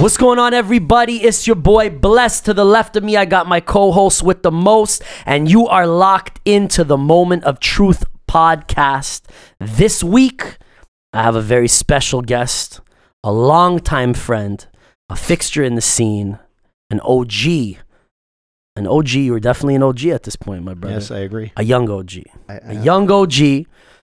[0.00, 1.16] What's going on, everybody?
[1.24, 2.46] It's your boy Blessed.
[2.46, 5.66] To the left of me, I got my co host with the most, and you
[5.66, 9.22] are locked into the Moment of Truth podcast.
[9.58, 10.56] This week,
[11.12, 12.80] I have a very special guest,
[13.22, 14.66] a longtime friend,
[15.10, 16.38] a fixture in the scene,
[16.88, 17.76] an OG.
[18.76, 20.94] An OG, you were definitely an OG at this point, my brother.
[20.94, 21.52] Yes, I agree.
[21.58, 22.12] a young OG.
[22.48, 23.66] I, A young OG,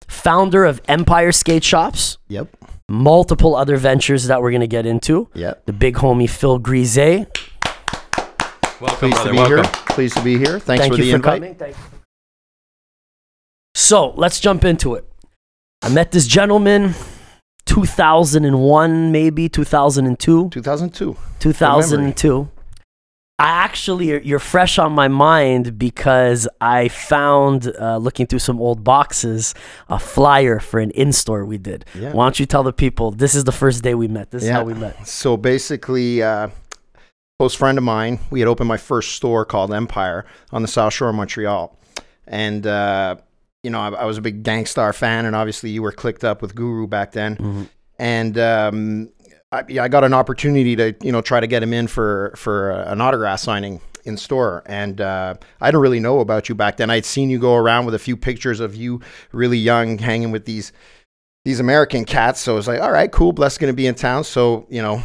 [0.08, 2.55] founder of Empire Skate Shops, Yep.
[2.94, 5.28] Multiple other ventures that we're going to get into.
[5.34, 5.66] Yep.
[5.66, 7.26] The big homie Phil Grisé.
[8.80, 9.24] Welcome, Pleased brother.
[9.26, 9.56] to be Welcome.
[9.58, 9.64] here.
[9.88, 10.60] Pleased to be here.
[10.60, 11.42] Thanks Thank for you the for invite.
[11.42, 11.56] coming.
[11.56, 11.84] Thank you.
[13.74, 15.10] So let's jump into it.
[15.82, 16.94] I met this gentleman
[17.66, 20.50] 2001, maybe 2002.
[20.52, 21.18] 2002.
[21.40, 22.50] 2002.
[23.40, 28.84] I actually, you're fresh on my mind because I found, uh, looking through some old
[28.84, 29.55] boxes,
[29.90, 31.84] a flyer for an in store we did.
[31.96, 32.13] Yeah.
[32.13, 34.30] Why don't you tell the people this is the first day we met?
[34.32, 35.07] This is how we met.
[35.07, 36.49] So basically, uh,
[37.40, 40.94] close friend of mine, we had opened my first store called Empire on the South
[40.94, 41.76] Shore of Montreal,
[42.27, 43.16] and uh,
[43.63, 46.24] you know I, I was a big Gang Starr fan, and obviously you were clicked
[46.24, 47.63] up with Guru back then, Mm-hmm.
[47.98, 49.10] and um,
[49.54, 52.34] I, yeah, I got an opportunity to you know try to get him in for
[52.35, 54.63] for uh, an autograph signing in store.
[54.65, 56.90] And uh, i didn't really know about you back then.
[56.90, 58.99] I'd seen you go around with a few pictures of you
[59.32, 60.73] really young hanging with these
[61.45, 62.40] these american cats.
[62.40, 64.23] So i was like all right cool bless to be in town.
[64.23, 65.03] So you know a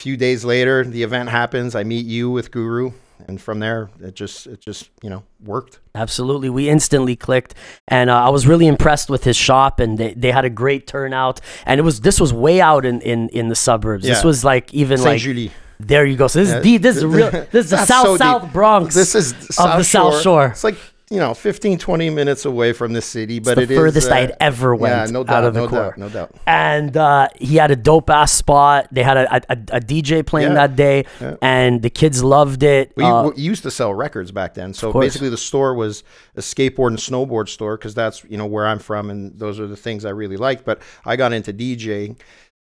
[0.00, 1.74] few days later the event happens.
[1.74, 2.92] I meet you with guru
[3.26, 6.50] and from there it just it just you know worked Absolutely.
[6.50, 7.54] We instantly clicked.
[7.88, 10.86] And uh, I was really impressed with his shop, and they, they had a great
[10.86, 11.40] turnout.
[11.64, 14.04] And it was this was way out in, in, in the suburbs.
[14.04, 15.20] This was like even Saint like.
[15.20, 15.50] Julie.
[15.78, 16.26] There you go.
[16.26, 16.58] So this Yeah.
[16.58, 16.82] is deep.
[16.82, 17.30] This is real.
[17.30, 18.18] This is the South so deep.
[18.18, 18.94] South Bronx.
[18.94, 20.46] This is of the South Shore.
[20.48, 20.76] It's like
[21.08, 24.10] you know 15 20 minutes away from the city but it's the it is, furthest
[24.10, 25.78] I uh, had ever went yeah no out doubt of the no core.
[25.82, 28.88] doubt no doubt and uh, he had a dope ass spot.
[28.90, 30.66] They had a, a, a DJ playing Yeah.
[30.66, 31.36] that day, Yeah.
[31.42, 32.92] and the kids loved it.
[32.96, 34.74] We, Uh, we used to sell records back then.
[34.74, 36.02] So basically, the store was
[36.36, 39.66] a skateboard and snowboard store because that's you know where I'm from, and those are
[39.66, 40.64] the things I really liked.
[40.64, 42.16] But I got into DJing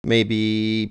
[0.04, 0.90] maybe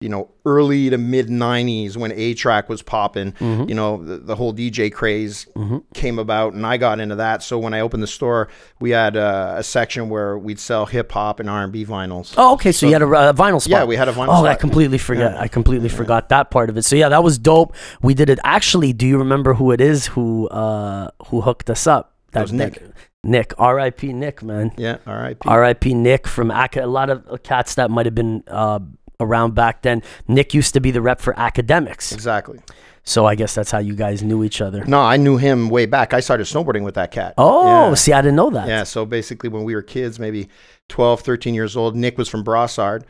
[0.00, 3.32] you know early to mid '90s when A-Trak was popping.
[3.32, 5.82] mhm, You know the, the whole DJ craze mhm.
[5.94, 7.42] came about, and I got into that.
[7.42, 8.48] So when I opened the store,
[8.78, 12.34] we had uh, a section where we'd sell hip hop and R&B vinyls.
[12.36, 12.72] Oh, okay.
[12.72, 13.70] So, you had a, uh vinyl spot.
[13.70, 14.28] yeah, we had a vinyl.
[14.40, 15.32] Oh, I completely forgot.
[15.32, 15.40] Yeah.
[15.40, 16.84] I completely forgot that part of it.
[16.84, 17.74] So yeah, that was dope.
[18.02, 18.38] We did it.
[18.44, 22.14] Actually, do you remember who it is who uh who hooked us up?
[22.32, 22.82] That was Nick.
[23.24, 23.54] Nick.
[23.58, 24.12] R.I.P.
[24.12, 24.72] Nick, man.
[24.76, 25.36] Yeah, right.
[25.46, 25.94] R.I.P.
[25.94, 28.78] Nick from a lot of cats that might have been uh,
[29.20, 30.02] around back then.
[30.28, 32.58] Nick used to be the rep for Akademiks, Exactly.
[33.04, 34.84] so I guess that's how you guys knew each other.
[34.84, 36.12] No, I knew him way back.
[36.14, 37.34] I started snowboarding with that cat.
[37.38, 37.94] Oh, Yeah.
[37.94, 38.68] see, I didn't know that.
[38.68, 40.48] Yeah, so basically when we were kids, maybe
[40.88, 43.02] 12, 13 years old, Nick was from Brossard,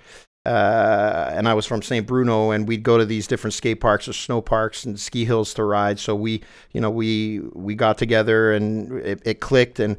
[0.44, 2.06] uh, and I was from St.
[2.06, 5.53] Bruno, and we'd go to these different skate parks or snow parks and ski hills
[5.55, 5.99] to ride.
[5.99, 6.43] So we,
[6.73, 9.97] you know, we we got together and it, it clicked and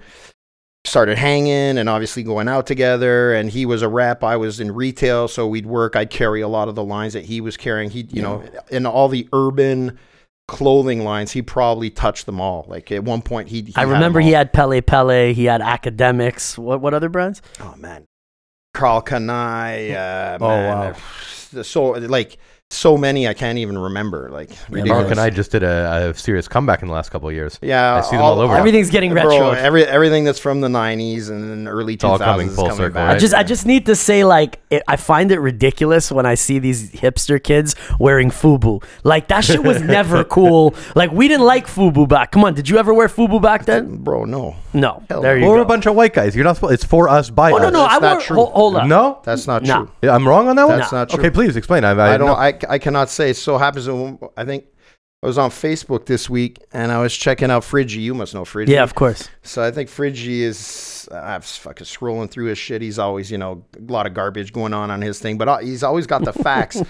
[0.87, 4.71] started hanging and obviously going out together and he was a rep i was in
[4.71, 7.89] retail so we'd work i'd carry a lot of the lines that he was carrying
[7.89, 9.97] he you know in all the urban
[10.47, 14.19] clothing lines he probably touched them all like at one point he, he I remember
[14.21, 15.33] he had Pelle Pelle.
[15.33, 16.57] He had Akademiks.
[16.57, 17.41] What what other brands?
[17.59, 18.05] Oh man,
[18.73, 19.91] Karl Kani.
[19.97, 20.93] Uh, Oh, man,
[21.53, 21.61] wow.
[21.63, 22.37] So like
[22.69, 24.29] so many I can't even remember.
[24.29, 25.11] Like Mark ridiculous.
[25.11, 27.57] and I just did a, a serious comeback in the last couple of years.
[27.61, 28.55] Yeah, I see them all over.
[28.55, 29.51] Everything's getting Bro, retro.
[29.51, 32.93] every everything that's from the '90s and early 2000s all coming is full coming circle,
[32.95, 33.15] back.
[33.15, 36.35] I just I just need to say like it, I find it ridiculous when I
[36.35, 38.83] see these hipster kids wearing FUBU.
[39.05, 40.75] Like that shit was never cool.
[40.93, 42.31] Like we didn't like FUBU back.
[42.31, 44.03] Come on, did you ever wear FUBU back then?
[44.03, 45.03] bro, no, No.
[45.09, 45.45] Hell there no.
[45.45, 45.61] you We're go.
[45.61, 46.35] a bunch of white guys.
[46.35, 46.73] You're not supposed.
[46.73, 47.61] It's for us by oh us.
[47.61, 48.21] no no, That's I not wore.
[48.21, 48.35] true.
[48.35, 48.87] Hold, hold up.
[48.87, 49.85] No, that's not Nah.
[50.01, 50.09] true.
[50.09, 50.79] I'm wrong on that one.
[50.79, 51.19] That's not true.
[51.19, 51.85] Okay, please explain.
[51.85, 52.27] I, I, I don't.
[52.27, 53.31] know- I, I cannot say.
[53.31, 53.87] It so happens.
[54.37, 54.65] I think
[55.23, 57.97] I was on Facebook this week and I was checking out Friggy.
[57.97, 58.69] You must know Friggy.
[58.69, 59.29] Yeah, of course.
[59.41, 61.09] So I think Friggy is.
[61.11, 62.81] I'm fucking scrolling through his shit.
[62.81, 65.57] He's always, you know, a lot of garbage going on on his thing, but uh,
[65.57, 66.81] he's always got the facts.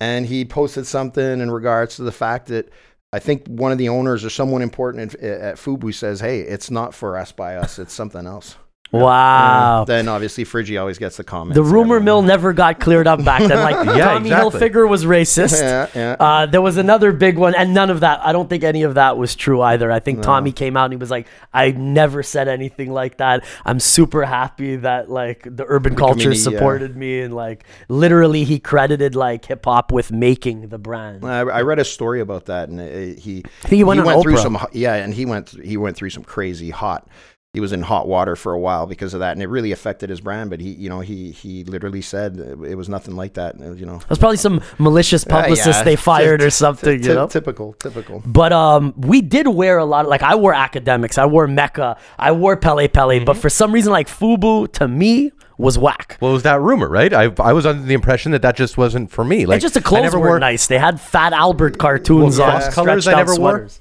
[0.00, 2.70] and he posted something in regards to the fact that
[3.12, 6.70] I think one of the owners or someone important at, at Fubu says, "Hey, it's
[6.70, 7.78] not for us by us.
[7.78, 8.56] It's something else."
[8.92, 9.84] Wow.
[9.86, 11.54] Then obviously Friggy always gets the comments.
[11.56, 12.04] The rumor everything.
[12.04, 13.58] mill never got cleared up back then.
[13.58, 14.60] Like Yeah, Tommy exactly.
[14.60, 15.60] Hilfiger was racist.
[15.60, 16.16] Yeah, yeah.
[16.20, 18.20] Uh, there was another big one, and none of that.
[18.24, 19.90] I don't think any of that was true either.
[19.90, 20.24] I think No.
[20.24, 23.44] Tommy came out and he was like, "I never said anything like that.
[23.64, 26.44] I'm super happy that like the urban culture community, yeah.
[26.58, 31.24] supported me, and like literally he credited like hip hop with making the brand.
[31.24, 34.22] I, I read a story about that, and uh he I think he went on
[34.22, 34.42] through Oprah.
[34.42, 37.08] some yeah, and he went he went through some crazy hot
[37.54, 40.08] he was in hot water for a while because of that, and it really affected
[40.08, 40.48] his brand.
[40.48, 43.60] But he, you know, he he literally said it was nothing like that.
[43.60, 46.50] uh, You know, It was probably some malicious Uh, yeah, publicist they fired ty- or
[46.50, 47.26] something, ty- you know?
[47.26, 48.22] typical, typical.
[48.24, 51.98] But um, we did wear a lot of like I wore Akademiks, I wore Mecca,
[52.18, 53.24] I wore Pelle Pelle, Mm-hmm.
[53.26, 56.16] but for some reason like Fubu to me was whack.
[56.22, 57.12] Well, it was that rumor, right?
[57.12, 59.44] I I was under the impression that that just wasn't for me.
[59.44, 60.68] Like and just the I clothes never were wore nice.
[60.68, 63.50] They had Fat Albert cartoons Well, on cross colors I out never wore.
[63.50, 63.80] sweaters.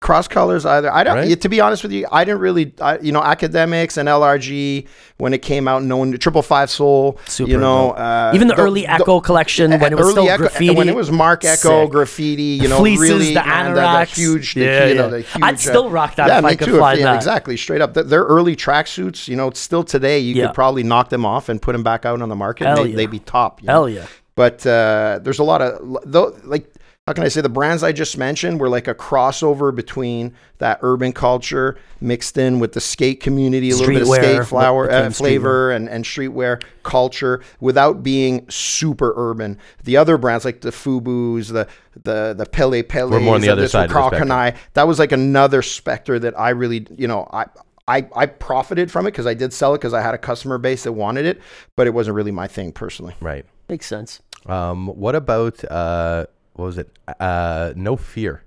[0.00, 0.92] Cross colors either.
[0.92, 1.16] I don't.
[1.16, 1.40] Right?
[1.40, 2.72] to be honest with you, I didn't really.
[2.80, 4.86] I, you know, Akademiks and LRG
[5.16, 7.18] when it came out, known triple five soul.
[7.26, 10.70] Super you know, uh, Even the, early Ecko collection when it was still Ecko, graffiti.
[10.72, 11.90] when it was Marc Ecko Sick.
[11.90, 12.42] graffiti.
[12.62, 14.14] You know, fleeces, really the the, anoraks.
[14.14, 14.54] the huge.
[14.54, 15.10] The, Yeah, you know, yeah.
[15.10, 16.76] the huge, I'd uh, still rock that Yeah, if me I could too.
[16.76, 17.16] yeah, that.
[17.16, 17.56] exactly.
[17.56, 19.26] Straight up, Th- their early tracksuits.
[19.26, 20.46] You know, still today, you Yeah.
[20.46, 22.66] could probably knock them off and put them back out on the market.
[22.68, 22.96] Hell they, yeah.
[22.98, 23.60] They'd be top.
[23.62, 23.72] you know?
[23.72, 24.06] Hell yeah.
[24.36, 26.72] But uh, there's a lot of though, like
[27.08, 30.78] how can I say the brands I just mentioned were like a crossover between that
[30.82, 34.86] urban culture mixed in with the skate community, a little bit of Streetwear, skate flower
[34.88, 39.56] became uh, flavor and, and streetwear culture without being super urban.
[39.84, 43.48] The other brands like the Fubu's, the the the Pelle Pelle, We're more on the
[43.48, 44.10] other side of the Karl.
[44.10, 47.46] Kani, that was like another specter that I really, you know, I.
[47.90, 50.58] I, I profited from it because I did sell it because I had a customer
[50.58, 51.40] base that wanted it,
[51.74, 53.14] but it wasn't really my thing personally.
[53.18, 53.46] right.
[53.70, 54.20] Makes sense.
[54.44, 56.26] Um, what about uh,
[56.58, 56.90] what was it?
[57.20, 58.42] Uh, no fear.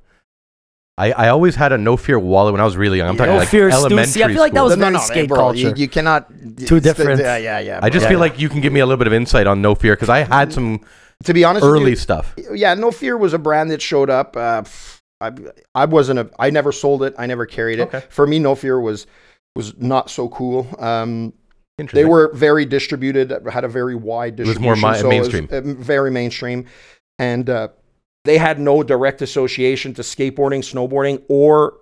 [0.97, 3.07] I, I always had a no fear wallet when I was really young.
[3.07, 4.65] I'm talking No like Fear, Stu- elementary see, I feel like that school.
[4.69, 5.59] was very skate bro, culture.
[5.69, 6.29] You, you cannot.
[6.29, 7.79] Two it's the- different- Yeah, yeah, yeah.
[7.81, 8.09] I just bro.
[8.11, 10.09] feel like you can give me a little bit of insight on no fear because
[10.09, 10.81] I had some
[11.23, 12.35] to be honest, early you, stuff.
[12.53, 14.35] yeah, No Fear was a brand that showed up.
[14.35, 14.63] Uh,
[15.21, 15.31] I,
[15.73, 16.29] I wasn't a.
[16.37, 17.15] I never sold it.
[17.17, 17.83] I never carried it.
[17.83, 18.03] Okay.
[18.09, 19.07] For me, No Fear was
[19.55, 20.67] was not so cool.
[20.77, 21.33] Um,
[21.93, 24.81] they were very distributed, had a very wide was distribution.
[24.81, 25.47] more mi- so it was, mainstream.
[25.79, 26.65] uh, very mainstream,
[27.17, 27.69] and uh,
[28.25, 31.73] they had no direct association to skateboarding, snowboarding, or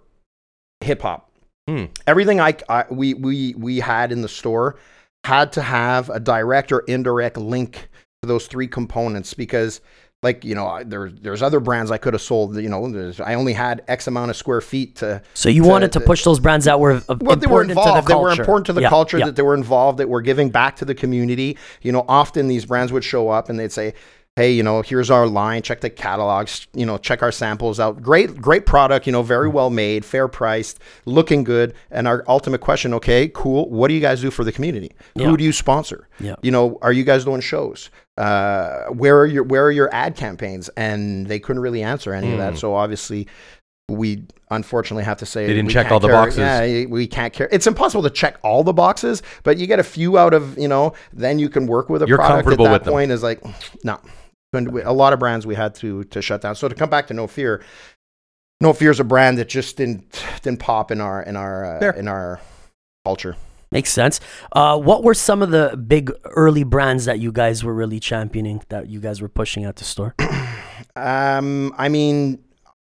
[0.81, 1.29] hip hop.
[1.67, 1.85] Hmm.
[2.07, 4.77] Everything I, I we we we had in the store
[5.25, 7.89] had to have a direct or indirect link
[8.23, 9.81] to those three components because
[10.23, 13.53] like you know there there's other brands I could have sold you know I only
[13.53, 16.39] had X amount of square feet to So you to- wanted to to- push those
[16.39, 18.07] brands that were well, they were important to the involved.
[18.07, 18.41] They were culture.
[18.41, 19.25] important to the Yeah, culture yeah.
[19.25, 21.57] that they were involved, that were giving back to the community.
[21.81, 23.93] You know, often these brands would show up and they'd say,
[24.35, 25.61] "Hey, you know, here's our line.
[25.61, 26.67] Check the catalogs.
[26.73, 28.01] You know, check our samples out.
[28.01, 29.05] Great, great product.
[29.05, 33.69] You know, very well made, fair priced, looking good." And our ultimate question: Okay, cool.
[33.69, 34.91] What do you guys do for the community?
[35.15, 35.27] Yeah.
[35.27, 36.07] Who do you sponsor?
[36.19, 36.35] Yeah.
[36.41, 37.89] You know, are you guys doing shows?
[38.17, 40.69] Uh, where are your Where are your ad campaigns?
[40.75, 42.57] And they couldn't really answer any of that.
[42.57, 43.27] So obviously
[43.89, 45.45] we unfortunately have to say.
[45.47, 46.39] They didn't check all the carry- boxes.
[46.39, 47.49] Yeah, we can't care.
[47.51, 50.67] It's impossible to check all the boxes, but you get a few out of you
[50.67, 50.93] know.
[51.13, 52.43] Then you can work with a You're product.
[52.45, 52.93] comfortable at that with them.
[52.93, 53.41] point is like
[53.83, 53.99] no.
[54.53, 56.55] And we- A lot of brands we had to to shut down.
[56.55, 57.61] So to come back to No Fear,
[58.61, 61.91] No Fear is a brand that just didn't didn't pop in our in our uh,
[61.97, 62.39] in our
[63.05, 63.35] culture.
[63.71, 64.19] Makes sense.
[64.51, 68.63] Uh, what were some of the big early brands that you guys were really championing
[68.69, 70.15] that you guys were pushing at the store?
[70.95, 72.39] Um, I mean,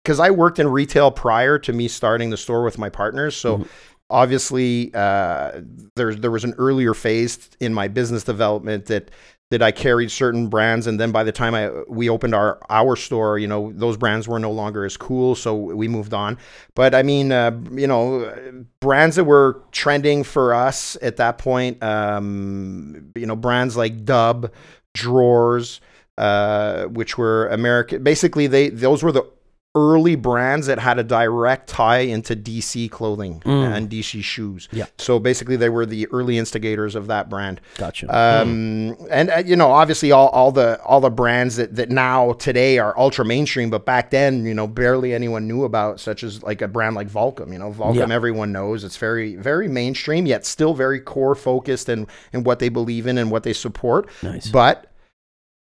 [0.02, 3.58] because I worked in retail prior to me starting the store with my partners, so
[3.58, 3.66] Mhm.
[4.10, 5.60] obviously uh,
[5.96, 9.10] there there was an earlier phase in my business development that
[9.50, 12.96] that I carried certain brands, and then by the time I we opened our our
[12.96, 16.38] store, you know, those brands were no longer as cool, so we moved on.
[16.74, 18.32] But I mean, uh, you know,
[18.80, 24.50] brands that were trending for us at that point, um, you know, brands like Dub,
[24.94, 25.80] Droors
[26.18, 28.02] uh, which were American.
[28.02, 29.24] Basically, they those were the
[29.74, 33.72] early brands that had a direct tie into DC clothing Mm.
[33.74, 34.68] and DC shoes.
[34.70, 34.84] Yeah.
[34.98, 37.58] So basically, they were the early instigators of that brand.
[37.78, 38.06] Gotcha.
[38.14, 42.34] Um, and uh, you know, obviously, all, all the all the brands that that now
[42.34, 46.42] today are ultra mainstream, but back then, you know, barely anyone knew about, such as
[46.42, 47.50] like a brand like Volcom.
[47.50, 48.14] You know, Volcom, Yeah.
[48.14, 52.68] everyone knows it's very very mainstream, yet still very core focused and and what they
[52.68, 54.08] believe in and what they support.
[54.22, 54.48] nice.
[54.48, 54.86] But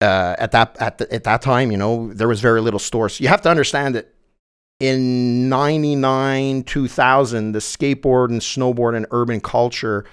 [0.03, 3.19] uh, at that at the, at that time, you know, there was very little stores.
[3.19, 4.13] You have to understand that
[4.79, 10.05] in '99, 2000, the skateboard and snowboard and urban culture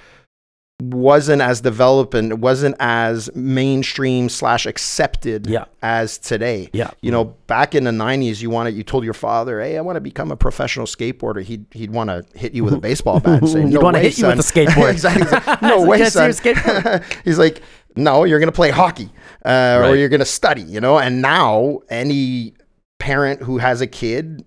[0.83, 5.67] wasn't as developed and it wasn't as mainstream slash accepted Yeah.
[5.83, 6.71] as today.
[6.73, 6.91] yeah.
[7.03, 9.97] You know, back in the '90s, you wanted you told your father, "Hey, I want
[9.97, 13.41] to become a professional skateboarder." He'd he'd want to hit you with a baseball bat
[13.43, 14.91] and say, "No way, hit you with a skateboard.
[14.97, 15.25] exactly.
[15.27, 16.55] He's like, He's No way, "Can I see your son.
[16.55, 17.63] skateboard?" He's like,
[17.97, 19.11] "No, you're gonna play hockey,
[19.45, 22.55] uh, or you're gonna study." You know, and now any
[22.99, 24.45] parent who has a kid,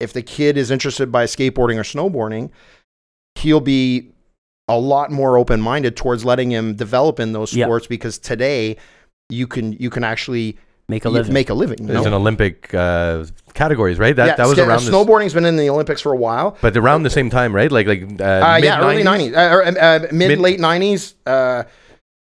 [0.00, 2.50] if the kid is interested by skateboarding or snowboarding,
[3.36, 4.10] he'll be
[4.68, 7.66] a lot more open minded towards letting him develop in those Yeah.
[7.66, 8.76] sports because today
[9.30, 11.32] you can you can actually Make a living.
[11.32, 11.86] make a living.
[11.86, 12.06] There's know?
[12.08, 13.24] an Olympic uh,
[13.54, 14.14] categories, right?
[14.14, 16.56] That yeah, that was ska- around this, snowboarding's been in the Olympics for a while.
[16.60, 17.70] but around the same time, right?
[17.72, 19.34] Like like uh, Uh, yeah, early mid-nineties?
[19.34, 21.14] uh, or, uh, mid, Mid- late '90s.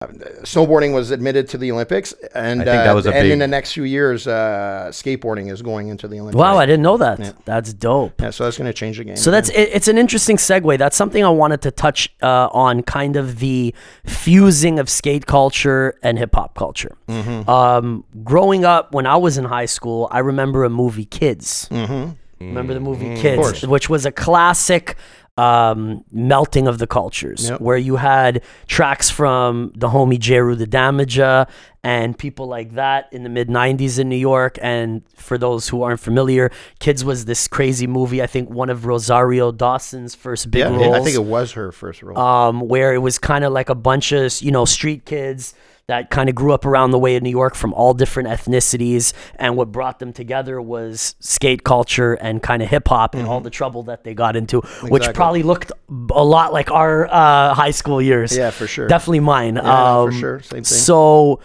[0.08, 3.38] Snowboarding was admitted to the Olympics, and I think that uh, was a and in
[3.38, 6.38] the next few years, uh, skateboarding is going into the Olympics.
[6.38, 7.18] wow, I didn't know that.
[7.20, 7.32] Yeah.
[7.44, 8.20] That's dope.
[8.20, 9.16] yeah, so that's going to change the game.
[9.16, 10.78] So that's it, it's an interesting segue.
[10.78, 15.94] That's something I wanted to touch uh, on, kind of the fusing of skate culture
[16.02, 16.96] and hip hop culture.
[17.08, 17.48] Mm-hmm.
[17.48, 21.68] Um, growing up, when I was in high school, I remember a movie, Kids.
[21.70, 22.12] Mm-hmm.
[22.40, 23.62] Remember the movie Mm, Kids, course.
[23.62, 24.96] which was a classic
[25.38, 27.60] um, melting of the cultures, Yep.
[27.60, 31.48] where you had tracks from the homie Jeru the Damaja
[31.82, 34.58] and people like that in the mid 90s in New York.
[34.60, 38.22] And for those who aren't familiar, Kids was this crazy movie.
[38.22, 41.72] I think one of Rosario Dawson's first big yeah, roles I think it was her
[41.72, 42.18] first role.
[42.18, 45.54] um, where it was kind of like a bunch of you know street kids
[45.92, 49.12] that kind of grew up around the way of New York from all different ethnicities,
[49.36, 53.40] and what brought them together was skate culture and kind of hip hop and all
[53.40, 55.12] the trouble that they got into, which Mm-hmm.
[55.12, 55.70] Probably looked
[56.10, 58.34] a lot like our uh, high school years.
[58.36, 58.88] yeah, for sure.
[58.88, 59.56] definitely mine.
[59.56, 60.40] Yeah, no, for Um, sure.
[60.40, 60.64] Same thing.
[60.64, 61.40] So,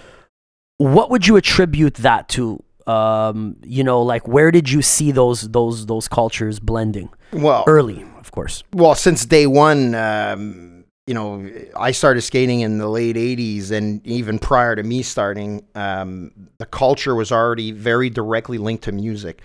[0.77, 2.63] what would you attribute that to?
[2.85, 8.05] Um, you know, like where did you see those those those cultures blending well, early?
[8.17, 8.63] Of course.
[8.73, 10.76] well, since day one, um,
[11.07, 15.63] you know, I started skating in the late '80s, and even prior to me starting,
[15.73, 19.41] um, the culture was already very directly linked to music.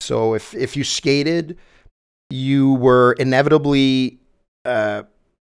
[0.00, 1.56] So if if you skated,
[2.30, 4.18] you were inevitably
[4.66, 5.04] uh,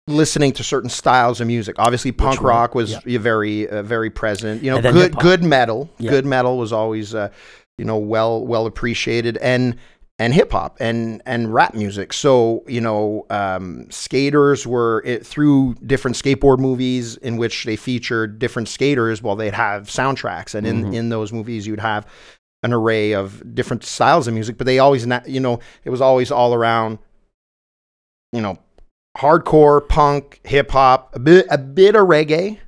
[0.09, 1.77] listening to certain styles of music.
[1.79, 3.19] Obviously, punk rock was Yeah.
[3.19, 4.63] very uh, very present.
[4.63, 5.23] You know, good hip-hop.
[5.23, 5.91] good metal.
[5.99, 6.11] Yeah.
[6.11, 7.29] Good metal was always uh,
[7.77, 9.77] you know well well appreciated and
[10.21, 12.13] and hip hop and and rap music.
[12.13, 18.39] So you know, um, skaters were it, through different skateboard movies in which they featured
[18.39, 19.23] different skaters.
[19.23, 20.95] While they'd have soundtracks, and in Mhm.
[20.95, 22.07] in those movies, you'd have
[22.63, 24.59] an array of different styles of music.
[24.59, 26.99] But they always, you know, it was always all around,
[28.35, 28.59] you know,
[29.17, 32.59] hardcore, punk, hip hop, a bit a bit of reggae,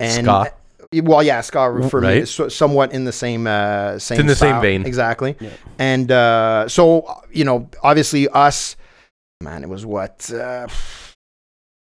[0.00, 0.52] and Ska.
[0.92, 4.60] Well, yeah, ska for me is somewhat in the same uh, same in the same
[4.60, 4.84] vein.
[4.86, 5.36] exactly.
[5.40, 5.50] Yeah.
[5.78, 8.76] And uh, so you know, obviously us,
[9.40, 10.66] man, it was what uh,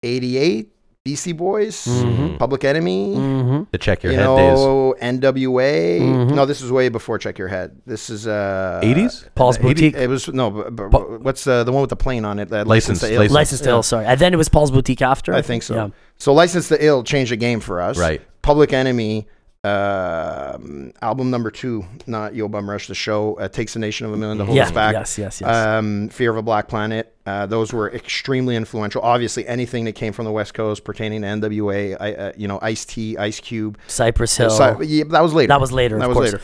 [0.04, 0.72] eighty eight.
[1.04, 2.40] Beastie Boys, Mhm.
[2.40, 3.64] Public Enemy, Mm-hmm.
[3.72, 4.58] The check your you head days.
[4.58, 6.00] know, NWA.
[6.02, 6.34] Mhm.
[6.34, 7.80] No, this is way before Check Your Head.
[7.86, 9.30] This is uh 80s?
[9.36, 10.02] Paul's the 80 Boutique.
[10.02, 12.52] It was no, b- b- Pa- what's uh, the one with the plane on it?
[12.52, 13.20] Uh, License- to Ill.
[13.20, 13.36] License.
[13.36, 14.06] License to Ill, sorry.
[14.08, 15.32] And then it was Paul's Boutique after?
[15.36, 15.76] I think so.
[15.76, 15.90] Yeah.
[16.18, 18.00] So License to Ill changed the game for us.
[18.00, 18.24] Right.
[18.46, 19.28] Public Enemy,
[19.64, 24.14] um, album number two, not Yo Bum Rush the show, uh, takes a nation of
[24.14, 24.66] a million to hold Yeah.
[24.66, 24.94] us back.
[24.94, 25.50] Yes, yes, yes.
[25.50, 27.12] Um, Fear of a Black Planet.
[27.26, 29.02] Uh, those were extremely influential.
[29.02, 32.60] Obviously, anything that came from the West Coast pertaining to NWA, I, uh, you know,
[32.62, 33.80] Ice T, Ice Cube.
[33.88, 34.52] Cypress Hill.
[34.52, 35.48] So- yeah, that was later.
[35.48, 36.32] that was later, that of was course.
[36.34, 36.44] later.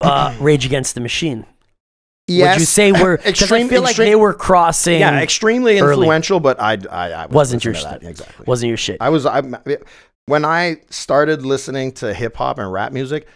[0.00, 1.46] Uh, Rage Against the Machine.
[2.28, 3.18] Yes, Would you say we're...
[3.18, 4.98] Because I extreme- feel like they were crossing...
[4.98, 5.92] yeah, extremely early.
[5.92, 8.10] influential, but I, I, I Wasn't your listening to shit.
[8.10, 8.44] Exactly.
[8.48, 8.96] wasn't your shit.
[9.00, 9.42] I was I
[10.26, 13.26] when I started listening to hip hop and rap music,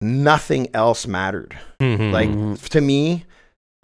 [0.00, 1.56] nothing else mattered.
[1.80, 2.12] Mhm.
[2.12, 2.68] Like Mhm.
[2.68, 3.24] to me,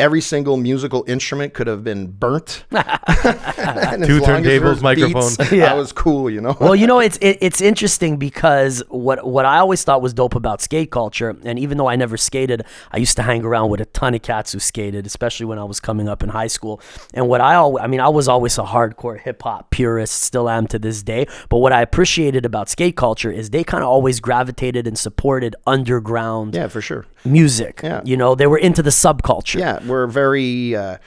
[0.00, 2.64] every single musical instrument could have been burnt.
[2.70, 5.30] Two long as there turntables, was microphone.
[5.36, 5.66] beats, Yeah.
[5.66, 6.56] That was cool, you know.
[6.58, 10.34] well, you know, it's it, it's interesting because what what I always thought was dope
[10.34, 13.80] about skate culture, and even though I never skated, I used to hang around with
[13.80, 16.80] a ton of cats who skated, especially when I was coming up in high school.
[17.14, 20.48] And what I always, I mean, I was always a hardcore hip hop purist, still
[20.48, 21.26] am to this day.
[21.48, 25.54] But what I appreciated about skate culture is they kind of always gravitated and supported
[25.66, 27.06] underground yeah, for sure.
[27.24, 27.80] Music.
[27.82, 28.00] Yeah.
[28.04, 29.58] You know, they were into the subculture.
[29.58, 30.74] Yeah, we're very.
[30.76, 30.98] Uh,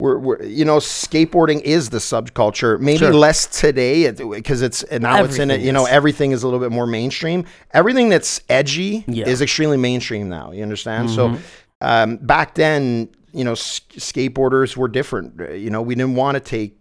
[0.00, 2.78] we're, we're, you know, skateboarding is the subculture.
[2.78, 3.12] Maybe Sure.
[3.12, 5.60] less today because it's and now it's in it.
[5.60, 7.44] You know, everything is a little bit more mainstream.
[7.72, 9.24] Everything that's edgy Yeah.
[9.24, 9.30] Mm-hmm.
[9.30, 10.52] is extremely mainstream now.
[10.52, 11.10] You understand?
[11.10, 11.36] So
[11.80, 15.40] um, back then, you know, s- skateboarders were different.
[15.58, 16.78] You know, we didn't want to take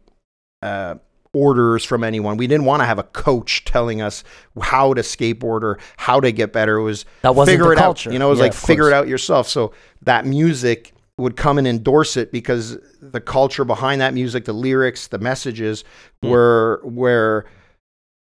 [0.62, 0.96] uh,
[1.42, 2.36] orders from anyone.
[2.38, 4.24] We didn't want to have a coach telling us
[4.60, 6.78] how to skateboard or how to get better.
[6.78, 8.10] It was That wasn't figure the it culture.
[8.10, 8.14] out.
[8.14, 8.94] You know, it was Yeah, like figure course.
[8.94, 9.48] it out yourself.
[9.48, 9.72] So
[10.04, 15.08] that music would come and endorse it because the culture behind that music, the lyrics,
[15.08, 15.84] the messages
[16.24, 16.30] Hmm.
[16.30, 17.46] were were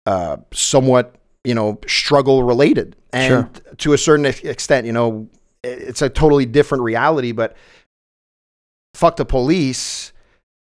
[0.05, 3.49] uh, somewhat you know struggle related, and Sure.
[3.77, 5.27] to a certain extent, you know,
[5.63, 7.31] it's a totally different reality.
[7.33, 7.55] But
[8.93, 10.11] fuck the police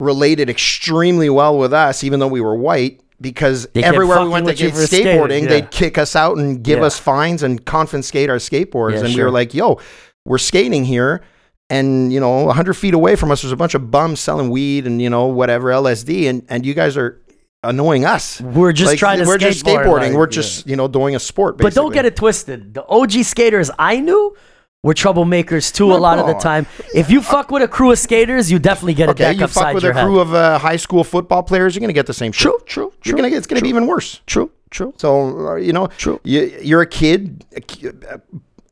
[0.01, 3.01] related extremely well with us, even though we were white.
[3.19, 5.49] Because They everywhere we went to with you get for skating, skateboarding, yeah.
[5.49, 6.85] they'd kick us out and give Yeah.
[6.85, 8.93] us fines and confiscate our skateboards.
[9.01, 9.81] Yeah, and we were like, yo,
[10.27, 11.23] we're skating here.
[11.71, 14.87] And, you know, 100 feet away from us, there's a bunch of bums selling weed
[14.87, 16.29] and, you know, whatever, LSD.
[16.29, 17.21] And, and you guys are,
[17.63, 18.41] annoying us.
[18.41, 19.41] We're just Like, trying to we're skateboard.
[19.41, 20.01] just skateboarding.
[20.01, 20.31] like, we're yeah.
[20.31, 21.59] just you know doing a sport.
[21.59, 22.75] But don't get it twisted.
[22.75, 24.37] The OG skaters I knew
[24.83, 25.93] were troublemakers too.
[25.93, 28.95] a lot of the time, if you fuck with a crew of skaters, you definitely
[28.95, 30.05] get a Okay, deck you upside fuck with your a head.
[30.07, 32.43] crew of uh, high school football players, you're gonna get the same shit.
[32.43, 34.21] True, true, You're true, gonna get it's gonna be even worse.
[34.27, 34.95] true, true.
[34.99, 36.21] So uh, you know, True.
[36.25, 37.45] You, you're a kid.
[37.57, 38.21] A,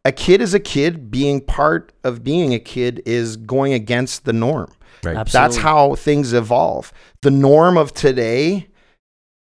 [0.05, 1.11] a kid is a kid.
[1.11, 4.71] Being part of being a kid is going against the norm.
[5.03, 5.17] Right.
[5.17, 5.49] Absolutely.
[5.55, 6.93] That's how things evolve.
[7.23, 8.69] The norm of today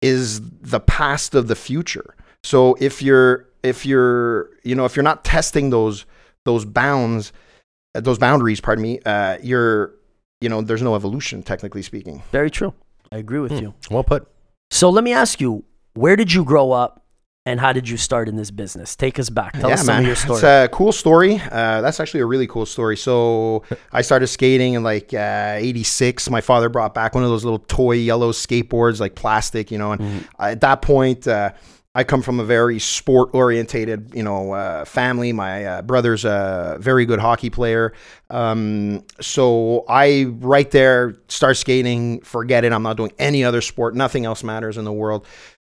[0.01, 2.15] is the past of the future.
[2.43, 6.05] So if you're if you're you know if you're not testing those
[6.45, 7.33] those bounds
[7.93, 9.93] uh, those boundaries, pardon me, uh, you're
[10.41, 12.23] you know there's no evolution technically speaking.
[12.31, 12.73] Very true.
[13.11, 13.57] I agree with Hmm.
[13.59, 13.73] you.
[13.91, 14.27] Well put.
[14.71, 17.03] So let me ask you, where did you grow up
[17.45, 18.95] and how did you start in this business?
[18.95, 19.53] Take us back.
[19.53, 20.37] Tell us some of your story.
[20.37, 21.35] It's a cool story.
[21.51, 22.97] Uh, that's actually a really cool story.
[22.97, 26.29] So I started skating in like uh, 86.
[26.31, 29.91] My father brought back one of those little toy yellow skateboards, like plastic, you know.
[29.93, 30.19] And Mm-hmm.
[30.41, 31.51] at that point, uh,
[31.95, 35.31] I come from a very sport orientated, you know, uh, family.
[35.31, 37.93] My uh, brother's a very good hockey player.
[38.29, 42.73] Um, so I right there start skating, forget it.
[42.73, 43.95] I'm not doing any other sport.
[43.95, 45.25] Nothing else matters in the world.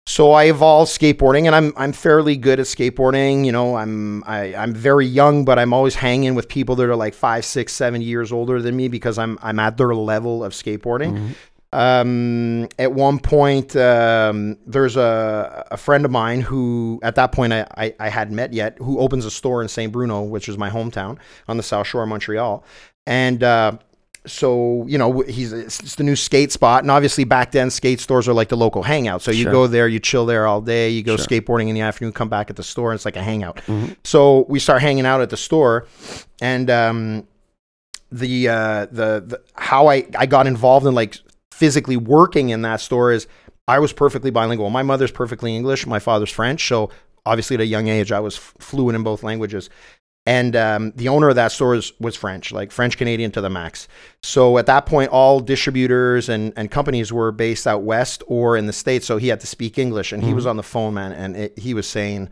[0.07, 3.47] So I evolved skateboarding, and I'm I'm fairly good at skateboarding.
[3.47, 6.97] You know, I'm I, I'm very young, but I'm always hanging with people that are
[6.97, 10.53] like five, six, seven years older than me because I'm I'm at their level of
[10.53, 11.35] skateboarding.
[11.75, 17.53] Um, at one point, um, there's a, a friend of mine who, at that point,
[17.53, 19.93] I, I, I hadn't met yet, who opens a store in St.
[19.93, 22.65] Bruno, which is my hometown on the South Shore of Montreal.
[23.07, 23.73] And uh,
[24.25, 26.85] so, you know, he's it's, the new skate spot.
[26.85, 29.23] And obviously, back then, skate stores are like the local hangout.
[29.23, 29.53] So you Sure.
[29.53, 31.27] go there, you chill there all day, you go Sure.
[31.27, 33.57] skateboarding in the afternoon, come back at the store, and it's like a hangout.
[33.67, 33.97] Mhm.
[34.05, 35.87] So we start hanging out at the store,
[36.41, 37.27] and um,
[38.13, 41.19] the uh, the the how I I got involved in like
[41.55, 43.29] physically working in that store is
[43.69, 44.71] I was perfectly bilingual.
[44.71, 46.91] My mother's perfectly English, my father's French, so
[47.25, 49.71] obviously at a young age I was f- fluent in both languages.
[50.27, 53.51] And um, the owner of that store is, was French, like French Canadian to the
[53.51, 53.89] max.
[54.23, 58.67] So at that point, all distributors and, and companies were based out west or in
[58.67, 59.07] the states.
[59.07, 61.59] So he had to speak English, and he was on the phone, man, and it,
[61.59, 62.31] he was saying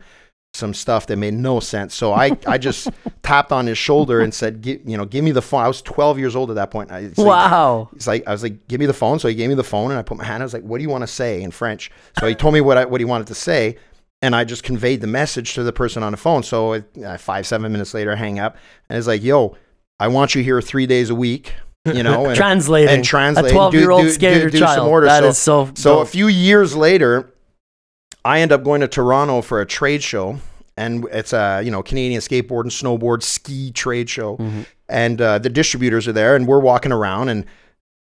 [0.55, 1.95] some stuff that made no sense.
[1.95, 2.87] So I, I just
[3.23, 5.63] tapped on his shoulder and said, you know, give me the phone.
[5.63, 6.91] I was 12 years old at that point.
[6.91, 7.89] I, it's like- Wow.
[7.93, 9.17] He's like, I was like, give me the phone.
[9.17, 10.43] So he gave me the phone, and I put my hand.
[10.43, 11.89] I was like, what do you want to say in French?
[12.19, 13.77] So he told me what I, what he wanted to say,
[14.21, 16.43] and I just conveyed the message to the person on the phone.
[16.43, 18.55] So it, uh, five seven minutes later, I hang up,
[18.89, 19.57] and it's like, yo,
[19.99, 21.53] I want you here three days a week.
[21.85, 22.93] You know, and, Translating.
[22.93, 24.87] and translate, A 12 year old do- do- do some child.
[24.89, 25.09] orders.
[25.09, 25.71] That So- is so.
[25.75, 27.32] so a few years later,
[28.25, 30.39] I end up going to Toronto for a trade show,
[30.77, 34.65] and it's a you know Canadian skateboard and snowboard ski trade show, Mhm.
[34.89, 37.45] and uh, the distributors are there, and we're walking around, and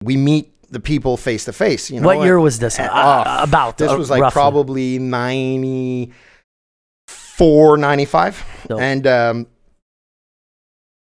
[0.02, 1.90] we meet the people face to face.
[1.90, 2.78] You know, what year and was this?
[2.78, 4.32] uh, Uh, about this uh, was like roughly.
[4.34, 8.44] probably 94, 95.
[8.68, 8.80] Dope.
[8.80, 9.46] and um,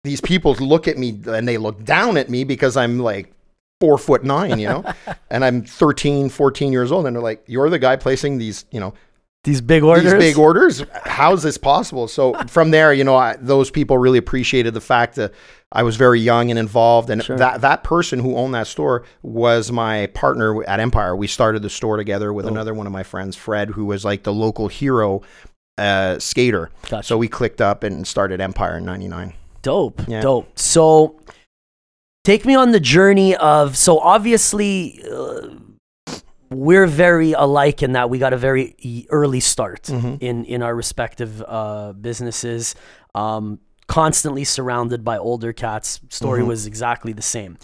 [0.03, 3.33] these people look at me and they look down at me because I'm like
[3.81, 4.85] four foot nine, you know,
[5.29, 7.05] and I'm 13, 14 years old.
[7.07, 8.93] And they're like, you're the guy placing these, you know,
[9.43, 10.03] these big orders.
[10.03, 10.83] these big orders.
[11.03, 12.07] How's this possible?
[12.07, 15.33] So from there, you know, I, those people really appreciated the fact that
[15.71, 17.37] I was very young and involved, and Sure.
[17.37, 21.15] that that person who owned that store was my partner at Empire.
[21.15, 22.49] We started the store together with Oh.
[22.49, 25.21] another one of my friends, Fred, who was like the local hero
[25.77, 26.69] uh, skater.
[26.89, 27.07] Gotcha.
[27.07, 29.33] So we clicked up and started Empire in '99.
[29.63, 30.21] Dope, Yeah.
[30.21, 30.49] dope.
[30.59, 31.19] So,
[32.23, 33.77] take me on the journey of.
[33.77, 35.49] So obviously, uh,
[36.49, 38.75] we're very alike in that we got a very
[39.09, 40.17] early start Mhm.
[40.21, 42.75] in in our respective uh, businesses.
[43.15, 45.99] Um, constantly surrounded by older cats.
[46.09, 46.47] Story Mhm.
[46.47, 47.57] was exactly the same.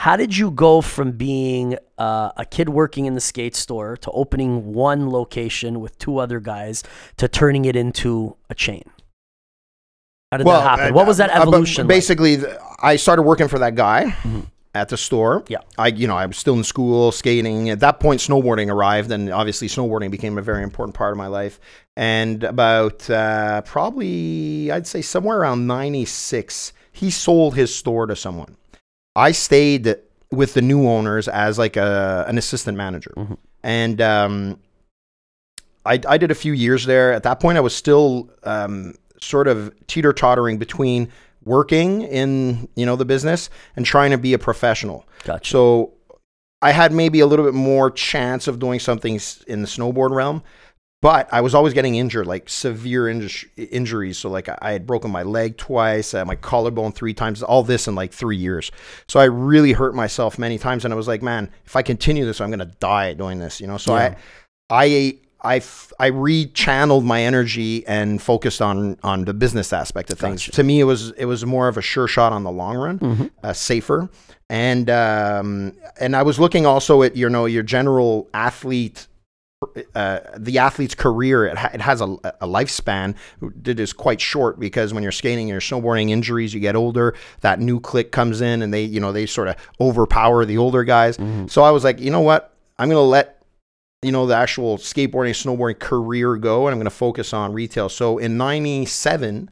[0.00, 4.10] How did you go from being uh, a kid working in the skate store to
[4.12, 6.82] opening one location with two other guys
[7.18, 8.84] to turning it into a chain?
[10.30, 10.92] How did that happen?
[10.92, 11.84] uh, what was that uh, evolution?
[11.84, 11.88] like?
[11.88, 14.46] basically, th- I started working for that guy Mhm.
[14.74, 15.42] at the store.
[15.48, 15.58] Yeah.
[15.76, 17.68] I, you know, I was still in school, skating.
[17.70, 21.26] At that point, snowboarding arrived, and obviously, snowboarding became a very important part of my
[21.26, 21.58] life.
[21.96, 28.56] And about uh, probably, I'd say somewhere around '96, he sold his store to someone.
[29.16, 29.96] I stayed
[30.30, 33.36] with the new owners as like a, an assistant manager, Mhm.
[33.64, 34.60] and um,
[35.84, 37.12] I, I did a few years there.
[37.12, 41.08] At that point, I was still um, sort of teeter tottering between
[41.44, 45.06] working in you know the business and trying to be a professional.
[45.24, 45.50] Gotcha.
[45.50, 45.92] So
[46.62, 50.42] I had maybe a little bit more chance of doing something in the snowboard realm,
[51.00, 54.18] but I was always getting injured, like severe inju- injuries.
[54.18, 57.62] So like I, I had broken my leg twice, uh, my collarbone three times, all
[57.62, 58.70] this in like three years.
[59.08, 62.26] So I really hurt myself many times, and I was like, man, if I continue
[62.26, 63.60] this, I'm gonna die doing this.
[63.60, 63.78] You know.
[63.78, 64.16] So Yeah.
[64.68, 65.18] I, I.
[65.42, 70.42] I, f- I rechanneled my energy and focused on on the business aspect of things.
[70.42, 70.52] Gotcha.
[70.52, 72.98] To me, it was it was more of a sure shot on the long run,
[72.98, 73.30] Mhm.
[73.42, 74.08] uh, safer,
[74.48, 79.06] and um, and I was looking also at you know your general athlete
[79.94, 83.14] uh, the athlete's career it, ha- it has a, a lifespan
[83.62, 87.14] that is quite short because when you're skating and you're snowboarding injuries you get older
[87.42, 90.82] that new click comes in and they you know they sort of overpower the older
[90.82, 93.39] guys so i was like you know what i'm going to let
[94.02, 97.88] you know the actual skateboarding snowboarding career go and i'm going to focus on retail.
[97.88, 99.50] So in 97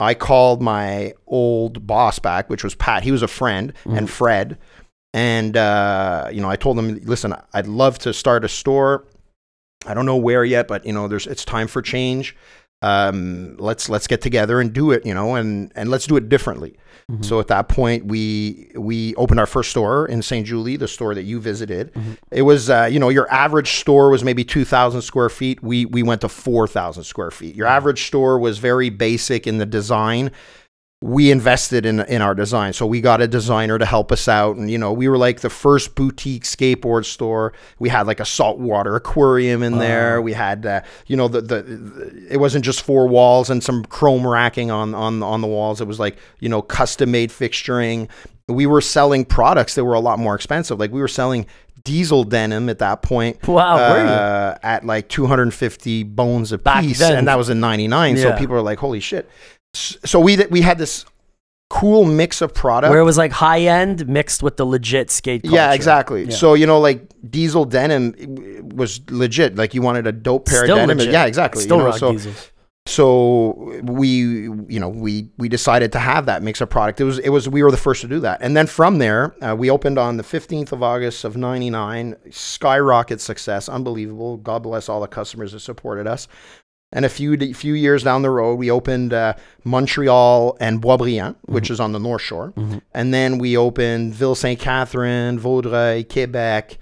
[0.00, 3.02] i called my old boss back which was pat.
[3.02, 4.58] He was a friend and fred.
[5.14, 9.06] And uh, you know i told him listen i'd love to start a store.
[9.86, 12.36] I don't know where yet, but you know, there's it's time for change.
[12.80, 16.28] Um, let's let's get together and do it, you know, and and let's do it
[16.28, 16.76] differently.
[17.10, 17.22] Mm-hmm.
[17.22, 20.46] So at that point, we we opened our first store in St.
[20.46, 21.90] Julie, the store that you visited.
[22.30, 25.62] It was, uh, you know, your average store was maybe two thousand square feet.
[25.62, 27.56] We we went to four thousand square feet.
[27.56, 30.30] Your average store was very basic in the design
[31.00, 32.72] we invested in in our design.
[32.72, 35.40] So we got a designer to help us out, and you know we were like
[35.40, 37.52] the first boutique skateboard store.
[37.78, 40.20] We had like a saltwater aquarium in there.
[40.20, 43.84] We had uh, you know the, the the it wasn't just four walls and some
[43.84, 45.80] chrome racking on on on the walls.
[45.80, 48.08] It was like you know custom made fixturing.
[48.48, 50.80] We were selling products that were a lot more expensive.
[50.80, 51.46] Like we were selling
[51.84, 53.46] diesel denim at that point.
[53.46, 57.18] Wow, uh, at like 250 bones a Back piece, then.
[57.18, 58.16] and that was in '99.
[58.16, 59.30] So people were like, "Holy shit!"
[60.04, 61.04] So we we had this
[61.70, 62.90] cool mix of product.
[62.90, 65.54] Where it was like high end mixed with the legit skate culture.
[65.54, 66.24] yeah, exactly.
[66.24, 66.30] Yeah.
[66.30, 68.14] So you know, like diesel denim
[68.74, 69.56] was legit.
[69.56, 70.98] Like you wanted a dope pair Still of denim.
[70.98, 71.12] legit.
[71.12, 71.62] Yeah, exactly.
[71.62, 72.52] Still you know, rock so diesels.
[72.86, 77.00] so we you know we we decided to have that mix of product.
[77.00, 79.34] It was it was we were the first to do that, and then from there
[79.44, 82.16] uh, we opened on the fifteenth of August of '99.
[82.30, 84.38] Skyrocket success, unbelievable.
[84.38, 86.28] God bless all the customers that supported us.
[86.90, 91.70] And a few few years down the road, we opened uh, Montreal and Boisbriand, which
[91.70, 92.54] is on the North Shore,
[92.94, 96.78] and then we opened Ville Saint Catherine, Vaudreuil, Quebec.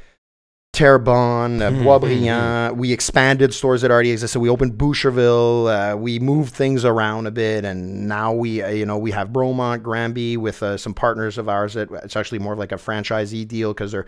[0.72, 2.76] Terrebonne, uh, Boisbriand.
[2.76, 4.40] We expanded stores that already existed.
[4.40, 5.94] We opened Boucherville.
[5.94, 9.30] Uh, we moved things around a bit, and now we, uh, you know, we have
[9.30, 11.72] Bromont, Granby with uh, some partners of ours.
[11.74, 14.04] That it's actually more of like a franchisee deal because they're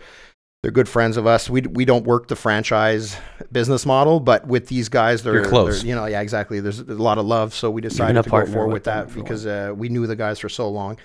[0.61, 1.49] they're good friends of us.
[1.49, 3.15] We we don't work the franchise
[3.51, 5.79] business model, but with these guys, they're You're close.
[5.81, 6.59] they're- You know, yeah, exactly.
[6.59, 9.13] There's a lot of love, so we decided to go partner forward with with that
[9.13, 10.97] because uh, we knew the guys for so long.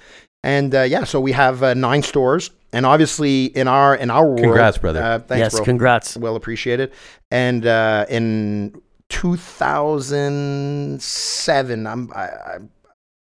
[0.42, 4.26] And uh, yeah, so we have uh, nine stores, and obviously in our in our
[4.26, 5.00] world, Congrats, brother.
[5.02, 6.16] Uh, thanks, yes, bro congrats.
[6.16, 6.90] well appreciated.
[7.30, 8.74] And uh, in
[9.08, 12.58] 2007, I'm I, I,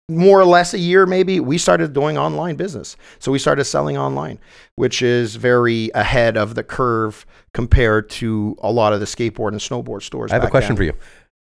[0.09, 2.97] more or less a year maybe, we started doing online business.
[3.19, 4.39] So we started selling online,
[4.77, 9.61] which is very ahead of the curve compared to a lot of the skateboard and
[9.61, 10.31] snowboard stores.
[10.31, 10.77] I have a question then.
[10.77, 10.93] for you.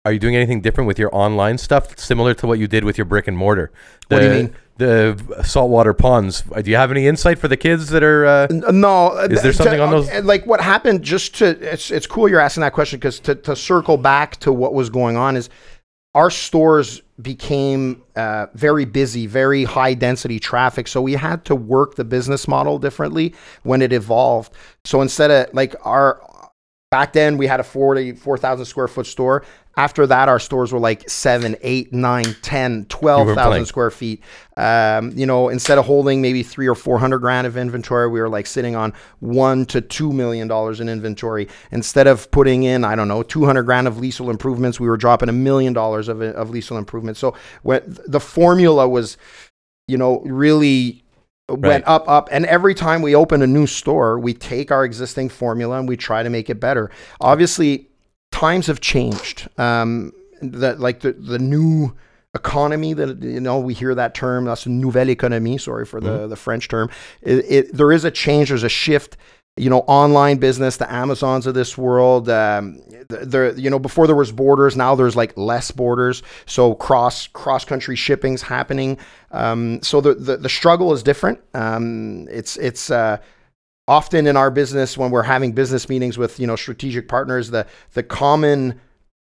[0.06, 2.98] Are you doing anything different with your online stuff, similar to what you did with
[2.98, 3.72] your brick and mortar?
[4.08, 4.56] What do you mean?
[4.78, 6.44] The saltwater ponds.
[6.52, 8.26] Uh, Do you have any insight for the kids that are?
[8.26, 11.04] Uh, No, uh, Is there something to- on those- uh, Like what happened?
[11.04, 14.52] Just to it's it's cool you're asking that question because to to circle back to
[14.52, 15.50] what was going on is
[16.14, 20.88] our stores became uh, very busy, very high density traffic.
[20.88, 24.54] So we had to work the business model differently when it evolved.
[24.84, 26.22] So instead of like our
[26.92, 29.44] back then we had a 40 4,000 square foot store.
[29.78, 34.22] After that, our stores were like seven, eight, nine, 10, 12,000 square feet.
[34.58, 38.28] Um, you know, instead of holding maybe three or 400 grand of inventory, we were
[38.28, 41.48] like sitting on one to $2 million in inventory.
[41.72, 45.30] Instead of putting in, I don't know, 200 grand of leasehold improvements, we were dropping
[45.30, 47.22] a million dollars of, of leasehold improvements.
[47.22, 49.16] So when the formula was,
[49.88, 51.02] you know, really
[51.50, 51.84] went Right.
[51.86, 52.30] up, up.
[52.32, 55.98] And every time we open a new store, we take our existing formula and we
[55.98, 56.90] try to make it better.
[57.20, 57.90] Obviously,
[58.32, 59.50] times have changed.
[59.58, 61.94] Um, that like the the new
[62.34, 66.36] economy that you know we hear that term that's nouvelle économie sorry for the the
[66.38, 66.90] french term
[67.22, 69.18] it, it there is a change there's a shift
[69.62, 74.16] you know online business the amazons of this world um there you know before there
[74.16, 76.24] was borders now there's like less borders.
[76.46, 78.98] So cross cross country shipping's happening.
[79.32, 81.40] Um so the the, the struggle is different.
[81.54, 83.18] Um it's it's uh
[83.88, 87.66] often in our business when we're having business meetings with you know strategic partners the
[87.94, 88.80] the common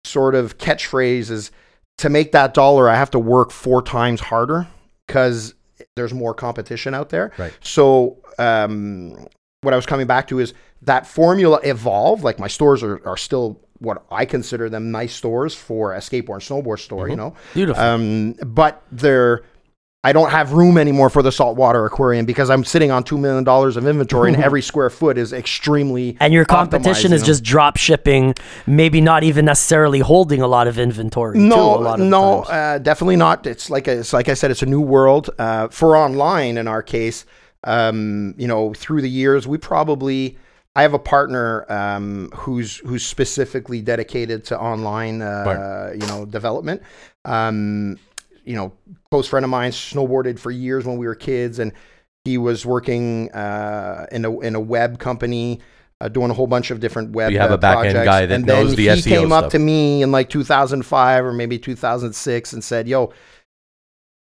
[0.04, 1.50] sort of catchphrase is
[1.98, 4.66] to make that dollar i have to work four times harder
[5.06, 5.54] because
[5.96, 7.32] there's more competition out there.
[7.38, 7.52] Right.
[7.62, 9.26] so um
[9.62, 12.24] what I was coming back to is that formula evolved.
[12.24, 16.34] Like my stores are, are still what I consider them nice stores for a skateboard
[16.34, 17.34] and snowboard store, you know.
[17.54, 17.82] Beautiful.
[17.82, 19.42] Um, but they're
[20.04, 23.44] I don't have room anymore for the saltwater aquarium because I'm sitting on two million
[23.44, 26.16] dollars of inventory, and every square foot is extremely.
[26.18, 27.26] and your competition is you know?
[27.26, 28.34] just drop shipping,
[28.66, 31.38] maybe not even necessarily holding a lot of inventory.
[31.38, 33.46] too, no, a lot of no, uh, definitely not.
[33.46, 36.58] It's like a, it's like I said, it's a new world uh, for online.
[36.58, 37.24] In our case,
[37.64, 40.38] um, you know, through the years, we probably.
[40.74, 46.82] I have a partner um, who's who's specifically dedicated to online, uh, you know, development.
[47.26, 47.98] Um,
[48.44, 48.72] you know,
[49.10, 51.72] close friend of mine snowboarded for years when we were kids, and
[52.24, 55.60] he was working uh, in a in a web company.
[56.00, 58.04] Uh, doing a whole bunch of different web you have a back-end projects.
[58.04, 61.24] guy that and then knows the he SEO came up to me in like 2005
[61.24, 63.12] or maybe 2006 and said, "Yo,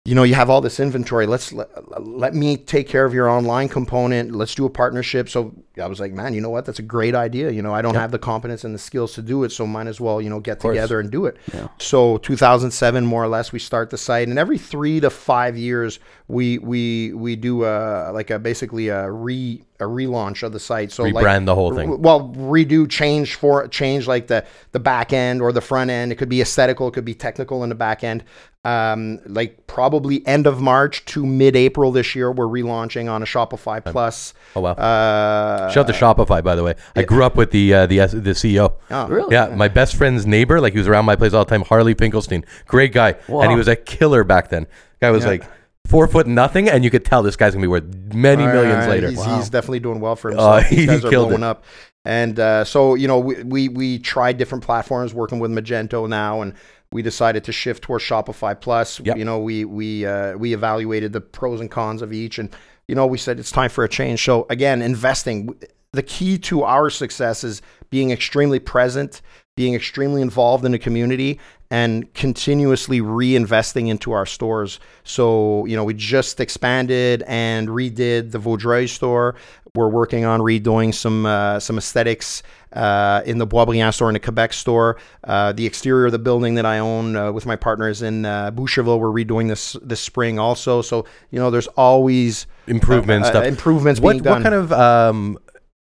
[0.09, 1.27] you know, you have all this inventory.
[1.27, 1.69] Let's let,
[2.03, 4.35] let me take care of your online component.
[4.35, 6.65] Let's do a partnership." So I was like, "Man, you know what?
[6.65, 7.51] That's a great idea.
[7.51, 9.87] You know, I don't have the competence and the skills to do it, so might
[9.87, 11.69] as well, you know, get together and do it." Yeah.
[11.79, 16.01] So 2007, more or less, we start the site, and every three to five years,
[16.27, 20.91] we we we do a like a basically a re a relaunch of the site.
[20.91, 22.01] So like, Rebrand the whole thing.
[22.01, 26.13] well, redo, change for change like the the back end or the front end.
[26.13, 28.25] It could be aesthetical, it could be technical in the back end.
[28.69, 33.25] Um, like probably end of March to mid April this year, we're relaunching on a
[33.25, 34.35] Shopify Plus.
[34.57, 34.73] Oh wow.
[34.73, 36.75] Uh, Shout out to Shopify, by the way.
[36.97, 38.75] I grew up with the uh, the the CEO.
[38.91, 39.33] oh, Really?
[39.35, 41.63] Yeah, my best friend's neighbor, like he was around my place all the time.
[41.63, 44.67] Harley Finkelstein, great guy, and he was a killer back then.
[45.01, 45.31] Guy was Yeah.
[45.31, 45.45] like
[45.87, 48.79] four foot nothing, and you could tell this guy's gonna be worth many All millions
[48.87, 49.09] right, later.
[49.09, 49.37] He's, Wow.
[49.37, 50.65] he's definitely doing well for himself.
[50.69, 51.47] he These guys are killed blowing it.
[51.47, 51.65] up.
[52.05, 56.41] And uh, so, you know, we, we, we tried different platforms working with Magento now,
[56.41, 56.55] and
[56.93, 59.01] we decided to shift towards Shopify Plus.
[59.01, 59.17] Yep.
[59.17, 62.51] You know, we, we, uh, we evaluated the pros and cons of each, and,
[62.87, 64.25] you know, we said it's time for a change.
[64.25, 65.59] So, again, investing.
[65.93, 69.23] The key to our success is being extremely present,
[69.57, 74.81] being extremely involved in the community, and continuously reinvesting into our stores.
[75.05, 79.35] So, you know, we just expanded and redid the Vaudreuil store.
[79.75, 84.21] We're working on redoing some uh, some aesthetics uh, in the Boisbriand store and the
[84.21, 84.99] Quebec store.
[85.25, 88.51] Uh, the exterior of the building that I own uh, with my partners in uh,
[88.51, 90.83] Boucherville, we're redoing this this spring also.
[90.83, 93.45] So, you know, there's always Improvements, uh, stuff.
[93.45, 94.35] improvements what being done.
[94.35, 95.39] what kind of um,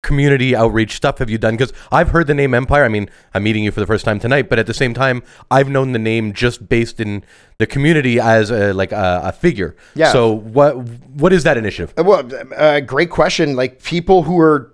[0.04, 1.56] community outreach stuff have you done?
[1.56, 2.84] Because I've heard the name Empire.
[2.84, 5.22] I mean, I'm meeting you for the first time tonight, but at the same time,
[5.52, 7.24] I've known the name just based in
[7.60, 9.76] the community as a, like a, a figure.
[9.94, 10.12] Yeah.
[10.12, 11.94] So what what is that initiative?
[11.98, 13.56] Uh, Well, uh, great question.
[13.56, 14.71] Like people who are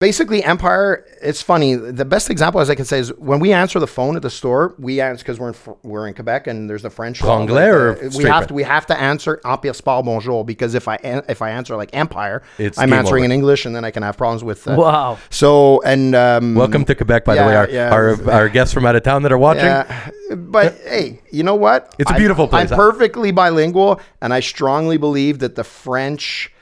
[0.00, 1.04] basically Empire.
[1.22, 1.74] It's funny.
[1.74, 4.30] The best example, as I can say, is when we answer the phone at the
[4.30, 4.74] store.
[4.78, 7.22] We answer because we're in we're in Quebec and there's the French.
[7.22, 8.48] law, Anglais or we have French?
[8.48, 10.96] to we have to answer Empire Sport Bonjour because if I
[11.28, 13.26] if I answer like Empire, It's I'm answering over.
[13.26, 14.66] in English and then I can have problems with.
[14.68, 15.18] Uh, Wow.
[15.30, 17.56] So and um, Welcome to Quebec, by the way.
[17.56, 17.92] Our, yeah.
[17.92, 19.64] our our guests from out of town that are watching.
[19.64, 21.94] Yeah, but hey, you know what?
[21.98, 22.70] It's a beautiful place.
[22.70, 26.52] I'm perfectly bilingual, and I strongly believe that the French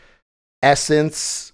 [0.63, 1.53] essence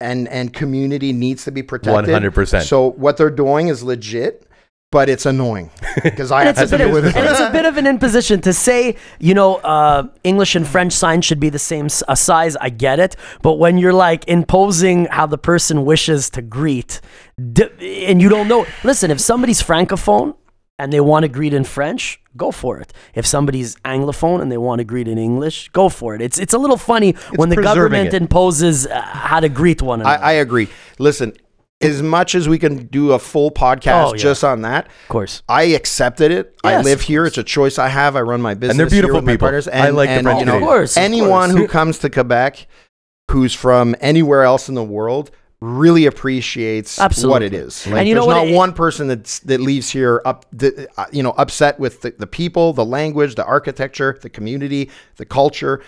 [0.00, 2.14] and and community needs to be protected.
[2.14, 2.62] 100%.
[2.62, 4.46] So what they're doing is legit,
[4.92, 5.70] but it's annoying
[6.02, 7.76] because I have it's, a to bit deal of, with and it's a bit of
[7.76, 11.86] an imposition to say, you know, uh, English and French signs should be the same
[11.86, 12.56] s- uh, size.
[12.56, 17.00] I get it, but when you're like imposing how the person wishes to greet,
[17.52, 20.36] d- and you don't know, listen, if somebody's francophone
[20.78, 22.92] and they want to greet in French, go for it.
[23.14, 26.20] If somebody's anglophone and they want to greet in English, go for it.
[26.22, 28.22] It's it's a little funny when the government it.
[28.22, 30.22] imposes uh, how to greet one another.
[30.22, 30.68] I agree.
[30.98, 31.32] Listen,
[31.80, 34.18] as much as we can do a full podcast Oh, yeah.
[34.20, 35.42] just on that, of course.
[35.48, 36.56] I accepted it.
[36.64, 37.24] I live here.
[37.24, 38.16] It's a choice I have.
[38.16, 38.72] I run my business.
[38.72, 39.44] And they're here beautiful with my people.
[39.46, 39.68] partners.
[39.68, 41.60] I like the French you know, Of course, of anyone course.
[41.60, 42.66] who comes to Quebec,
[43.30, 47.32] who's from anywhere else in the world, really appreciates Absolutely.
[47.32, 47.86] what it is.
[47.86, 50.86] Like, And you know there's not It- one person that's, that leaves here up, th-
[50.96, 55.24] uh, you know, upset with the, the people, the language, the architecture, the community, the
[55.24, 55.82] culture.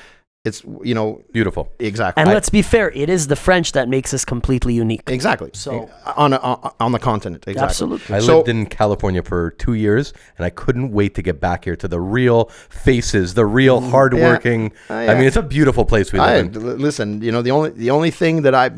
[0.46, 1.70] It's you know Beautiful.
[1.78, 5.02] exactly And let's be fair, it is the French that makes us completely unique.
[5.06, 7.66] exactly So- on a, on on the continent exactly.
[7.68, 8.16] Absolutely.
[8.16, 11.64] I So- lived in California for two years, and I couldn't wait to get back
[11.66, 14.72] here to the real faces, the real hardworking.
[14.88, 16.78] Uh, I mean, it's a beautiful place we live I, in.
[16.78, 18.70] listen, you know the only the only thing that I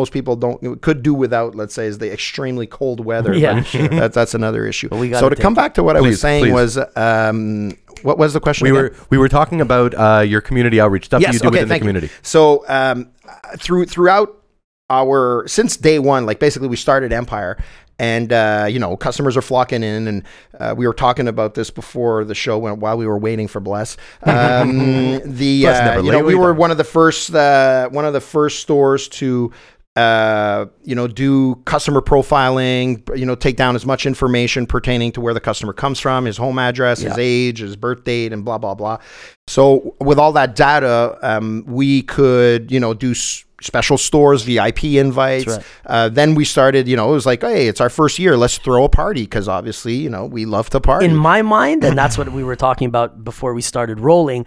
[0.00, 3.34] most people don't could do without, let's say, is the extremely cold weather.
[3.48, 3.88] Yeah, sure.
[3.88, 4.88] that's that's another issue.
[4.92, 6.52] we so to come back to what I was saying please.
[6.52, 8.64] was, um, what was the question?
[8.64, 8.82] We again?
[8.82, 11.72] were we were talking about uh, your community outreach stuff that you do within the
[11.72, 11.88] thank you.
[11.88, 12.12] community.
[12.22, 13.10] So um,
[13.58, 14.42] through throughout
[14.90, 17.58] our since day one, like basically we started Empire,
[17.98, 20.22] and uh, you know customers are flocking in, and
[20.58, 23.60] uh, we were talking about this before the show when, while we were waiting for
[23.60, 23.96] Bless.
[24.22, 28.12] Um, the Bless uh, you know we were one of the first uh, one of
[28.12, 29.52] the first stores to.
[29.98, 35.20] Uh, you know, do customer profiling, you know, take down as much information pertaining to
[35.20, 38.58] where the customer comes from, his home address, his age, his birth date, and blah,
[38.58, 38.98] blah, blah.
[39.48, 44.84] So with all that data, um, we could, you know, do s- special stores, VIP
[44.84, 45.48] invites.
[45.48, 45.64] Right.
[45.84, 48.36] Uh, then we started, you know, it was like, hey, it's our first year.
[48.36, 51.06] Let's throw a party because obviously, you know, we love to party.
[51.06, 54.46] in my mind, and that's what we were talking about before we started rolling.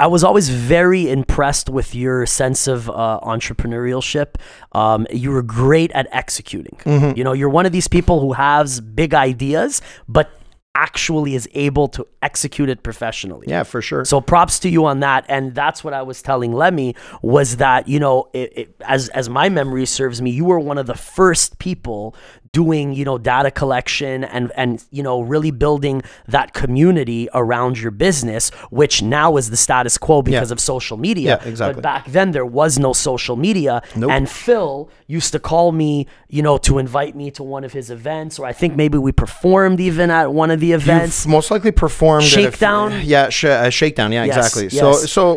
[0.00, 4.36] I was always very impressed with your sense of uh, entrepreneurship.
[4.72, 6.78] Um, you were great at executing.
[6.84, 7.18] Mm-hmm.
[7.18, 10.30] You know, you're one of these people who has big ideas, but
[10.74, 13.46] actually is able to execute it professionally.
[13.48, 14.04] yeah, for sure.
[14.06, 17.86] So props to you on that, and that's what I was telling Lemme was that
[17.86, 20.94] you know, it, it, as as my memory serves me, you were one of the
[20.94, 22.14] first people
[22.52, 27.90] doing you know data collection and and you know really building that community around your
[27.92, 30.54] business, which now is the status quo because Yeah.
[30.54, 31.38] of social media.
[31.42, 31.74] Yeah, exactly.
[31.74, 34.10] But back then there was no social media, Nope.
[34.10, 37.90] and Phil used to call me, you know, to invite me to one of his
[37.90, 41.24] events, or I think maybe we performed even at one of the events.
[41.24, 43.00] You've most likely performed at a f- Shakedown?
[43.04, 44.10] yeah, sh- uh, shakedown.
[44.12, 44.62] Yeah, Yes, exactly.
[44.64, 44.80] yes.
[44.80, 44.92] So,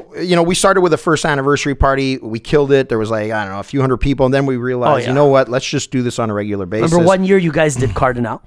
[0.10, 2.18] so you know, we started with the first anniversary party.
[2.18, 2.90] We killed it.
[2.90, 4.98] There was like I don't know a few hundred people, and then we realized, Oh,
[4.98, 5.08] yeah.
[5.10, 5.48] you know what?
[5.50, 7.03] Let's just do this on a regular basis.
[7.04, 8.42] Remember one year you guys did Cardinal?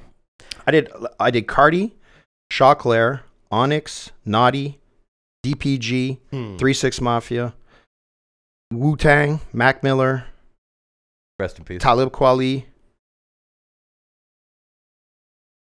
[0.66, 0.90] I did.
[1.20, 1.94] I did Cardi,
[2.52, 4.80] Choclair, Onyx, Naughty,
[5.44, 6.56] DPG, Hmm.
[6.56, 7.54] Three Six Mafia,
[8.72, 10.24] Wu Tang, Mac Miller,
[11.38, 11.80] Rest in peace.
[11.82, 12.64] Talib Kweli,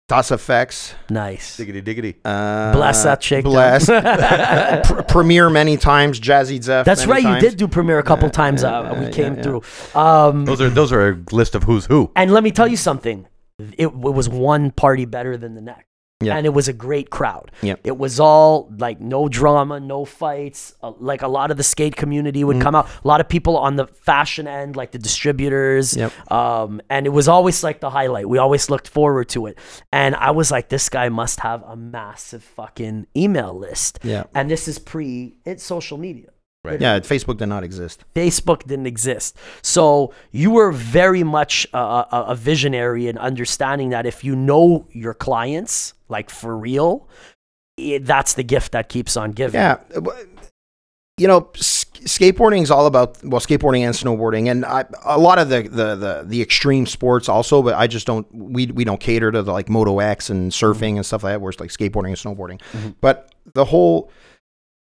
[0.07, 0.93] Das EFX.
[1.09, 1.57] Nice.
[1.57, 2.17] Diggity diggity.
[2.27, 3.53] Uh, Bless that shakedown.
[3.53, 3.87] Bless.
[4.87, 6.21] Pr- Premier many times.
[6.21, 6.85] Jazzy Jeff.
[6.85, 7.31] That's many right.
[7.33, 7.43] times.
[7.43, 8.63] You did do Premier a couple times.
[8.63, 9.43] yeah, Uh, we yeah, came yeah.
[9.43, 9.63] through.
[9.95, 12.11] Um, Those are those are a list of who's who.
[12.17, 13.27] and let me tell you something.
[13.59, 15.87] It, it was one party better than the next.
[16.21, 16.37] Yeah.
[16.37, 17.51] And it was a great crowd.
[17.61, 17.81] Yep.
[17.85, 20.75] It was all like no drama, no fights.
[20.83, 22.47] Uh, like a lot of the skate community Mm.
[22.47, 22.89] would come out.
[23.05, 25.97] A lot of people on the fashion end, like the distributors.
[25.97, 26.13] Yep.
[26.33, 28.29] Um, and it was always like the highlight.
[28.29, 29.59] We always looked forward to it.
[29.93, 33.99] And I was like, this guy must have a massive fucking email list.
[34.03, 34.25] Yeah.
[34.35, 36.29] And this is pre it's social media.
[36.65, 37.01] Yeah.
[37.01, 38.05] Facebook did not exist.
[38.15, 39.37] Facebook didn't exist.
[39.63, 44.87] So you were very much a, a, a visionary in understanding that if you know
[44.91, 47.09] your clients, like for real,
[47.77, 49.61] it, that's the gift that keeps on giving.
[49.61, 49.79] Yeah.
[51.17, 55.49] You know, skateboarding is all about well, skateboarding and snowboarding, and I, a lot of
[55.49, 57.63] the, the the the extreme sports also.
[57.63, 60.75] But I just don't we we don't cater to the like Moto X and surfing
[60.75, 60.97] mm-hmm.
[60.97, 61.41] and stuff like that.
[61.41, 62.61] Where it's like skateboarding and snowboarding.
[62.73, 62.91] Mm-hmm.
[63.01, 64.11] But the whole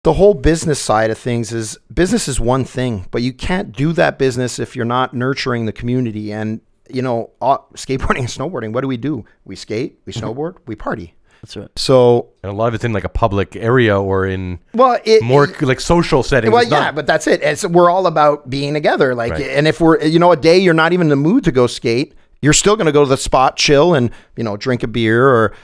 [0.02, 3.92] the whole business side of things is business is one thing, but you can't do
[3.92, 6.32] that business if you're not nurturing the community.
[6.32, 8.72] And you know, all, skateboarding and snowboarding.
[8.72, 9.24] What do we do?
[9.44, 10.26] We skate, we mm-hmm.
[10.26, 11.14] snowboard, we party.
[11.42, 11.68] That's right.
[11.76, 15.22] So And a lot of it's in like a public area or in well, it,
[15.22, 16.52] more like social settings.
[16.52, 17.42] Well, It's yeah, but that's it.
[17.42, 19.14] It's we're all about being together.
[19.14, 19.42] Like, Right.
[19.42, 21.66] and if we're, you know, a day you're not even in the mood to go
[21.66, 24.88] skate, you're still going to go to the spot, chill, and you know, drink a
[24.88, 25.54] beer or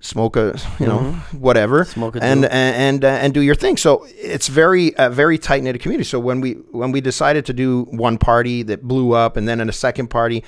[0.00, 1.00] smoke a, you know,
[1.32, 1.92] whatever, Mm-hmm.
[1.92, 3.76] Smoke a and and and, uh, and do your thing.
[3.76, 6.04] So it's very a very tight knit community.
[6.08, 9.60] So when we when we decided to do one party that blew up, and then
[9.60, 10.44] in a second party.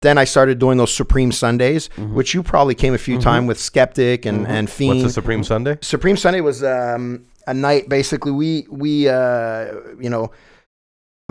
[0.00, 2.14] Then I started doing those Supreme Sundays, Mm-hmm.
[2.16, 4.98] which you probably came a few times with Skeptic and, and Fiend.
[4.98, 5.78] what's a Supreme Sunday?
[5.80, 7.88] Supreme Sunday was um, a night.
[7.88, 9.66] Basically, we we uh,
[10.00, 10.32] you know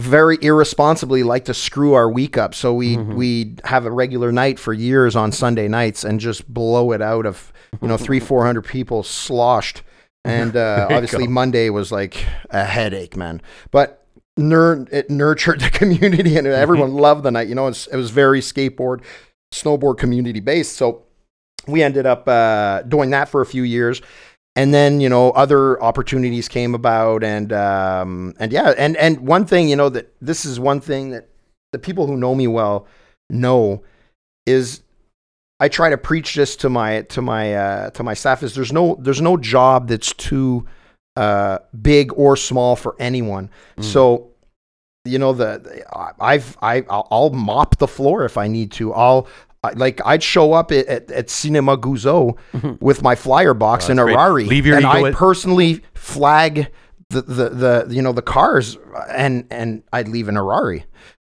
[0.02, 2.56] very irresponsibly like to screw our week up.
[2.56, 6.92] So we we have a regular night for years on Sunday nights and just blow
[6.92, 9.84] it out of you know three four hundred people sloshed.
[10.24, 11.32] And uh, obviously go.
[11.32, 13.42] Monday was like a headache, man.
[13.72, 14.06] But
[14.38, 17.48] nur- it nurtured the community and everyone loved the night.
[17.48, 19.02] You know, it's, it was very skateboard,
[19.52, 20.74] snowboard community based.
[20.76, 21.06] So
[21.66, 24.04] we ended up uh, doing that for a few years
[24.56, 29.46] and then you know other opportunities came about and um and yeah and and one
[29.46, 31.30] thing you know that this is one thing that
[31.72, 32.86] the people who know me well
[33.30, 33.82] know
[34.46, 34.82] is
[35.60, 38.74] I try to preach this to my to my uh to my staff is there's
[38.74, 40.66] no there's no job that's too
[41.16, 43.50] uh big or small for anyone.
[43.82, 44.28] So
[45.06, 48.72] you know the, the I- I've I I'll, I'll mop the floor if I need
[48.74, 48.94] to.
[48.94, 49.28] I'll
[49.63, 52.38] I, like I'd show up at, at, at Cinema Guzzo
[52.82, 54.15] with my flyer box Oh, in that's a great.
[54.15, 56.71] Rari, Leave your and I at- personally flag
[57.10, 58.78] the, the the you know the cars,
[59.10, 60.86] and and I'd leave in a Rari,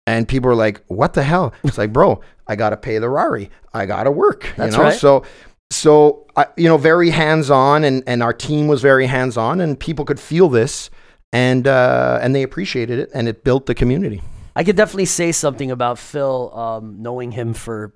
[0.07, 3.49] and people were like, "What the hell?" It's like, bro, I gotta pay the Rari,
[3.73, 4.89] I gotta work, That's you know.
[4.89, 4.93] right.
[4.97, 5.23] So
[5.71, 9.59] so I, you know, very hands on, and and our team was very hands on,
[9.59, 10.89] and people could feel this,
[11.33, 14.21] and uh, and they appreciated it, and it built the community.
[14.55, 17.93] I could definitely say something about Phil, um, knowing him for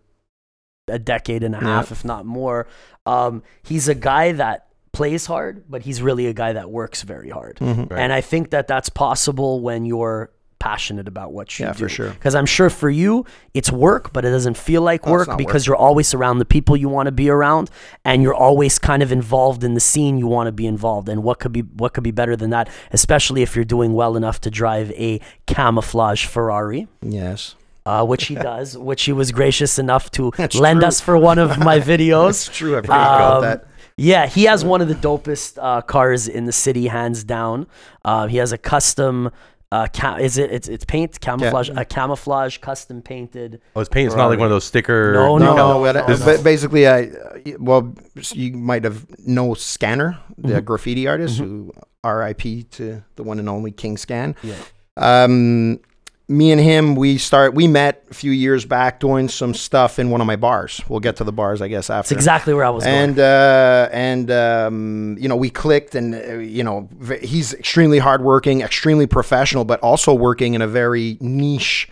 [0.88, 1.66] a decade and a Yeah.
[1.68, 2.68] half, if not more.
[3.06, 7.30] Um, he's a guy that plays hard, but he's really a guy that works very
[7.30, 7.58] hard.
[7.58, 7.90] Mhm.
[7.92, 8.00] Right.
[8.00, 11.80] And I think that that's possible when you're passionate about what you Yeah, do.
[11.80, 12.10] for sure.
[12.12, 15.28] Because I'm sure for you, it's work, but it doesn't feel like Oh, it's work
[15.28, 17.70] not because you're always around the people you want to be around,
[18.06, 21.22] and you're always kind of involved in the scene you want to be involved in.
[21.24, 22.70] What could be what could be better than that?
[22.92, 26.88] Especially if you're doing well enough to drive a camouflage Ferrari.
[27.02, 27.56] Yes.
[27.86, 30.88] Uh, which he does, which he was gracious enough to That's lend true.
[30.88, 32.30] us for one of my videos.
[32.48, 32.78] It's true.
[32.78, 33.68] I forgot about Um, that.
[33.98, 37.68] Yeah, he has one of the dopest uh, cars in the city, hands down.
[38.04, 39.30] Uh, he has a custom.
[39.72, 40.52] Uh, ca- is it?
[40.52, 41.70] It's, it's paint camouflage.
[41.70, 43.62] A camouflage, custom painted.
[43.76, 44.08] Oh, it's paint.
[44.08, 45.14] It's not like one of those sticker.
[45.14, 47.12] No, No, no, no, no, what- no, basically, I
[47.60, 47.94] well,
[48.34, 50.66] you might have know Scanner, the Mm-hmm.
[50.66, 51.72] graffiti artist, who
[52.04, 52.64] R.I.P.
[52.64, 54.36] to the one and only King Scan.
[54.44, 54.56] Yeah.
[54.98, 55.80] Um,
[56.28, 57.54] me and him, we start.
[57.54, 60.82] We met a few years back doing some stuff in one of my bars.
[60.90, 62.10] We'll get to the bars, I guess, after.
[62.10, 62.96] That's exactly where I was going.
[62.96, 66.90] and uh, and um, you know we clicked, and uh, you know
[67.22, 71.90] he's extremely hardworking, extremely professional, but also working in a very niche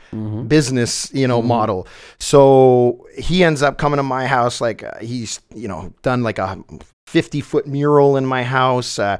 [0.48, 1.88] business, you know, model.
[2.20, 6.40] So he ends up coming to my house like uh, he's you know done like
[6.40, 6.58] a
[7.06, 8.98] fifty foot mural in my house.
[8.98, 9.18] Uh,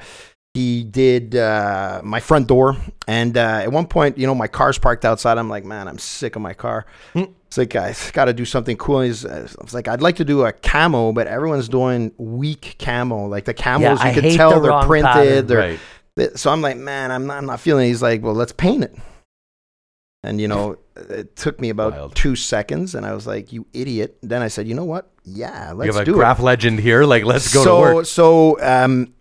[0.54, 2.78] he did uh, my front door,
[3.08, 5.38] and uh, at one point, you know, my car's parked outside.
[5.40, 6.86] I'm like, man, I'm sick of my car.
[7.16, 9.02] It's like I got to do something cool.
[9.02, 12.76] He's, uh, I was like, I'd like to do a camo, but everyone's doing weak
[12.80, 13.26] camo.
[13.28, 15.48] Like the camos, Yeah, you I could tell the they're printed.
[15.48, 15.80] They're, Right.
[16.18, 17.86] th- so I'm like, man, I'm not, I'm not feeling.
[17.86, 17.90] it.
[17.90, 18.96] He's like, well, let's paint it.
[20.24, 22.16] And you know, it took me about Wild.
[22.16, 25.12] two seconds, and I was like, "You idiot!" Then I said, "You know what?
[25.26, 27.04] Yeah, let's you have a do it." graph legend here.
[27.04, 28.06] Like, let's go so, to work.
[28.06, 29.14] So, um,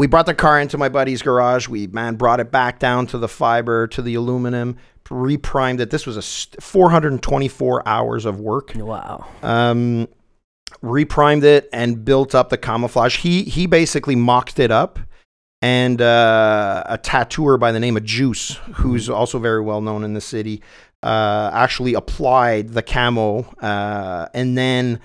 [0.00, 1.68] we brought the car into my buddy's garage.
[1.68, 5.90] We man brought it back down to the fiber to the aluminum, reprimed it.
[5.90, 8.72] This was a st- 424 hours of work.
[8.74, 9.26] wow.
[9.42, 10.08] Um,
[10.82, 13.18] reprimed it and built up the camouflage.
[13.18, 14.98] He he basically mocked it up.
[15.60, 20.14] And uh, a tattooer by the name of Juice, who's also very well known in
[20.14, 20.62] the city,
[21.02, 25.00] uh, actually applied the camo, uh, and then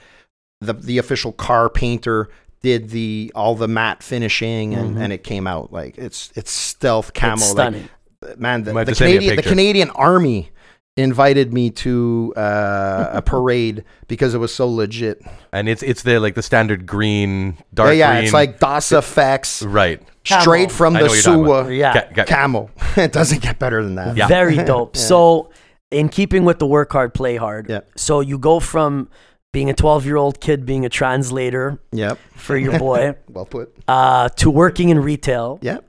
[0.61, 2.29] the the official car painter
[2.65, 5.01] did the all the matte finishing, and, Mhm.
[5.01, 7.33] and it came out like it's it's stealth camo.
[7.35, 9.49] It's like, man, the, You might have the to send me a Canadian the.
[9.53, 10.49] Canadian Army
[10.97, 15.21] invited me to uh, a parade because it was so legit.
[15.51, 18.23] And it's it's the like the standard green, dark yeah, yeah, green.
[18.25, 20.01] it's like Das EFX right.
[20.23, 20.77] straight Camo.
[20.79, 21.65] from the know what you're talking about.
[21.67, 21.93] Suwa Yeah.
[21.93, 22.69] Ca- ca- camo.
[22.97, 24.15] it doesn't get better than that.
[24.19, 24.27] Yeah.
[24.27, 24.95] Very dope.
[24.97, 25.49] So,
[25.91, 27.69] in keeping with the work hard, play hard.
[27.69, 27.81] Yeah.
[27.95, 29.09] So you go from
[29.57, 32.17] being a 12 year old kid being a translator Yep.
[32.35, 33.65] for your boy Well put.
[33.87, 35.81] uh, to working in retail Yep.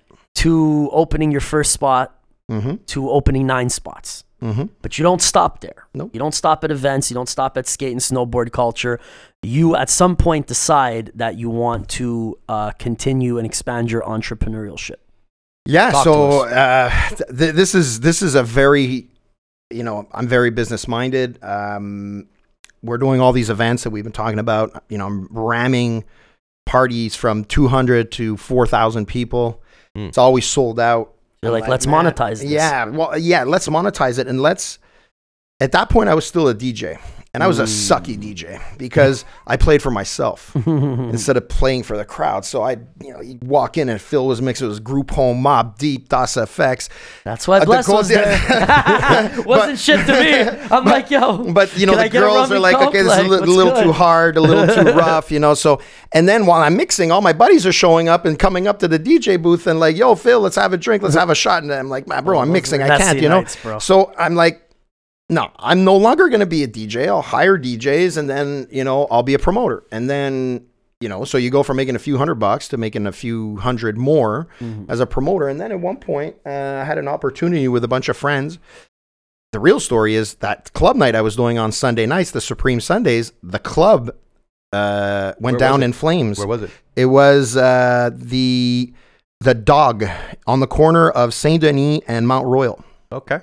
[0.43, 2.07] to opening your first spot
[2.49, 2.75] Mm-hmm.
[2.95, 4.23] to opening nine spots.
[4.41, 4.67] Mm-hmm.
[4.83, 5.81] But you don't stop there.
[5.95, 6.11] Nope.
[6.15, 7.11] You don't stop at events.
[7.11, 9.01] You don't stop at skate and snowboard culture.
[9.43, 15.01] You at some point decide that you want to uh, continue and expand your entrepreneurship.
[15.65, 15.91] Yeah.
[15.91, 16.15] Talk so
[16.47, 19.09] uh, th- th- this is this is a very,
[19.79, 21.31] you know, I'm very business minded.
[21.43, 22.29] Um,
[22.87, 24.85] we're doing all these events that we've been talking about.
[24.89, 26.05] You know, I'm ramming
[26.65, 29.63] parties from 200 to 4,000 people.
[29.97, 30.09] Mm.
[30.09, 31.15] It's always sold out.
[31.43, 32.51] You're I'm like, let's man, monetize this.
[32.51, 34.79] Yeah, well, yeah, let's monetize it, and let's.
[35.61, 36.99] At that point, I was still a DJ,
[37.37, 41.95] and I was a sucky DJ because I played for myself instead of playing for
[41.99, 42.47] the crowd.
[42.47, 44.65] So I, you know, you walk in and Phil was mixing.
[44.65, 46.89] It was Group Home, Mobb Deep, Das EFX.
[47.25, 49.43] That's why Uh, the Bless was there.
[49.47, 50.67] Wasn't shit to me.
[50.71, 51.53] I'm like, yo.
[51.53, 53.85] But you know, the girls are like, okay, this is a li- little good?
[53.85, 55.53] too hard, a little too rough, you know.
[55.53, 55.83] So,
[56.13, 58.89] and then while I'm mixing, all my buddies are showing up and coming up to
[58.89, 61.63] the DJ booth and like, yo, Phil, let's have a drink, let's have a shot.
[61.63, 63.43] And I'm like, bro, I'm mixing, I can't, you know.
[63.43, 63.85] nights.
[63.85, 64.66] So I'm like,
[65.29, 67.09] no, I'm no longer going to be a DJ.
[67.09, 69.83] I'll hire DJs and then, you know, I'll be a promoter.
[69.91, 70.67] And then,
[71.01, 73.57] you know, so you go from making a few hundred bucks to making a few
[73.57, 74.91] hundred more Mm-hmm.
[74.91, 75.49] as a promoter.
[75.49, 78.59] And then at one point, uh, I had an opportunity with a bunch of friends.
[79.53, 82.81] The real story is that club night I was doing on Sunday nights, the Supreme
[82.81, 84.11] Sundays, the club
[84.73, 86.39] uh, went Where down in flames.
[86.39, 86.71] Where was it?
[86.95, 88.93] It was uh, the
[89.41, 90.05] the dog
[90.47, 92.85] on the corner of Saint Denis and Mount Royal.
[93.13, 93.41] Okay.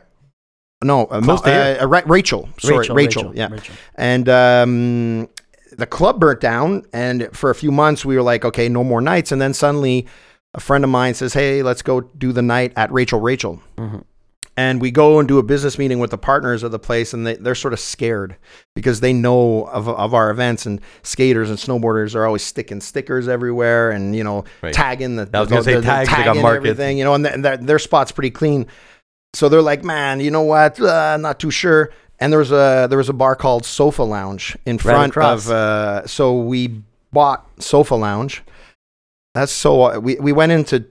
[0.84, 2.50] No, uh, Close Mount, uh, Ra- Rachel.
[2.60, 3.32] Sorry, Rachel.
[3.36, 3.50] Yeah,
[3.96, 5.30] and um,
[5.78, 6.84] the club burnt down.
[6.94, 9.32] And for a few months, we were like, okay, no more nights.
[9.32, 10.06] And then suddenly,
[10.54, 13.62] a friend of mine says, hey, let's go do the night at Rachel Rachel.
[13.78, 14.04] Mhm.
[14.56, 17.26] And we go and do a business meeting with the partners of the place, and
[17.26, 18.36] they, they're sort of scared
[18.76, 23.28] because they know of, of our events, and skaters and snowboarders are always sticking stickers
[23.28, 24.72] everywhere, and you know Right.
[24.72, 26.68] tagging the, I was gonna the- say the- the tags, got tagging markets.
[26.70, 28.68] everything, you know, and, th- and their, their spot's pretty clean.
[29.34, 30.80] So they're like, man, you know what?
[30.80, 31.92] Uh, not too sure.
[32.20, 35.50] And there was a there was a bar called Sofa Lounge in front of.
[35.50, 36.82] Uh, so we
[37.12, 38.44] bought Sofa Lounge.
[39.34, 40.00] That's so.
[40.00, 40.86] We we went into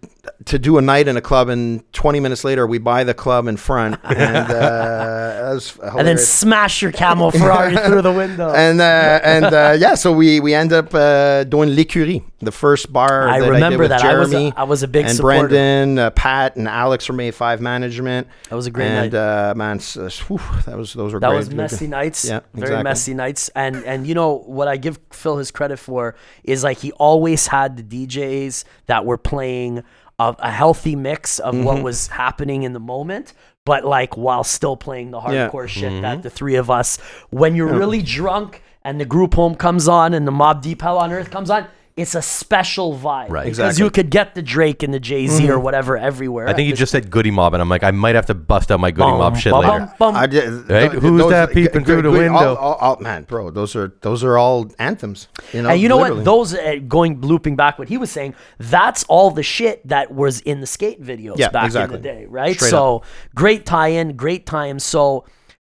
[0.47, 3.47] to do a night in a club, and 20 minutes later, we buy the club
[3.47, 5.59] in front, and uh,
[5.97, 8.53] and then smash your camel Ferrari through the window.
[8.53, 12.93] and uh, and uh, yeah, so we we end up uh, doing l'écurie, the first
[12.93, 13.29] bar.
[13.29, 14.03] I that remember I that.
[14.03, 15.49] I was a- Jeremy I was a big and supporter.
[15.49, 18.27] Brendan, uh, Pat, and Alex from A5 Management.
[18.49, 19.19] That was a great and, night.
[19.51, 21.37] uh, man, uh, whew, that was those were That great.
[21.39, 22.25] was messy nights.
[22.25, 22.83] Yeah, very exactly.
[22.85, 23.51] messy nights.
[23.55, 26.15] And and you know what I give Phil his credit for
[26.45, 29.83] is like he always had the DJs that were playing
[30.29, 31.65] a, a healthy mix of Mm-hmm.
[31.65, 33.33] what was happening in the moment,
[33.65, 35.49] but like while still playing the Yeah.
[35.49, 36.99] hardcore shit that the three of us,
[37.31, 40.99] when you're really drunk and the group home comes on and the Mobb Deep Hell
[40.99, 41.67] on Earth comes on.
[41.95, 43.45] It's a special vibe Right.
[43.45, 43.85] because Exactly.
[43.85, 45.53] you could get the Drake and the Jay Z Mm-hmm.
[45.53, 46.49] or whatever everywhere.
[46.49, 48.73] I think you just said Goodie Mob, and I'm like, I might have to bust
[48.73, 49.93] out my Goodie Mob shit later.
[50.01, 50.91] I did, Right?
[50.91, 52.55] th- Who's that peeping g- through the g- window?
[52.55, 55.29] all- all- all- man, bro, those are those are all anthems.
[55.53, 56.21] You know, and you know literally.
[56.21, 56.25] what?
[56.25, 58.35] Those uh, going looping back what he was saying.
[58.59, 61.97] That's all the shit that was in the skate videos Yeah, back exactly.
[61.97, 62.55] in the day, right?
[62.57, 63.03] Straight so
[63.35, 64.79] great tie-in, great time.
[64.79, 65.27] So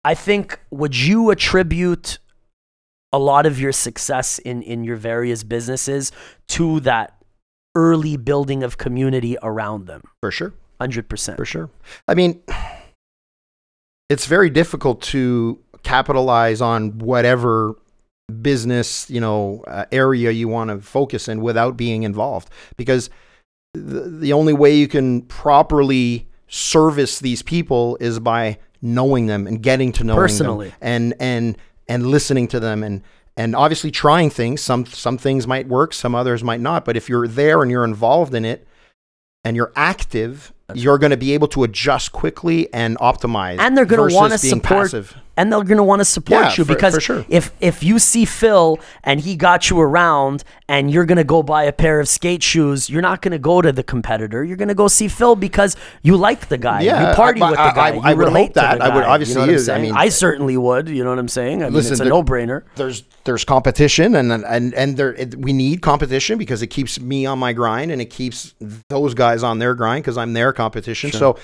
[0.03, 2.17] I think would you attribute
[3.13, 6.11] a lot of your success in in your various businesses
[6.47, 7.13] to that
[7.75, 10.01] early building of community around them?
[10.21, 10.53] for sure.
[10.79, 11.37] Hundred percent.
[11.37, 11.69] For sure.
[12.07, 12.41] I mean,
[14.09, 17.75] it's very difficult to capitalize on whatever
[18.41, 23.09] business, you know, uh, area you want to focus in without being involved because
[23.73, 29.61] the, the only way you can properly service these people is by knowing them and
[29.61, 30.69] getting to know Personally.
[30.69, 31.57] them and and
[31.89, 33.01] and listening to them and
[33.35, 37.07] and obviously trying things some some things might work some others might not but if
[37.09, 38.67] you're there and you're involved in it
[39.43, 43.85] and you're active you're going to be able to adjust quickly and optimize And they're
[43.85, 45.15] going to want to support passive.
[45.37, 47.25] And they're going to want to support Yeah, you for- because for sure.
[47.29, 51.43] if if you see Phil and he got you around and you're going to go
[51.43, 54.43] buy a pair of skate shoes, you're not going to go to the competitor.
[54.43, 56.81] You're going to go see Phil because you like the guy.
[56.81, 57.87] Yeah, you party I- with I- the guy.
[57.87, 58.81] I- you I would hope to that.
[58.81, 59.69] I would obviously you know use.
[59.69, 60.89] I mean- I certainly would.
[60.89, 61.61] You know what I'm saying?
[61.61, 62.63] I mean, Listen, it's a there- no-brainer.
[62.75, 67.25] there's there's competition and and and there it, we need competition because it keeps me
[67.25, 68.55] on my grind and it keeps
[68.89, 71.11] those guys on their grind because I'm their competition.
[71.11, 71.37] So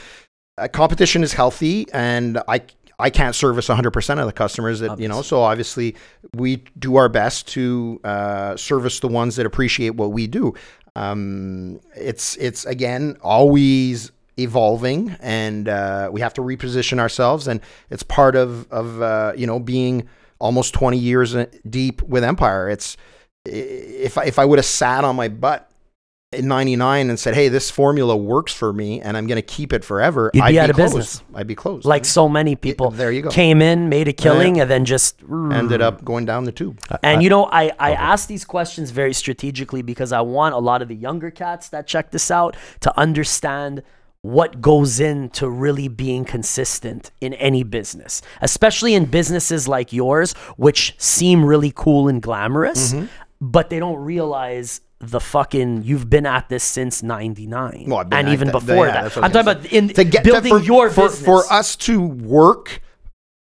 [0.58, 2.62] uh, competition is healthy and I
[3.00, 5.96] I can't service 100% of the customers that you know so obviously
[6.34, 10.54] we do our best to uh, service the ones that appreciate what we do.
[10.96, 18.04] Um, it's it's again always evolving and uh, we have to reposition ourselves and it's
[18.04, 20.08] part of of uh, you know being
[20.40, 22.98] almost 20 years uh, deep with empire it's
[23.46, 25.70] if I, if I would have sat on my butt
[26.34, 29.74] in 99 and said hey this formula works for me and i'm going to keep
[29.74, 30.96] it forever You'd i'd be be, out of closed.
[30.96, 31.24] business.
[31.36, 33.30] i'd be closed Like so many people there you go.
[33.30, 35.22] came in, made a killing, and then just
[35.52, 39.14] ended up going down the tube And you know, I, I ask these questions very
[39.14, 42.90] strategically because I want a lot of the younger cats that check this out to
[43.00, 43.84] understand
[44.22, 50.96] what goes into really being consistent in any business, especially in businesses like yours, which
[50.98, 53.08] seem really cool and glamorous, Mm-hmm.
[53.42, 54.80] but they don't realize
[55.12, 58.88] the fucking you've been at this since 99 Well, I've been and even that- before
[58.88, 61.44] yeah, that I i'm talking about in to get building for, your for, business for
[61.52, 62.82] us to work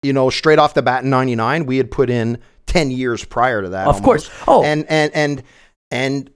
[0.03, 3.62] you know straight off the bat in 99 we had put in 10 years prior
[3.62, 4.30] to that Of course.
[4.46, 4.62] Oh.
[4.62, 5.42] and and and
[5.90, 6.30] and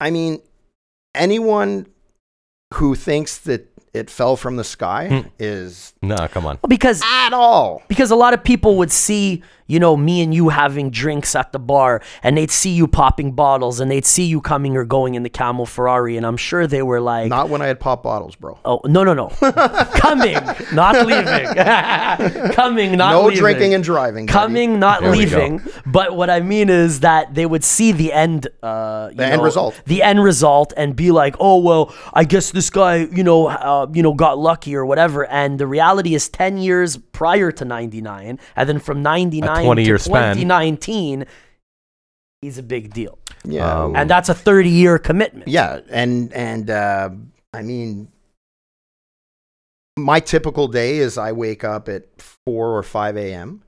[0.00, 0.40] i mean
[1.14, 1.86] anyone
[2.74, 5.28] who thinks that it fell from the sky Hmm.
[5.38, 6.58] is No, come on.
[6.68, 10.50] because at all because a lot of people would see you know me and you
[10.50, 14.40] having drinks at the bar and they'd see you popping bottles and they'd see you
[14.40, 17.62] coming or going in the camel ferrari and i'm sure they were like not when
[17.62, 19.28] i had pop bottles bro oh no no no
[19.94, 20.34] coming
[20.72, 21.46] not leaving
[22.52, 23.38] coming not no leaving.
[23.40, 24.32] drinking and driving buddy.
[24.32, 28.46] coming not There leaving but what i mean is that they would see the end
[28.62, 29.80] uh you The end result.
[29.86, 33.86] the end result and be like oh well i guess this guy you know uh,
[33.92, 38.38] you know got lucky or whatever and the reality is 10 years prior to 99
[38.56, 40.36] and then from 99 20 to year span.
[40.36, 41.26] 2019
[42.42, 46.70] is a big deal yeah Um, and that's a 30 year commitment Yeah, and and
[46.70, 47.10] uh,
[47.52, 48.08] I mean,
[49.96, 52.04] my typical day is I wake up at
[52.44, 53.62] four or five a.m.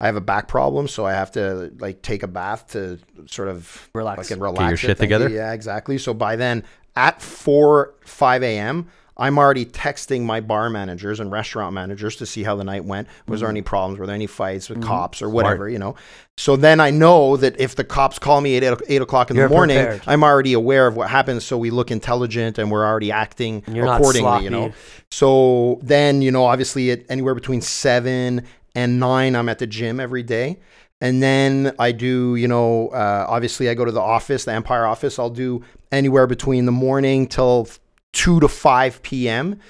[0.00, 3.48] I have a back problem, so I have to like take a bath to sort
[3.48, 4.28] of Relax.
[4.28, 4.74] fucking relax.
[4.74, 4.76] it.
[4.76, 5.16] shit Thank you.
[5.18, 5.34] together?
[5.34, 5.96] Yeah, exactly.
[5.96, 6.62] So by then,
[6.94, 8.88] at four five a.m.
[9.18, 13.08] I'm already texting my bar managers and restaurant managers to see how the night went.
[13.08, 13.40] Was Mm-hmm.
[13.44, 13.98] there any problems?
[13.98, 15.68] Were there any fights with cops or whatever?
[15.68, 15.94] You know.
[16.36, 19.36] So then I know that if the cops call me at eight, eight o'clock in
[19.36, 20.02] You're the morning, prepared.
[20.06, 21.46] I'm already aware of what happens.
[21.46, 24.44] So we look intelligent and we're already acting You're accordingly.
[24.44, 24.72] You know.
[25.10, 28.42] So then you know, obviously, at anywhere between seven
[28.74, 30.58] and nine, I'm at the gym every day.
[31.00, 34.86] And then I do, you know, uh, obviously I go to the office, the Empire
[34.86, 35.18] office.
[35.18, 35.62] I'll do
[35.92, 37.68] anywhere between the morning till
[38.16, 39.60] 2 to 5 p.m.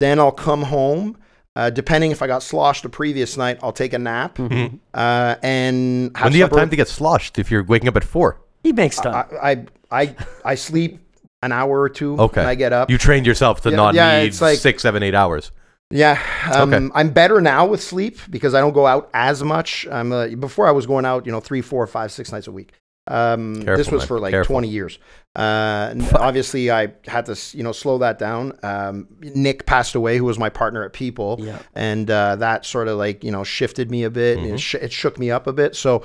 [0.00, 1.18] Then I'll come home.
[1.54, 4.36] Uh, depending if I got sloshed the previous night, I'll take a nap.
[4.36, 4.76] Mm-hmm.
[4.92, 7.96] Uh, and have When do you have time to get sloshed if you're waking up
[7.96, 8.40] at four?
[8.62, 9.14] He makes time.
[9.42, 9.66] I, I,
[10.02, 11.00] I, I sleep
[11.42, 12.40] an hour or two Okay.
[12.40, 12.90] and I get up.
[12.90, 15.50] You trained yourself to Yeah, not yeah, need it's like- six, seven, eight hours.
[15.90, 16.20] Yeah,
[16.52, 16.88] um, Okay.
[16.96, 19.86] I'm better now with sleep because I don't go out as much.
[19.90, 22.52] I'm uh, before I was going out, you know, three, four, five, six nights a
[22.52, 22.72] week.
[23.08, 24.08] Um, this was man.
[24.08, 24.54] for like Careful.
[24.54, 24.98] 20 years.
[25.36, 28.58] Uh, obviously, I had to, you know, slow that down.
[28.62, 31.58] Um, Nick passed away, who was my partner at Peopl, Yeah.
[31.74, 34.38] and uh, that sort of like you know shifted me a bit.
[34.38, 34.44] Mm-hmm.
[34.46, 35.76] and It, sh- it shook me up a bit.
[35.76, 36.04] So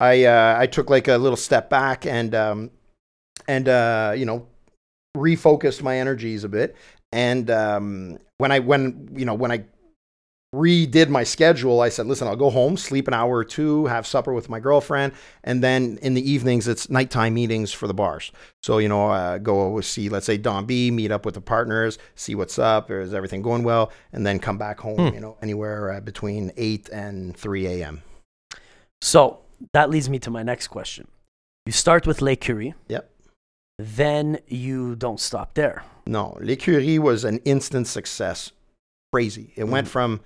[0.00, 2.70] I uh, I took like a little step back and um,
[3.48, 4.46] and uh, you know
[5.16, 6.76] refocused my energies a bit.
[7.12, 9.64] And um, when I when you know when I
[10.54, 14.06] redid my schedule, I said, listen, I'll go home, sleep an hour or two, have
[14.06, 15.12] supper with my girlfriend,
[15.44, 18.32] and then in the evenings it's nighttime meetings for the bars.
[18.62, 21.98] So you know, uh, go see, let's say Don B, meet up with the partners,
[22.14, 25.12] see what's up, is everything going well, and then come back home.
[25.12, 28.02] You know, anywhere uh, between eight and three a.m.
[29.02, 29.40] So
[29.72, 31.08] that leads me to my next question.
[31.66, 32.74] You start with L'Écurie.
[32.88, 33.10] Yep.
[33.78, 35.84] Then you don't stop there.
[36.06, 38.52] No, L'Écurie was an instant success.
[39.12, 39.52] Crazy.
[39.56, 40.20] It went from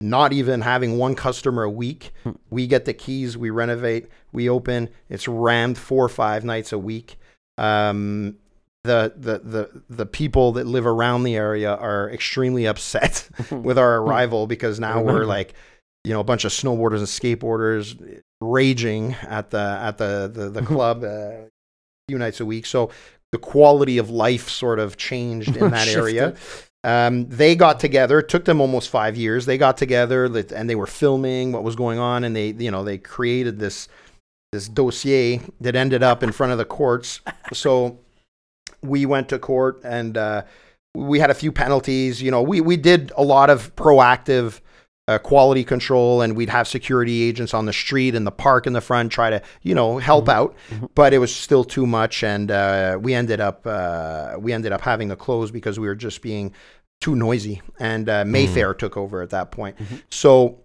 [0.00, 2.12] not even having one customer a week.
[2.24, 2.32] Hmm.
[2.48, 4.88] We get the keys, we renovate, we open.
[5.08, 7.16] It's rammed four or five nights a week.
[7.58, 8.36] Um,
[8.84, 13.98] the, the, the, the people that live around the area are extremely upset with our
[13.98, 15.54] arrival because now we're like,
[16.04, 20.62] you know, a bunch of snowboarders and skateboarders raging at the at the the, the
[20.62, 21.48] club uh, a
[22.08, 22.64] few nights a week.
[22.64, 22.90] So
[23.32, 26.34] the quality of life sort of changed in that area.
[26.82, 28.20] Um, they got together.
[28.20, 29.44] It took them almost five years.
[29.44, 32.84] They got together and they were filming what was going on, and they you know
[32.84, 33.88] they created this
[34.52, 37.20] this dossier that ended up in front of the courts.
[37.52, 37.98] So
[38.80, 40.42] we went to court and uh,
[40.94, 42.22] we had a few penalties.
[42.22, 44.60] You know, we we did a lot of proactive
[45.10, 48.72] uh, quality control, and we'd have security agents on the street and the park in
[48.74, 50.54] the front try to you know help out.
[50.94, 54.80] But it was still too much, and uh, we ended up uh, we ended up
[54.82, 56.52] having to close because we were just being
[57.00, 57.60] too noisy.
[57.78, 59.76] And uh, Mayfair took over at that point.
[60.10, 60.58] So.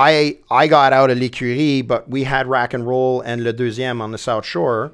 [0.00, 4.00] I I got out of l'écurie, but we had Rack and Roll and Le Deuxième
[4.00, 4.92] on the South Shore.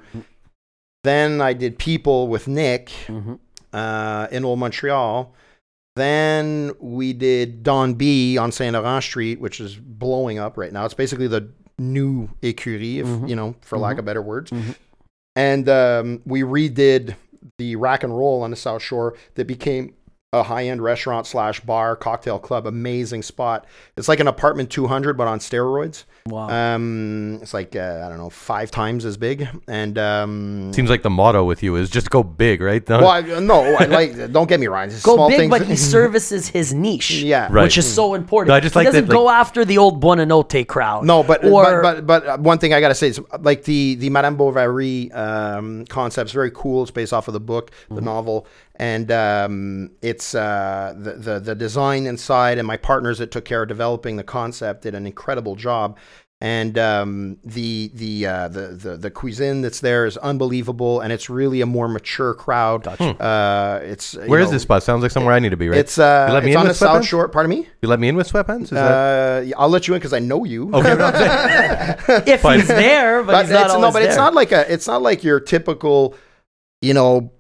[1.03, 3.39] Then I did Peopl with Nick Mhm.
[3.75, 5.35] uh, in Old Montreal.
[5.97, 10.85] Then we did Don B on Saint Laurent Street, which is blowing up right now.
[10.85, 13.29] It's basically the new écurie, if Mhm.
[13.29, 14.51] you know, for lack of better words.
[14.51, 14.75] Mhm.
[15.37, 17.15] And um, we redid
[17.59, 19.95] the Rack and Roll on the South Shore that became
[20.33, 22.67] a high-end restaurant slash bar cocktail club.
[22.67, 23.65] Amazing spot.
[23.97, 26.05] It's like an apartment 200, but on steroids.
[26.27, 26.49] Wow.
[26.49, 29.47] Um, it's like uh, I don't know, five times as big.
[29.69, 32.83] And um, Seems like the motto with you is just go big, right?
[32.83, 34.33] Don't- well, I, no, I like.
[34.33, 34.87] Don't get me wrong.
[34.87, 37.11] it's Go small big, things- but he services his niche.
[37.11, 37.49] Yeah.
[37.51, 37.65] Right.
[37.65, 38.49] Which is so important.
[38.49, 41.05] No, I just he like doesn't that, go after the old Buonanotte crowd.
[41.05, 44.09] No, but Or- but, but but one thing I gotta say is like the the
[44.09, 46.85] Madame Bovary um, concept's very cool.
[46.85, 48.05] It's based off of the book, the Mm-hmm.
[48.07, 48.47] novel,
[48.77, 52.59] and um, it's uh, the, the the design inside.
[52.59, 55.99] And my partners that took care of developing the concept did an incredible job.
[56.41, 61.31] And um, the the, uh, the the the cuisine that's there is unbelievable, and it's
[61.31, 62.87] really a more mature crowd.
[62.87, 64.83] Uh, it's you Where is know, this spot?
[64.83, 65.79] Sounds like somewhere I need to be, right?
[65.79, 67.09] It's uh, You let me it's in on the with South sweatpants?
[67.09, 67.29] Shore.
[67.29, 67.69] Pardon me.
[67.81, 68.65] you let me in with sweatpants?
[68.65, 70.71] Is that Uh, yeah, I'll let you in because I know you.
[70.75, 70.91] okay?
[71.01, 74.53] I'm if he's there, but, but he's not it's, no, always but it's not like
[74.53, 74.71] a.
[74.71, 76.15] It's not like your typical,
[76.83, 77.33] you know,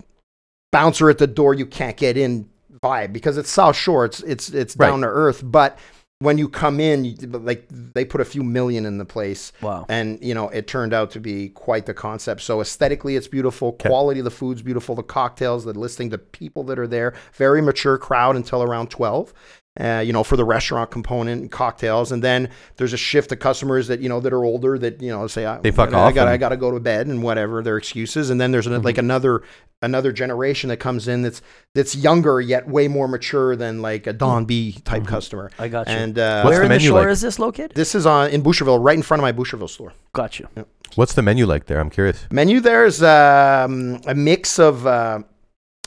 [0.74, 2.48] bouncer at the door you can't get in
[2.82, 4.04] vibe because it's South Shore.
[4.04, 4.88] It's it's it's Right.
[4.88, 5.40] down to earth.
[5.44, 5.78] But
[6.18, 9.52] when you come in, you, like they put a few million in the place.
[9.62, 9.86] Wow.
[9.88, 12.40] And you know, it turned out to be quite the concept.
[12.40, 13.72] So aesthetically, it's beautiful.
[13.72, 14.94] Quality of the food's beautiful.
[14.94, 19.32] The cocktails, the listing, the people that are there, very mature crowd until around twelve.
[19.80, 23.40] Uh, you know, for the restaurant component and cocktails, and then there's a shift of
[23.40, 25.98] customers that you know that are older that you know say I, They fuck I
[25.98, 28.52] off got I and- got to go to bed and whatever their excuses, and then
[28.52, 29.42] there's an, like another
[29.82, 31.42] another generation that comes in that's
[31.74, 35.50] that's younger yet way more mature than like a Don B type customer.
[35.58, 35.94] I got you.
[35.94, 37.08] And uh, What's Where the in the menu shore like?
[37.08, 37.72] is this located?
[37.74, 39.92] this is on in Boucherville, right in front of my Boucherville store.
[40.12, 40.46] Got you.
[40.94, 41.80] What's the menu like there?
[41.80, 42.24] I'm curious.
[42.30, 45.18] Menu there's um, a mix of uh,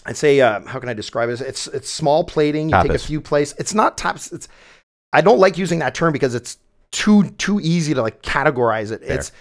[0.08, 1.42] I'd say uh, how can I describe it?
[1.42, 2.70] It's it's small plating.
[2.70, 3.54] You take a few plates.
[3.60, 4.32] It's not taps.
[4.32, 4.48] It's
[5.12, 6.58] I don't like using that term because it's
[6.92, 9.02] too too easy to like categorize it.
[9.04, 9.32] It's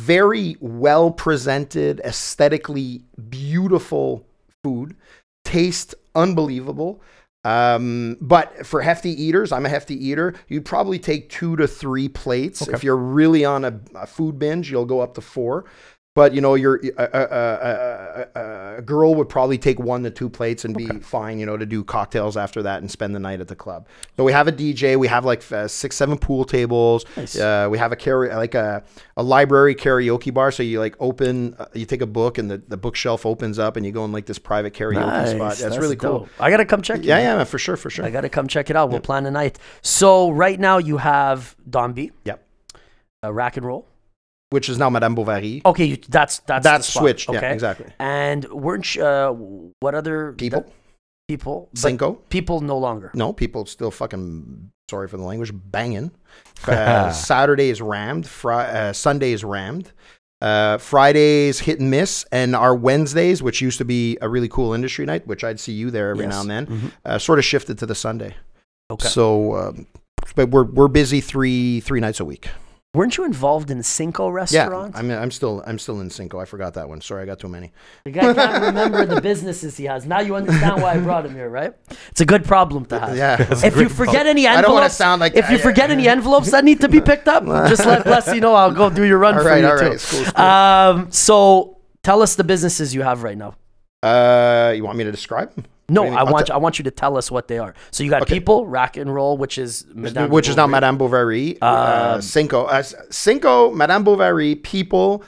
[0.00, 4.26] very well presented, aesthetically beautiful
[4.64, 4.96] food,
[5.44, 7.00] taste unbelievable.
[7.44, 10.34] Um, but for hefty eaters, I'm a hefty eater.
[10.48, 12.66] You'd probably take two to three plates.
[12.66, 15.64] If you're really on a, a food binge, you'll go up to four.
[16.16, 20.30] But you know, you're a, a, a, a, girl would probably take one to two
[20.30, 21.38] plates and be fine.
[21.38, 23.86] You know, to do cocktails after that and spend the night at the club.
[24.16, 24.98] So we have a DJ.
[24.98, 27.04] We have like uh, six, seven pool tables.
[27.18, 27.38] Nice.
[27.38, 28.82] Uh, we have a carry like a,
[29.18, 30.50] a library karaoke bar.
[30.50, 33.76] So you like open, uh, you take a book and the, the bookshelf opens up
[33.76, 35.32] and you go in like this private karaoke Nice.
[35.32, 35.56] spot.
[35.58, 36.20] That's, really cool.
[36.20, 36.28] dope.
[36.40, 37.00] I gotta come check.
[37.00, 37.20] it Yeah, out.
[37.20, 38.06] yeah, for sure, for sure.
[38.06, 38.88] I gotta come check it out.
[38.88, 39.58] We'll plan a night.
[39.82, 42.10] So right now you have Don B.
[42.24, 42.42] Yep.
[43.22, 43.86] Uh, rack and roll.
[44.50, 45.60] Which is now Madame Bovary.
[45.64, 47.28] Okay, you, that's that's the That's switched.
[47.28, 47.40] Okay.
[47.40, 47.86] Yeah, exactly.
[47.98, 49.32] And weren't you, uh,
[49.80, 50.70] what other Peopl,
[51.28, 51.68] people?
[51.72, 52.18] But Cinko.
[52.28, 53.10] people no longer.
[53.14, 56.10] No, people still fucking sorry for the language, banging.
[56.68, 58.26] Uh, Saturday is rammed.
[58.26, 59.92] Fri- uh, Sunday is rammed.
[60.40, 64.72] Uh, Fridays hit and miss, and our Wednesdays, which used to be a really cool
[64.74, 66.32] industry night, which I'd see you there every Yes.
[66.34, 66.92] now and then, Mhm.
[67.04, 68.34] uh, sort of shifted to the Sunday.
[68.90, 69.08] Okay.
[69.08, 69.86] So, um,
[70.34, 72.48] but we're we're busy three three nights a week.
[72.96, 74.96] Weren't you involved in Cinko Yeah, restaurant?
[74.96, 76.40] I'm I'm still I'm still in Cinko.
[76.40, 77.00] I forgot that one.
[77.02, 77.70] Sorry, I got too many.
[78.04, 80.06] The guy can't remember the businesses he has.
[80.06, 81.74] Now you understand why I brought him here, right?
[82.10, 83.16] It's a good problem to have.
[83.16, 83.36] Yeah.
[83.64, 86.08] If you forget any I don't wanna envelopes, sound like- if you I- forget any
[86.08, 88.54] envelopes that need to be picked up, just let Blessy know.
[88.54, 89.84] I'll go do your run All for right, you all too.
[89.84, 89.92] right.
[89.94, 90.44] It's cool, cool.
[90.44, 93.54] Um, so tell us the businesses you have right now.
[94.02, 95.64] Uh, you want me to describe them?
[95.88, 96.28] No, What do you mean?
[96.28, 97.74] I want te- I want you to tell us what they are.
[97.92, 98.34] So you got Okay.
[98.34, 102.66] people, rock and roll, which is Madame which is now Madame Bovary, uh, Um, Cinko,
[102.68, 105.22] uh, Cinko, Madame Bovary, Peopl,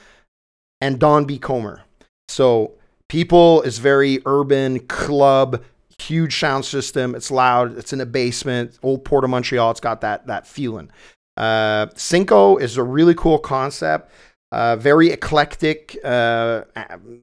[0.80, 1.38] and Don B.
[1.38, 1.82] Comer.
[2.28, 2.72] So
[3.08, 5.62] Peopl is very urban club,
[5.98, 7.14] huge sound system.
[7.14, 7.78] It's loud.
[7.78, 8.78] It's in a basement.
[8.82, 9.70] Old Port of Montreal.
[9.70, 10.90] It's got that that feeling.
[11.36, 14.10] Uh, Cinko is a really cool concept.
[14.50, 15.96] Uh, very eclectic.
[16.02, 16.62] Uh,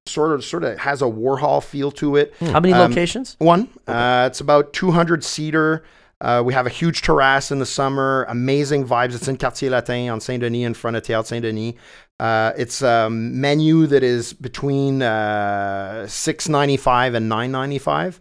[0.06, 2.34] sort of sort of has a Warhol feel to it.
[2.40, 3.36] How many Um, locations?
[3.40, 3.68] One.
[3.88, 5.84] Uh, it's about 200 seater.
[6.22, 8.26] Uh, we have a huge terrace in the summer.
[8.30, 9.16] Amazing vibes.
[9.16, 11.74] It's in Quartier Latin on Saint Denis, in front of Théâtre Saint Denis.
[12.20, 18.20] Uh, it's a menu that is between uh, six ninety five and nine ninety five.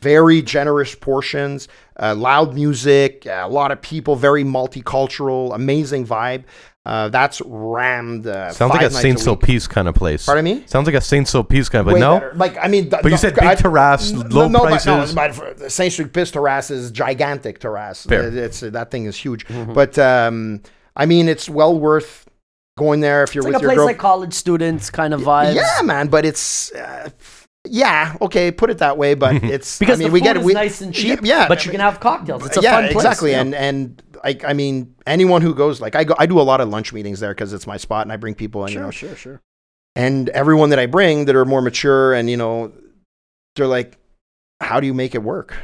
[0.00, 1.68] Very generous portions.
[1.98, 3.24] Uh, loud music.
[3.26, 4.14] A lot of people.
[4.16, 5.54] Very multicultural.
[5.54, 6.42] Amazing vibe.
[6.84, 8.26] Uh, that's rammed.
[8.26, 9.24] Uh, Sounds like a Saint week.
[9.24, 10.26] Sulpice kind of place.
[10.26, 10.64] Pardon me?
[10.66, 11.94] Sounds like a Saint Sulpice kind of place.
[11.94, 12.32] Way No, better.
[12.34, 15.14] Like I mean, but you said big terrace, low no, prices.
[15.14, 18.04] But, no, but Saint Sulpice terrace is gigantic terrace.
[18.04, 18.26] Fair.
[18.26, 19.46] It- It's that thing is huge.
[19.46, 19.74] Mm-hmm.
[19.74, 20.60] But um,
[20.96, 22.26] I mean, it's well worth
[22.76, 23.86] going there if you're It's like with a your place girl.
[23.86, 25.54] like college students kind of vibes.
[25.54, 26.08] yeah, man.
[26.08, 26.72] But it's.
[27.68, 30.36] Yeah, okay, put it that way, but it's Because I mean, the we food get
[30.38, 31.20] is we, nice and cheap.
[31.22, 32.44] Yeah, but you can have cocktails.
[32.46, 32.94] It's a yeah, fun place.
[32.96, 33.30] exactly.
[33.32, 33.40] Yeah.
[33.40, 36.60] And and like I mean, anyone who goes like I go, I do a lot
[36.60, 38.90] of lunch meetings there because it's my spot, and I bring people, and you know,
[38.90, 39.40] sure, sure, sure.
[39.94, 42.72] and everyone that I bring that are more mature and you know
[43.56, 43.98] they're like
[44.60, 45.54] how do you make it work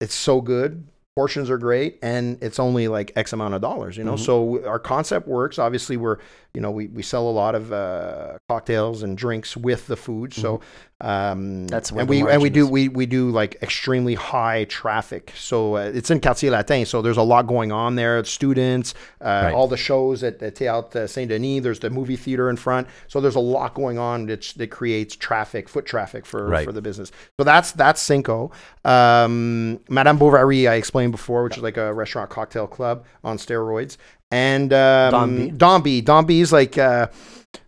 [0.00, 4.02] it's so good portions are great and it's only like x amount of dollars you
[4.02, 4.18] know Mhm.
[4.18, 6.18] so our concept works obviously we're
[6.56, 10.32] you know we, we sell a lot of uh, cocktails and drinks with the food.
[10.32, 10.60] So
[11.02, 15.24] um That's where and we and we do we we do like extremely high traffic.
[15.36, 19.24] So uh, it's in Quartier Latin so there's a lot going on there students uh,
[19.44, 19.54] Right.
[19.54, 22.88] all the shows at, at Théâtre Saint Denis there's the movie theater in front.
[23.08, 26.64] So there's a lot going on that, that creates traffic foot traffic for Right.
[26.64, 27.12] for the business.
[27.38, 28.50] So that's that's Cinko.
[28.86, 33.98] Um, Madame Bovary I explained before which is like a restaurant cocktail club on steroids
[34.30, 36.00] and um, Don B.
[36.00, 37.08] Dombey is like uh,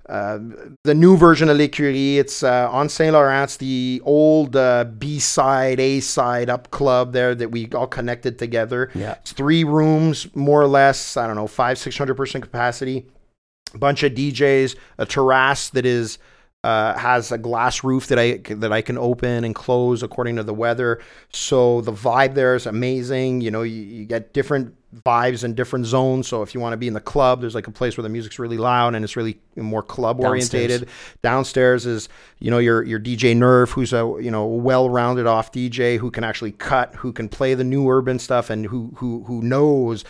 [0.09, 0.38] uh,
[0.84, 2.16] the new version of L'Écurie.
[2.16, 3.50] It's uh, on Saint Laurent.
[3.59, 8.90] The old uh, B side, A side up club there that we all connected together.
[8.94, 9.12] Yeah.
[9.20, 11.16] It's three rooms, more or less.
[11.16, 13.06] I don't know, five, six hundred percent capacity.
[13.74, 16.18] A bunch of DJs, a terrace that is
[16.64, 20.42] uh, has a glass roof that I that I can open and close according to
[20.42, 21.00] the weather.
[21.32, 23.42] So the vibe there is amazing.
[23.42, 24.74] You know, you, you get different
[25.05, 26.28] vibes in different zones.
[26.28, 28.09] So if you want to be in the club, there's like a place where the
[28.09, 30.89] music's really loud and it's really more club orientated.
[31.22, 32.09] Downstairs is
[32.39, 36.11] you know your your DJ Nerve, who's a you know well rounded off DJ who
[36.11, 40.05] can actually cut, who can play the new urban stuff, and who who who knows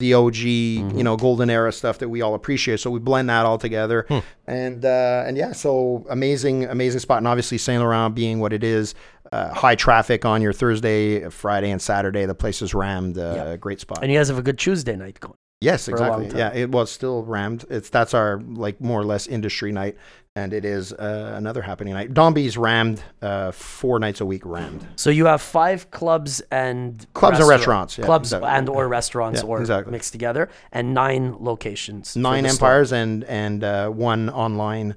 [0.00, 2.80] the OG, you know, golden era stuff that we all appreciate.
[2.80, 4.06] So we blend that all together,
[4.46, 8.64] and uh, and yeah, so amazing, amazing spot, and obviously Saint Laurent being what it
[8.64, 8.94] is,
[9.34, 12.24] uh, high traffic on your Thursday, Friday, and Saturday.
[12.26, 13.16] The place is rammed.
[13.18, 13.56] Uh, Yeah.
[13.56, 13.98] Great spot.
[14.02, 15.34] And you guys have a good Tuesday night going.
[15.60, 16.38] yes, for a long exactly.
[16.40, 17.64] Yeah, it was still rammed.
[17.70, 19.96] It's that's our like more or less industry night,
[20.36, 22.12] and it is uh, another happening night.
[22.12, 24.42] Don B's rammed uh, four nights a week.
[24.44, 28.50] Rammed So you have five clubs and Clubs and restaurant- restaurants, yeah, clubs exactly.
[28.56, 29.92] and or restaurants Yeah, or exactly.
[29.92, 32.14] mixed together, and nine locations.
[32.16, 32.68] nine the store.
[32.68, 34.96] empires and and uh, one online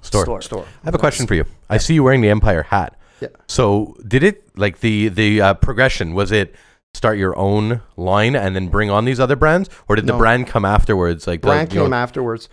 [0.00, 0.24] store.
[0.24, 0.42] Store.
[0.42, 0.64] store.
[0.82, 1.44] I have a question for you.
[1.70, 2.96] I see you wearing the Empire hat.
[3.20, 3.28] Yeah.
[3.48, 6.14] So did it like the the uh, progression?
[6.14, 6.54] Was it
[6.94, 10.18] start your own line and then bring on these other brands, or did the No.
[10.18, 11.26] brand come afterwards?
[11.26, 12.48] Like the- brand you know- came afterwards.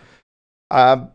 [0.72, 1.08] Uh,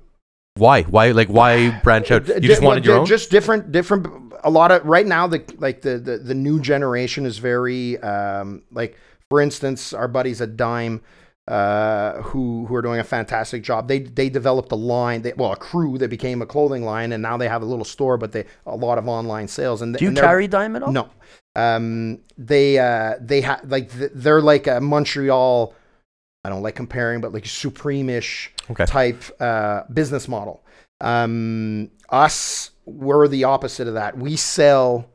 [0.55, 0.83] Why?
[0.83, 1.11] Why?
[1.13, 2.27] Like why branch out?
[2.29, 3.07] You just wanted your own.
[3.07, 4.07] Just different, different.
[4.45, 8.63] A lot of right now, the like the the, the new generation is very um,
[8.71, 8.97] like.
[9.31, 11.03] For instance, our buddies at Dime,
[11.49, 13.89] uh, who who are doing a fantastic job.
[13.89, 15.23] They they developed a line.
[15.23, 17.87] They, well, a crew that became a clothing line, and now they have a little
[17.87, 19.81] store, but they a lot of online sales.
[19.83, 20.93] And Do you and carry dime at all?
[20.93, 21.09] No.
[21.57, 25.75] Um, they uh, they have like th- they're like a Montreal.
[26.45, 28.87] I don't like comparing, but like supreme-ish Okay.
[28.87, 30.63] type uh, business model.
[31.01, 34.17] Um, us, we're the opposite of that.
[34.17, 35.11] We sell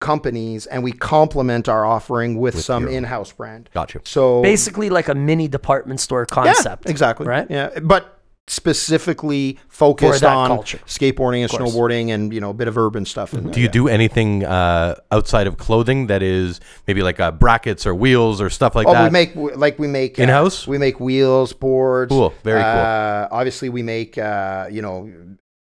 [0.00, 3.70] companies and we complement our offering with, With some your in-house brand.
[3.72, 4.00] Gotcha.
[4.04, 6.46] So Basically, like a mini department store concept.
[6.46, 6.90] yeah, concept.
[6.90, 7.26] exactly.
[7.26, 7.46] right?
[7.50, 10.78] Yeah, but specifically focused on culture.
[10.78, 13.32] skateboarding and snowboarding and you know a bit of urban stuff.
[13.32, 13.72] In there, Do you yeah.
[13.72, 18.50] do anything uh, outside of clothing that is maybe like uh, brackets or wheels or
[18.50, 19.04] stuff like oh, that?
[19.04, 20.66] we make like we make uh, In-house?
[20.66, 22.10] We make wheels, boards.
[22.10, 22.34] Cool.
[22.42, 22.70] Very cool.
[22.70, 25.08] Uh, obviously, we make uh, you know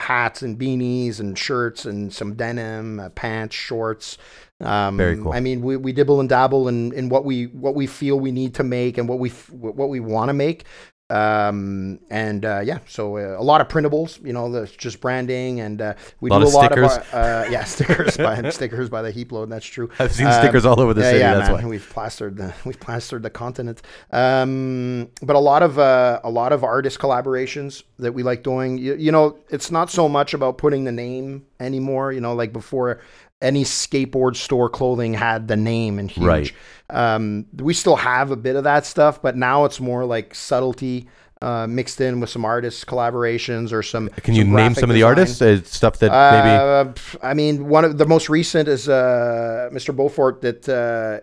[0.03, 4.19] hats and beanies and shirts and some denim, uh, pants, shorts.
[4.61, 5.33] Um, Very cool.
[5.33, 8.33] I mean, we, we dibble and dabble in, in what we what we feel we
[8.33, 10.65] need to make and what we f- what we want to make.
[11.13, 15.81] Um, and uh, yeah, so uh, a lot of printables, you know, just branding, and
[15.83, 16.97] uh, we Lot do a lot stickers.
[16.97, 19.51] of our, uh, yeah stickers by stickers by the heap load.
[19.51, 19.91] That's true.
[19.99, 21.19] I've seen Um, stickers all over the yeah, city.
[21.21, 21.63] yeah, that's man.
[21.65, 21.69] why.
[21.69, 23.83] We've plastered the we've plastered the continent.
[24.11, 28.79] Um, but a lot of uh, a lot of artist collaborations that we like doing.
[28.79, 32.13] You, you know, it's not so much about putting the name anymore.
[32.13, 33.01] You know, like before,
[33.43, 36.25] any skateboard store clothing had the name and huge.
[36.25, 36.53] Right.
[36.89, 41.09] Um, we still have a bit of that stuff, but now it's more like subtlety.
[41.41, 44.09] Uh, mixed in with some artist collaborations or some.
[44.11, 45.09] Can you name some of the design.
[45.09, 45.43] artists?
[45.43, 46.55] Uh, stuff that maybe.
[46.55, 49.93] Uh, pff, I mean, one of the most recent is uh, Mr.
[49.95, 51.19] Beaufort, that uh,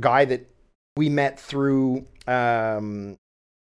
[0.00, 0.48] guy that
[0.96, 3.18] we met through um,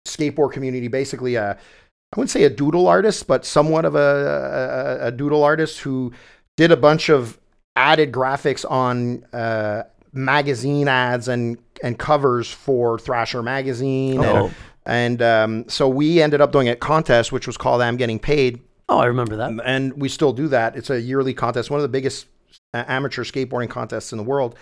[0.07, 0.87] skateboard community.
[0.87, 5.43] Basically, a, I wouldn't say a doodle artist, but somewhat of a, a, a doodle
[5.43, 6.13] artist who
[6.57, 7.38] did a bunch of
[7.79, 14.19] added graphics on uh, magazine ads and and covers for Thrasher magazine.
[14.19, 14.51] Oh.
[14.85, 18.19] And, and um, so we ended up doing a contest, which was called "I'm Getting
[18.19, 18.59] Paid."
[18.89, 19.51] Oh, I remember that.
[19.65, 20.75] and we still do that.
[20.75, 22.25] It's a yearly contest, one of the biggest
[22.73, 24.55] uh, amateur skateboarding contests in the world.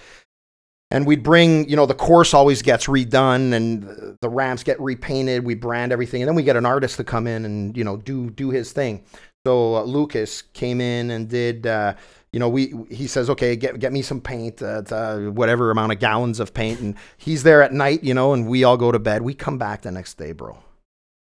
[0.91, 4.79] And we'd bring, you know, the course always gets redone, and the- the ramps get
[4.79, 5.43] repainted.
[5.43, 7.97] We brand everything, and then we get an artist to come in and you know
[7.97, 9.03] do do his thing.
[9.45, 11.65] So uh, Lucas came in and did.
[11.65, 11.93] Uh,
[12.37, 15.91] you know, we he says, okay, get get me some paint, uh, uh, whatever amount
[15.91, 18.91] of gallons of paint, and he's there at night, you know, and we all go
[18.91, 19.23] to bed.
[19.23, 20.59] We come back the next day, bro.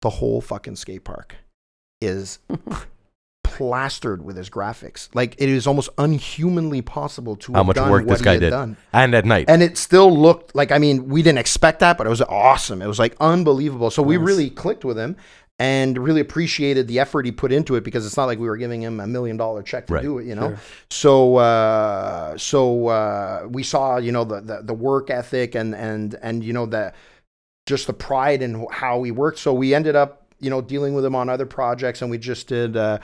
[0.01, 1.35] The whole fucking skate park
[2.01, 2.39] is
[3.43, 5.09] plastered with his graphics.
[5.13, 8.37] Like it is almost unhumanly possible to How have much done work what this guy
[8.39, 8.49] did.
[8.49, 8.75] done.
[8.91, 9.45] and at night.
[9.47, 12.81] And it still looked like I mean, we didn't expect that, but it was awesome.
[12.81, 13.91] It was like unbelievable.
[13.91, 15.17] So we really clicked with him
[15.57, 18.57] and really appreciated the effort he put into it because it's not like we were
[18.57, 20.01] giving him a million dollar check to Right.
[20.03, 20.49] do it, you know.
[20.49, 20.59] Sure.
[20.89, 26.15] So uh, so uh, we saw, you know, the, the the work ethic and and
[26.21, 26.93] and you know the
[27.65, 29.39] just the pride in how he worked.
[29.39, 32.47] So we ended up, you know, dealing with him on other projects, and we just
[32.47, 32.99] did uh,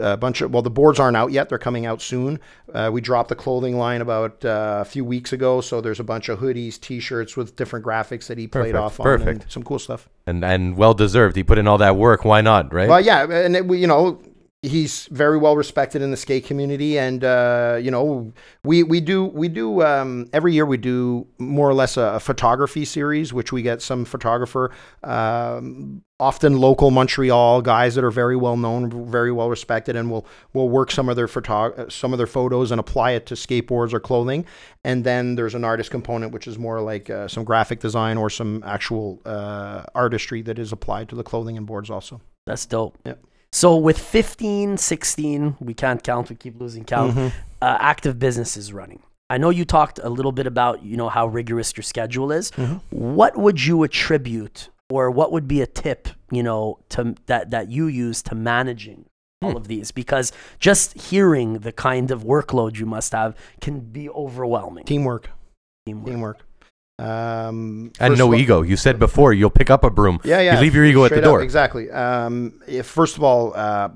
[0.00, 0.50] a bunch of.
[0.52, 2.40] Well, the boards aren't out yet; they're coming out soon.
[2.72, 6.04] Uh, we dropped the clothing line about uh, a few weeks ago, so there's a
[6.04, 9.52] bunch of hoodies, T-shirts with different graphics that he played Perfect, off on, perfect.
[9.52, 10.08] some cool stuff.
[10.26, 11.36] and and well deserved.
[11.36, 12.24] He put in all that work.
[12.24, 12.72] Why not?
[12.72, 12.88] Right.
[12.88, 14.20] Well, yeah, and it, we, you know,
[14.62, 18.32] he's very well respected in the skate community, and uh, you know,
[18.62, 22.20] we we do we do um, every year we do more or less a, a
[22.20, 24.70] photography series, which we get some photographer,
[25.02, 30.26] um, often local Montreal guys that are very well known, very well respected, and we'll
[30.52, 33.94] we'll work some of their photo some of their photos and apply it to skateboards
[33.94, 34.44] or clothing,
[34.84, 38.28] and then there's an artist component, which is more like uh, some graphic design or
[38.28, 42.20] some actual uh, artistry that is applied to the clothing and boards also.
[42.46, 42.98] That's dope.
[43.06, 43.14] Yeah.
[43.52, 47.28] So with 15, 16, we can't count, we keep losing count, Mm-hmm.
[47.62, 49.02] uh, active businesses running.
[49.28, 52.50] I know you talked a little bit about, you know, how rigorous your schedule is.
[52.52, 52.80] Mhm.
[52.90, 57.68] What would you attribute or what would be a tip, you know, to that that
[57.70, 59.04] you use to managing
[59.42, 59.56] all Hmm.
[59.56, 64.84] of these because just hearing the kind of workload you must have can be overwhelming.
[64.84, 65.30] Teamwork.
[65.86, 66.06] Teamwork.
[66.06, 66.38] Teamwork.
[67.00, 68.62] Um, and no all- ego.
[68.62, 70.20] You said before you'll pick up a broom.
[70.24, 70.54] Yeah, yeah.
[70.56, 71.42] You leave your ego at the straight up, door.
[71.42, 71.90] exactly.
[71.90, 73.88] Um, if, first of all, uh,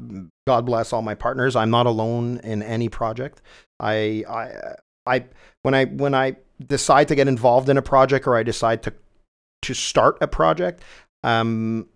[0.47, 1.55] God bless all my partners.
[1.57, 3.43] I'm not alone in any project.
[3.81, 4.51] I, I,
[5.07, 5.25] I,
[5.63, 8.93] when I when I decide to get involved in a project or I decide to
[9.63, 10.83] to start a project,
[11.23, 11.89] um,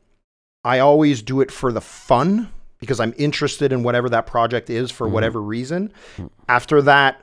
[0.64, 2.50] I always do it for the fun
[2.80, 5.11] because I'm interested in whatever that project is for Mhm.
[5.12, 5.92] whatever reason.
[6.16, 6.30] Mhm.
[6.48, 7.22] After that,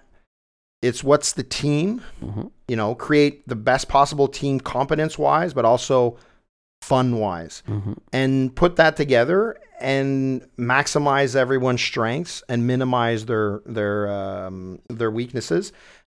[0.88, 2.52] it's what's the team Mhm.
[2.68, 6.18] you know, create the best possible team competence wise, but also
[6.82, 7.94] fun wise, Mm-hmm.
[8.14, 15.72] and put that together and maximize everyone's strengths and minimize their their um, their weaknesses,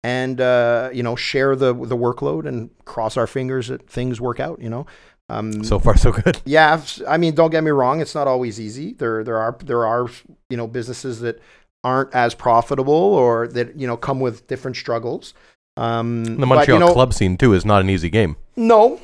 [0.05, 4.41] and uh, you know share the the workload and cross our fingers that things work
[4.41, 4.61] out.
[4.61, 4.87] You know.
[5.29, 6.39] Um, So far, so good.
[6.45, 8.93] yeah, I mean, don't get me wrong; it's not always easy.
[8.93, 10.07] There, there are there are
[10.51, 11.41] you know businesses that
[11.87, 15.33] aren't as profitable or that you know come with different struggles.
[15.77, 18.37] Um, The but, Montreal you know, club scene too is not an easy game.
[18.57, 18.99] No,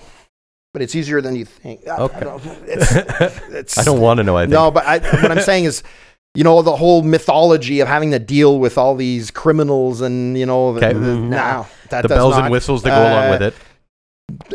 [0.72, 1.86] but it's easier than you think.
[1.86, 2.20] I- I Okay.
[2.20, 2.92] don't- it's,
[3.60, 4.36] it's, I don't want to know.
[4.36, 4.52] I think.
[4.52, 5.82] No, but I, what I'm saying is,
[6.34, 10.46] you know, the whole mythology of having to deal with all these criminals and you
[10.46, 10.92] know, the, Okay.
[10.98, 13.42] the, Mm, no, that the does bells not, and whistles that go along uh, with
[13.48, 13.54] it.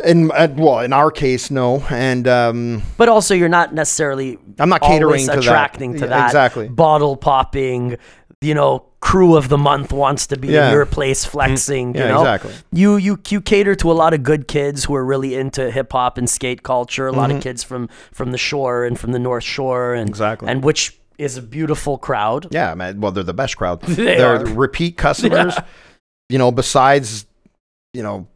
[0.04, 4.68] In uh, well, in our case, no, and um, But also, you're not necessarily I'm
[4.70, 5.98] not catering to attracting that.
[6.00, 6.26] to Yeah, that.
[6.26, 6.66] exactly.
[6.68, 7.96] Bottle popping,
[8.40, 10.68] you know, crew of the month wants to be Yeah.
[10.68, 11.94] in your place flexing.
[11.94, 12.52] Yeah, you know, exactly.
[12.72, 15.92] you you you cater to a lot of good kids who are really into hip
[15.92, 17.06] hop and skate culture.
[17.06, 20.12] A lot of kids from from the shore and from the North Shore, and Mm-hmm.
[20.12, 20.48] Exactly.
[20.48, 22.46] and which is a beautiful crowd.
[22.52, 23.00] Yeah, man.
[23.00, 23.82] Well, they're the best crowd.
[23.82, 24.44] They are are.
[24.46, 25.56] repeat customers.
[26.28, 27.26] You know, besides,
[27.92, 28.26] you know,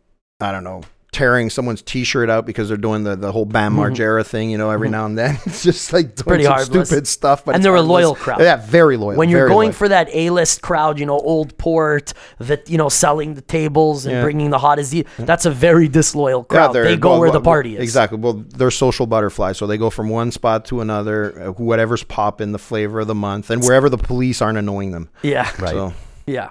[0.40, 0.82] I don't know,
[1.12, 4.50] tearing someone's T-shirt out because they're doing the, the whole Bam Margera thing.
[4.50, 6.28] You know, every now and then it's just like doing Mm-hmm.
[6.28, 7.44] pretty some stupid stuff.
[7.44, 8.40] But And they're a loyal crowd.
[8.40, 9.18] Yeah, very loyal.
[9.18, 9.72] when you're going loyal.
[9.74, 14.14] for that A-list crowd, you know, old port that you know selling the tables and
[14.16, 14.22] Yeah.
[14.22, 14.94] bringing the hottest.
[15.18, 16.72] That's a very disloyal crowd.
[16.72, 17.82] they're- they go well, where the party is.
[17.82, 18.18] Exactly.
[18.18, 22.52] Well, they're social butterflies, so they go from one spot to another, uh, whatever's popping,
[22.52, 25.08] the flavor of the month, and wherever the police aren't annoying them.
[25.22, 25.50] Yeah.
[25.58, 25.70] Right.
[25.72, 25.92] So
[26.26, 26.50] Yeah.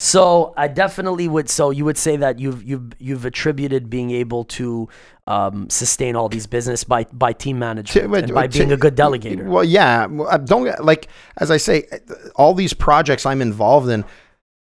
[0.00, 1.50] So I definitely would.
[1.50, 4.88] So you would say that you've you've you've attributed being able to
[5.26, 8.74] um, sustain all these business by by team management but- and by but being to-
[8.74, 9.44] a good delegator.
[9.44, 10.06] Well, yeah.
[10.44, 11.86] Don't like as I say,
[12.36, 14.04] all these projects I'm involved in.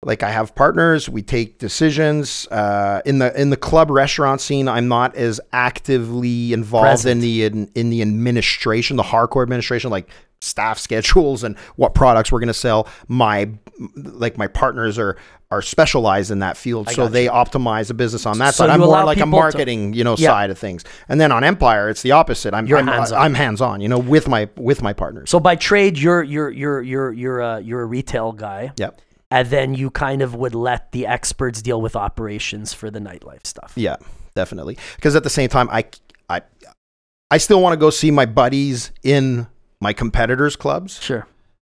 [0.06, 2.46] Like I have partners, we take decisions.
[2.52, 7.12] Uh, in the in the club restaurant scene, I'm not as actively involved Present.
[7.14, 10.08] in the in, in the administration, the hardcore administration, like
[10.44, 12.88] staff schedules and what products we're going to sell.
[13.08, 13.50] My
[13.96, 15.18] like my partners are
[15.52, 18.72] are specialized in that field, so got they optimize the business on that So side.
[18.72, 20.30] I'm more like a people to- marketing, you know, Yeah.
[20.30, 20.84] side of things.
[21.08, 22.56] And then on Empire, it's the opposite.
[22.56, 23.22] I'm I'm, hands-on.
[23.22, 25.30] I'm hands on, you know, with my with my partners.
[25.30, 29.00] So by trade, you're you're you're you're you're a you're a retail guy, Yep.
[29.30, 33.46] and then you kind of would let the experts deal with operations for the nightlife
[33.46, 33.74] stuff.
[33.76, 33.98] Yeah,
[34.36, 34.78] definitely.
[34.96, 35.86] Because at the same time, I,
[36.30, 36.42] I,
[37.30, 39.46] I still want to go see my buddies in
[39.84, 41.28] my competitors' clubs, Sure.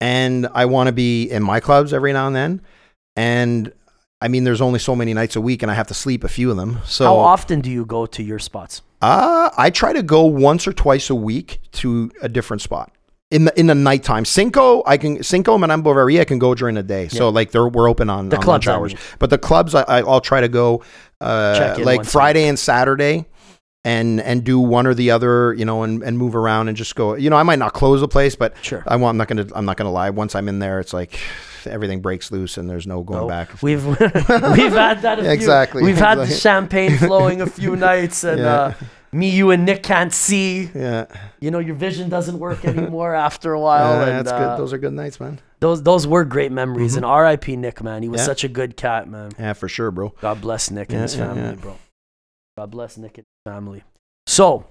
[0.01, 2.61] and I want to be in my clubs every now and then.
[3.15, 3.71] And
[4.21, 6.27] I mean, there's only so many nights a week, and I have to sleep a
[6.27, 6.79] few of them.
[6.85, 8.81] So, how often do you go to your spots?
[9.01, 12.91] uh, I try to go once or twice a week to a different spot.
[13.29, 16.75] In the in the nighttime, Cinko I can Cinko Madame Bovary I can go during
[16.75, 17.09] the day.
[17.09, 18.93] So like they're we're open on The on clubs, lunch I hours.
[18.93, 19.01] mean.
[19.19, 20.81] But the clubs I, I I'll try to go
[21.19, 23.25] uh, like Friday and Saturday,
[23.87, 26.95] and and do one or the other, you know, and, and move around and just
[26.95, 27.15] go.
[27.15, 28.83] You know, I might not close the place, but Sure.
[28.85, 29.11] I want.
[29.13, 29.47] I'm not gonna.
[29.55, 30.09] I'm not gonna lie.
[30.09, 31.19] Once I'm in there, it's like
[31.65, 33.27] everything breaks loose and there's no going No.
[33.27, 33.61] back.
[33.63, 35.19] We've we've had that.
[35.19, 38.53] A few, Exactly, We've had the champagne flowing a few nights, and Yeah.
[38.53, 38.73] uh,
[39.11, 40.69] me, you, and Nick can't see.
[40.75, 41.05] Yeah,
[41.39, 44.01] You know, your vision doesn't work anymore after a while.
[44.01, 44.59] Yeah, and that's uh, good.
[44.61, 45.39] Those are good nights, man.
[45.59, 46.95] those those were great memories.
[46.97, 47.55] And R.I.P.
[47.55, 48.03] Nick, man.
[48.03, 48.25] He was Yeah.
[48.25, 49.31] such a good cat, man.
[49.39, 50.13] Yeah, for sure, bro.
[50.21, 51.55] God bless Nick and his yeah, family, yeah.
[51.55, 51.77] bro.
[52.57, 53.83] God bless Nick and family.
[54.25, 54.65] So,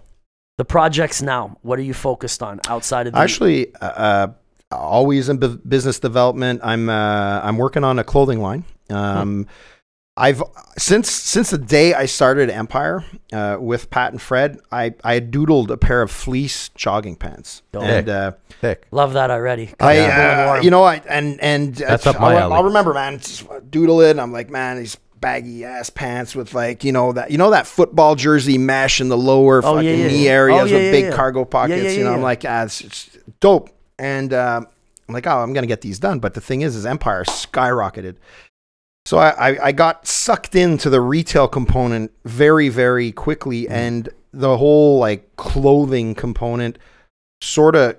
[0.59, 1.57] the projects now.
[1.63, 4.27] What are you focused on outside of the Actually, uh, uh,
[4.71, 6.61] always in bu- business development.
[6.63, 8.65] I'm uh, I'm working on a clothing line.
[8.91, 9.47] Um,
[10.19, 10.43] I've
[10.79, 15.71] since since the day I started Empire uh, with Pat and Fred, I I doodled
[15.71, 17.83] a pair of fleece jogging pants, Dope.
[17.83, 18.87] and uh, Thick.
[18.93, 19.75] Love that already.
[19.79, 22.55] I uh, you know I and and That's uh, up my I'll, alley.
[22.55, 23.19] I'll remember, man.
[23.19, 24.13] Just doodle it.
[24.13, 27.51] And I'm like, man, these baggy ass pants with like you know that you know
[27.51, 30.75] that football jersey mesh in the lower Oh, fucking yeah, yeah, knee areas Oh, yeah,
[30.77, 31.97] with big cargo pockets.
[31.97, 32.13] you know.
[32.15, 33.71] I'm like, ah, it's, it's dope.
[33.99, 34.61] And uh,
[35.09, 36.19] I'm like, oh, I'm gonna get these done.
[36.19, 38.17] But the thing is, is Empire skyrocketed.
[39.07, 44.59] So I, I, I got sucked into the retail component very, very quickly, and the
[44.59, 46.79] whole like clothing component
[47.41, 47.97] sort of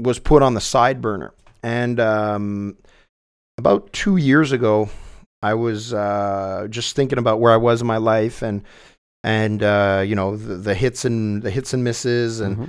[0.00, 1.32] was put on the side burner.
[1.62, 2.76] And um,
[3.56, 4.90] about two years ago,
[5.42, 8.62] I was uh, just thinking about where I was in my life and
[9.24, 12.68] and uh, you know the, the hits and the hits and misses, and Mhm.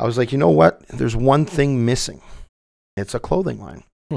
[0.00, 0.86] I was like, you know what?
[0.88, 2.20] There's one thing missing.
[2.96, 3.84] It's a clothing line.
[4.10, 4.16] Hmm.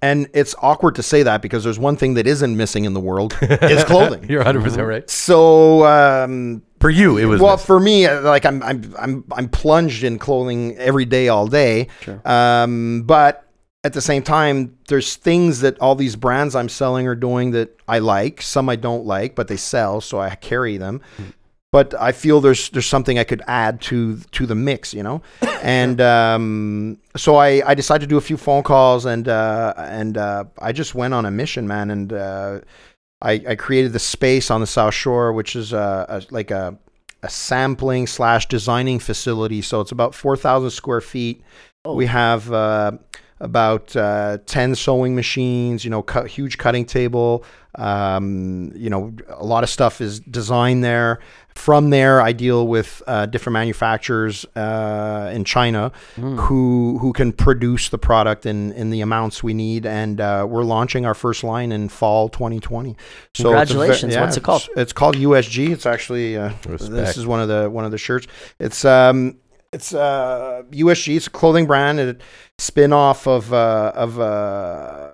[0.00, 3.00] And it's awkward to say that because there's one thing that isn't missing in the
[3.00, 4.24] world is clothing.
[4.28, 5.10] You're 100 percent right.
[5.10, 7.40] So, um, For you, it was.
[7.40, 7.66] well, missing.
[7.66, 11.88] for me, uh, like I'm, I'm, I'm, I'm plunged in clothing every day, all day.
[12.02, 12.20] Sure.
[12.24, 13.47] Um, but
[13.88, 17.74] at the same time, there's things that all these brands I'm selling are doing that
[17.88, 18.42] I like.
[18.42, 21.00] Some I don't like, but they sell, so I carry them.
[21.72, 25.22] but I feel there's there's something I could add to to the mix, you know.
[25.60, 30.16] And um, so I, I decided to do a few phone calls, and uh, and
[30.16, 31.90] uh, I just went on a mission, man.
[31.90, 32.60] And uh,
[33.22, 36.78] I, I created the space on the South Shore, which is a, a like a
[37.22, 39.62] a sampling slash designing facility.
[39.62, 41.42] So it's about four thousand square feet.
[41.84, 41.94] Oh.
[41.94, 42.92] We have uh,
[43.40, 45.84] about uh, ten sewing machines.
[45.84, 47.44] You know, cut, huge cutting table.
[47.74, 51.20] Um, you know, a lot of stuff is designed there.
[51.54, 57.88] From there, I deal with uh, different manufacturers uh, in China who who can produce
[57.88, 61.72] the product in, in the amounts we need, and uh, we're launching our first line
[61.72, 62.96] in fall 2020.
[63.34, 64.14] So it's a ve- Congratulations.
[64.16, 64.62] What's it called?
[64.70, 65.70] It's, it's called USG.
[65.70, 68.26] It's actually uh, this is one of the one of the shirts.
[68.60, 69.36] It's um
[69.72, 71.16] it's uh USG.
[71.16, 72.20] It's a clothing brand and
[72.58, 75.12] spin off of uh, of uh,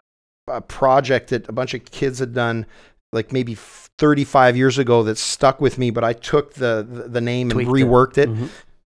[0.49, 2.67] a project that a bunch of kids had done
[3.13, 3.57] like maybe
[3.99, 7.61] 35 years ago that stuck with me but i took the the, the name and
[7.61, 7.87] Tweaked it.
[7.87, 8.49] reworked it, Mhm.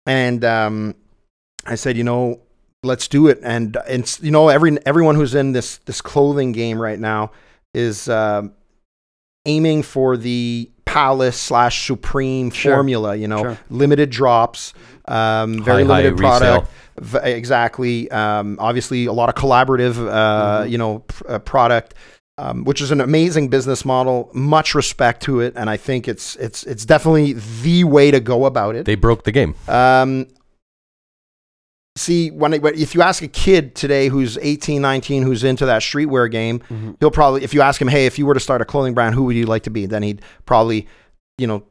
[0.07, 0.95] and um,
[1.67, 2.41] i said you know
[2.83, 6.79] let's do it and and you know every everyone who's in this this clothing game
[6.81, 7.31] right now
[7.75, 8.53] is um,
[9.45, 12.75] aiming for the palace slash supreme Sure.
[12.75, 13.57] formula you know Sure.
[13.69, 14.73] limited drops
[15.07, 16.39] um, very High, high limited resale.
[16.39, 18.09] product V- exactly.
[18.09, 20.69] Um, obviously, a lot of collaborative, uh, Mhm.
[20.71, 21.93] you know, pr- uh, product,
[22.39, 24.31] um, which is an amazing business model.
[24.33, 28.45] Much respect to it, and I think it's it's it's definitely the way to go
[28.45, 28.85] about it.
[28.85, 29.53] They broke the game.
[29.67, 30.25] Um,
[31.97, 35.81] see, when, it, if you ask a kid today who's 18, 19, who's into that
[35.81, 36.95] streetwear game, Mhm.
[36.99, 39.15] he'll probably, if you ask him, hey, if you were to start a clothing brand,
[39.15, 39.85] who would you like to be?
[39.85, 40.87] Then he'd probably,
[41.37, 41.63] you know,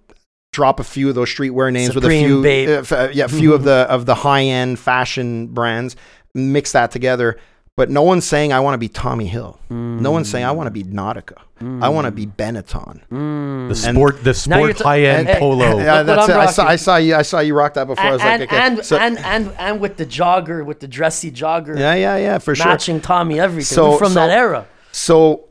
[0.53, 3.29] drop a few of those streetwear names with a few, uh, f- uh, yeah, a
[3.29, 5.97] few of the of the high end fashion brands,
[6.35, 7.37] mix that together.
[7.77, 9.61] But no one's saying I want to be Tommy Hill.
[9.69, 11.43] No one's saying I want to be Nautica.
[11.61, 13.07] I want to be Benetton.
[13.09, 13.69] Mm.
[13.69, 15.79] The sport, the sport t- high end and- polo.
[15.79, 16.41] Yeah, that's I'm it.
[16.41, 16.67] I saw.
[16.67, 17.15] I saw you.
[17.15, 18.05] I saw you rock that before.
[18.05, 18.63] I was and, like, okay.
[18.63, 22.39] and, so, and and and with the jogger, with the dressy jogger, yeah, yeah, yeah,
[22.39, 22.67] for sure.
[22.67, 23.75] matching Tommy everything.
[23.75, 24.67] So- We're from so- that era.
[24.93, 25.45] So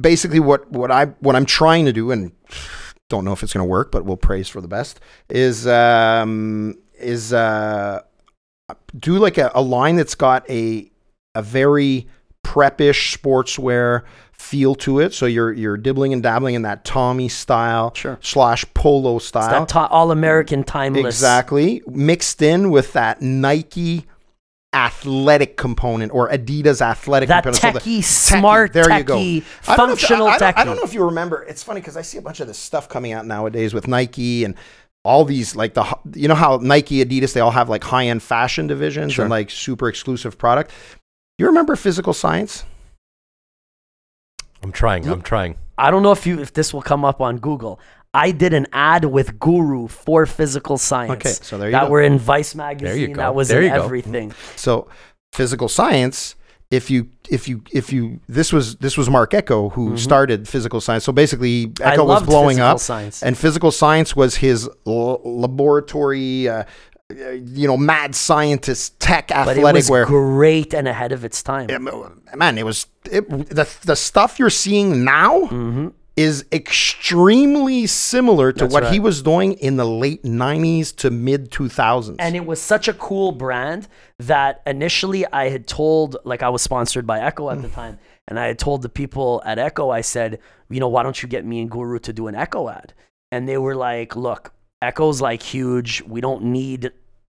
[0.00, 2.30] basically, what what I what I'm trying to do, and
[3.08, 5.00] don't know if it's going to work, but we'll praise for the best.
[5.28, 8.02] Is um is uh
[8.98, 10.90] do like a, a line that's got a
[11.38, 12.06] a very
[12.44, 15.12] preppish sportswear feel to it.
[15.12, 18.18] So you're you're dibbling and dabbling in that Tommy style Sure.
[18.22, 19.50] slash polo It's style.
[19.50, 21.06] that ta- all American timeless.
[21.14, 21.82] Exactly.
[21.86, 24.04] Mixed in with that Nike
[24.74, 27.62] athletic component or Adidas athletic That component.
[27.62, 29.16] So the- techie, smart, there techie, you go.
[29.18, 30.58] I if- functional I, I don't, techie.
[30.58, 31.42] I don't know if you remember.
[31.44, 34.44] It's funny because I see a bunch of this stuff coming out nowadays with Nike
[34.44, 34.54] and
[35.04, 35.84] all these like the
[36.14, 39.24] you know how Nike, Adidas, they all have like high end fashion divisions Sure.
[39.24, 40.70] and like super exclusive product.
[41.38, 42.64] You remember Physical Science?
[44.62, 45.06] I'm trying.
[45.08, 45.56] I'm trying.
[45.78, 47.78] I don't know if you if this will come up on Google.
[48.12, 51.12] I did an ad with Guru for physical science.
[51.12, 51.78] Okay, so there you go.
[51.78, 51.90] that go.
[51.92, 52.86] were in Vice magazine.
[52.88, 53.20] There you go.
[53.22, 53.84] That was There in you go.
[53.84, 54.32] everything.
[54.56, 54.88] So
[55.32, 56.34] Physical Science.
[56.70, 60.80] If you if you if you this was this was Marc Ecko who started physical
[60.82, 61.04] science.
[61.04, 61.86] So basically, Mm-hmm.
[61.86, 63.22] I Ecko was blowing physical up, science.
[63.22, 66.64] and physical science was his l- laboratory, uh,
[67.14, 71.68] you know, mad scientist, tech, athletic But it was great and ahead of its time.
[72.36, 75.88] man, it was it, the the stuff you're seeing now Mm-hmm.
[76.16, 81.50] is extremely similar to That's what he was doing in the late '90s to mid
[81.50, 82.16] 2000s.
[82.18, 83.88] and it was such a cool brand
[84.18, 88.38] that initially I had told, like I was sponsored by Ecko at the time, and
[88.38, 91.46] I had told the people at Ecko, I said, you know, why don't you get
[91.46, 92.92] me and Guru to do an Ecko ad?
[93.30, 94.52] And they were like, look,
[94.82, 96.02] Ecko's like huge.
[96.02, 96.92] We don't need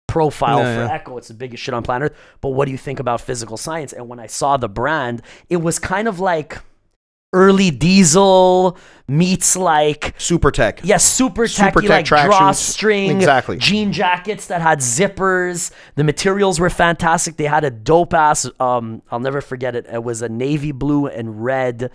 [0.08, 0.94] profile Yeah, for yeah.
[0.96, 1.18] Ecko.
[1.18, 2.18] It's the biggest shit on planet Earth.
[2.42, 3.94] But what do you think about physical science?
[3.94, 6.60] And when I saw the brand, it was kind of like
[7.34, 8.78] early diesel
[9.08, 10.82] meets like Super tech.
[10.84, 13.58] Yes, super tech Super tech like drawstring, Exactly.
[13.58, 15.72] jean jackets that had zippers.
[15.96, 17.38] The materials were fantastic.
[17.38, 18.50] They had a dope ass.
[18.60, 19.86] Um, I'll never forget it.
[19.92, 21.90] It was a navy blue and red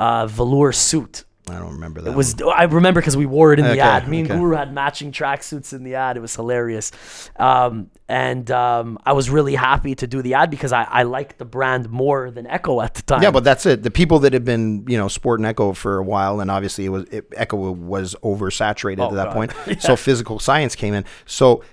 [0.00, 1.24] uh, velour suit.
[1.48, 2.10] I don't remember that.
[2.10, 2.36] It was.
[2.42, 4.06] I remember because we wore it in Okay, the ad.
[4.08, 4.38] Me and okay.
[4.38, 6.16] Guru had matching tracksuits in the ad.
[6.16, 6.92] It was hilarious,
[7.36, 11.38] um, and um, I was really happy to do the ad because I, I liked
[11.38, 13.22] the brand more than Ecko at the time.
[13.22, 13.82] Yeah, but that's it.
[13.82, 16.90] The people that had been, you know, sporting Ecko for a while, and obviously it
[16.90, 19.34] was it, Ecko was oversaturated Oh, at that God.
[19.34, 19.80] point.
[19.82, 21.04] So physical science came in.
[21.26, 21.64] So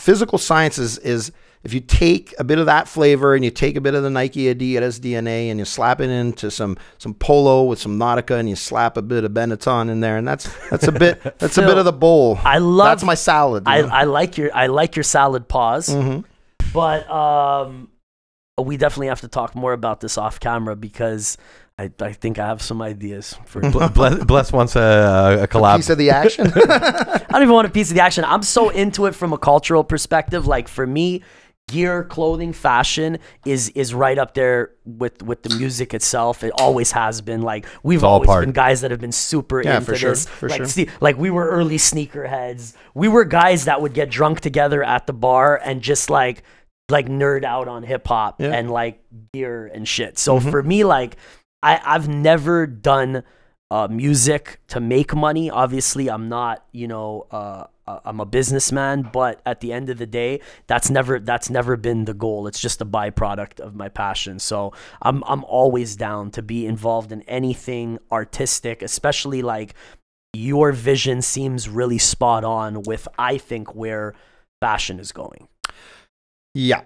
[0.00, 1.30] physical science is, is
[1.64, 4.10] if you take a bit of that flavor and you take a bit of the
[4.10, 8.48] Nike Adidas DNA and you slap it into some some polo with some Nautica and
[8.48, 11.62] you slap a bit of Benetton in there, and that's that's a bit that's a
[11.62, 12.38] bit of the bowl.
[12.42, 13.64] I love- that's my salad.
[13.66, 13.78] I.
[13.78, 15.88] I like your I like your salad pause.
[15.88, 16.24] Mhm.
[16.72, 17.88] but um,
[18.60, 21.36] we definitely have to talk more about this off camera because
[21.78, 23.60] I, I think I have some ideas for.
[23.88, 25.76] Bless, Bless wants a, a collab.
[25.76, 26.46] Piece of the action.
[26.54, 28.24] I don't even want a piece of the action.
[28.24, 30.46] I'm so into it from a cultural perspective.
[30.46, 31.22] Like for me,
[31.68, 36.42] gear, clothing, fashion is is right up there with with the music itself.
[36.44, 37.42] It always has been.
[37.42, 38.44] Like we've always part.
[38.44, 40.26] been guys that have been super Yeah, into for sure, this.
[40.28, 40.66] for like, sure.
[40.66, 42.74] see, like we were early sneakerheads.
[42.94, 46.42] We were guys that would get drunk together at the bar and just like
[46.90, 48.46] like nerd out on hip hop Yeah.
[48.48, 48.54] Mm-hmm.
[48.54, 49.02] and like
[49.32, 50.18] gear and shit.
[50.18, 51.16] So for me, like
[51.62, 53.22] I I've never done
[53.70, 55.48] uh, music to make money.
[55.48, 60.06] Obviously, I'm not, you know, uh, I'm a businessman, but at the end of the
[60.06, 62.46] day, that's never that's never been the goal.
[62.46, 64.38] It's just a byproduct of my passion.
[64.38, 69.74] So I'm I'm always down to be involved in anything artistic, especially like
[70.32, 74.14] your vision seems really spot on with I think where
[74.60, 75.48] fashion is going,
[76.54, 76.82] yeah.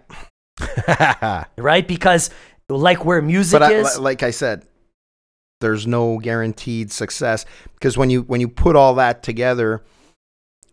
[1.59, 1.87] right?
[1.87, 2.31] Because
[2.69, 4.67] like where music but I, is, like I said,
[5.61, 7.45] there's no guaranteed success
[7.75, 9.85] because when you when you put all that together,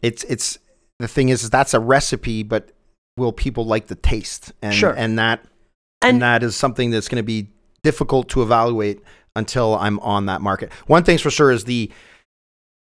[0.03, 0.59] it's it's
[0.99, 2.69] the thing is, is that's a recipe, but
[3.17, 4.51] will people like the taste?
[4.61, 4.93] And Sure.
[4.95, 5.39] and that
[6.01, 7.47] And- and, that is something that's going to be
[7.81, 9.01] difficult to evaluate
[9.35, 10.71] until I'm on that market.
[10.85, 11.89] One thing's for sure is the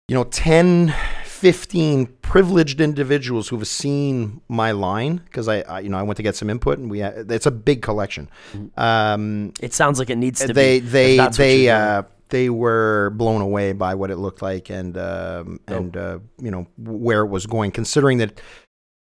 [0.09, 0.95] you know 10
[1.25, 6.23] 15 privileged individuals who've seen my line because I, I you know I went to
[6.23, 8.29] get some input and we it's a big collection.
[8.77, 10.87] Um, it sounds like it needs to they be.
[10.87, 15.61] They they they uh, they were blown away by what it looked like and um,
[15.67, 17.71] and uh, you know where it was going.
[17.71, 18.41] Considering that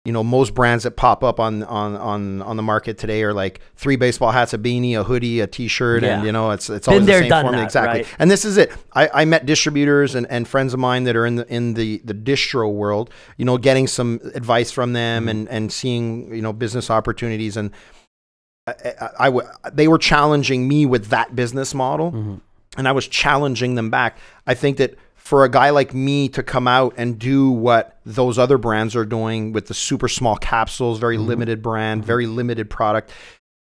[0.04, 3.34] you know most brands that pop up on on on on the market today are
[3.34, 6.18] like three baseball hats, a beanie, a hoodie, a t-shirt, Yeah.
[6.18, 8.02] and you know it's it's Been always there, the same formula that, exactly.
[8.02, 8.14] right?
[8.20, 8.72] And this is it.
[8.92, 12.00] I, I met distributors and, and friends of mine that are in the in the
[12.04, 13.10] the distro world.
[13.36, 15.28] You know, getting some advice from them Mm-hmm.
[15.28, 17.70] and and seeing you know business opportunities and.
[18.68, 22.40] I, I, I w- they were challenging me with that business model Mhm.
[22.76, 24.18] And I was challenging them back.
[24.46, 28.38] I think that for a guy like me to come out and do what those
[28.38, 31.26] other brands are doing with the super small capsules, very Mm-hmm.
[31.26, 33.10] limited brand, very limited product,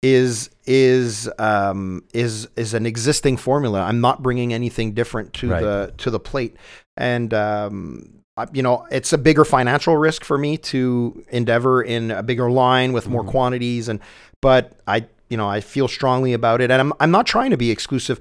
[0.02, 3.82] is is um, is is an existing formula.
[3.82, 5.62] I'm not bringing anything different to Right.
[5.62, 6.58] the to the plate,
[6.98, 8.10] and um,
[8.52, 12.92] you know it's a bigger financial risk for me to endeavor in a bigger line
[12.92, 13.14] with Mm-hmm.
[13.14, 14.02] more quantities, and
[14.42, 17.58] but I you know I feel strongly about it, and I'm I'm not trying to
[17.58, 18.20] be exclusive.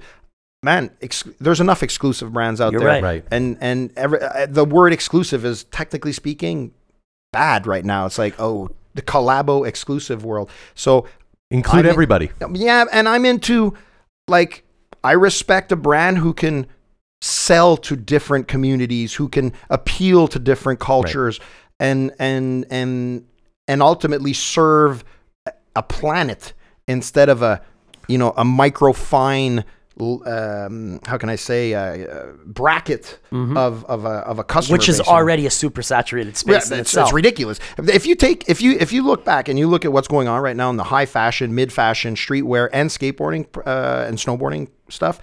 [0.63, 3.03] Man, ex- there's enough exclusive brands out You're there, right.
[3.03, 3.25] Right.
[3.29, 6.73] and and every, uh, the word exclusive is technically speaking
[7.31, 8.05] bad right now.
[8.05, 10.49] It's like oh the collabo exclusive world.
[10.75, 11.07] So
[11.51, 12.31] Include everybody.
[12.53, 13.75] yeah, and I'm into
[14.27, 14.63] like
[15.03, 16.65] I respect a brand who can
[17.21, 21.39] sell to different communities, who can appeal to different cultures,
[21.79, 23.27] and and and
[23.67, 25.03] and ultimately serve
[25.75, 26.53] a planet
[26.87, 27.61] instead of a
[28.07, 29.65] you know a micro fine.
[29.99, 34.81] Um, how can I say uh, uh, bracket of of a of a customer, Mm-hmm.
[34.81, 37.09] which is base, already a super saturated space Yeah, in it's, itself.
[37.09, 37.59] it's ridiculous.
[37.77, 40.27] If you take if you if you look back and you look at what's going
[40.27, 44.69] on right now in the high fashion, mid fashion, streetwear, and skateboarding uh, and snowboarding
[44.89, 45.19] stuff,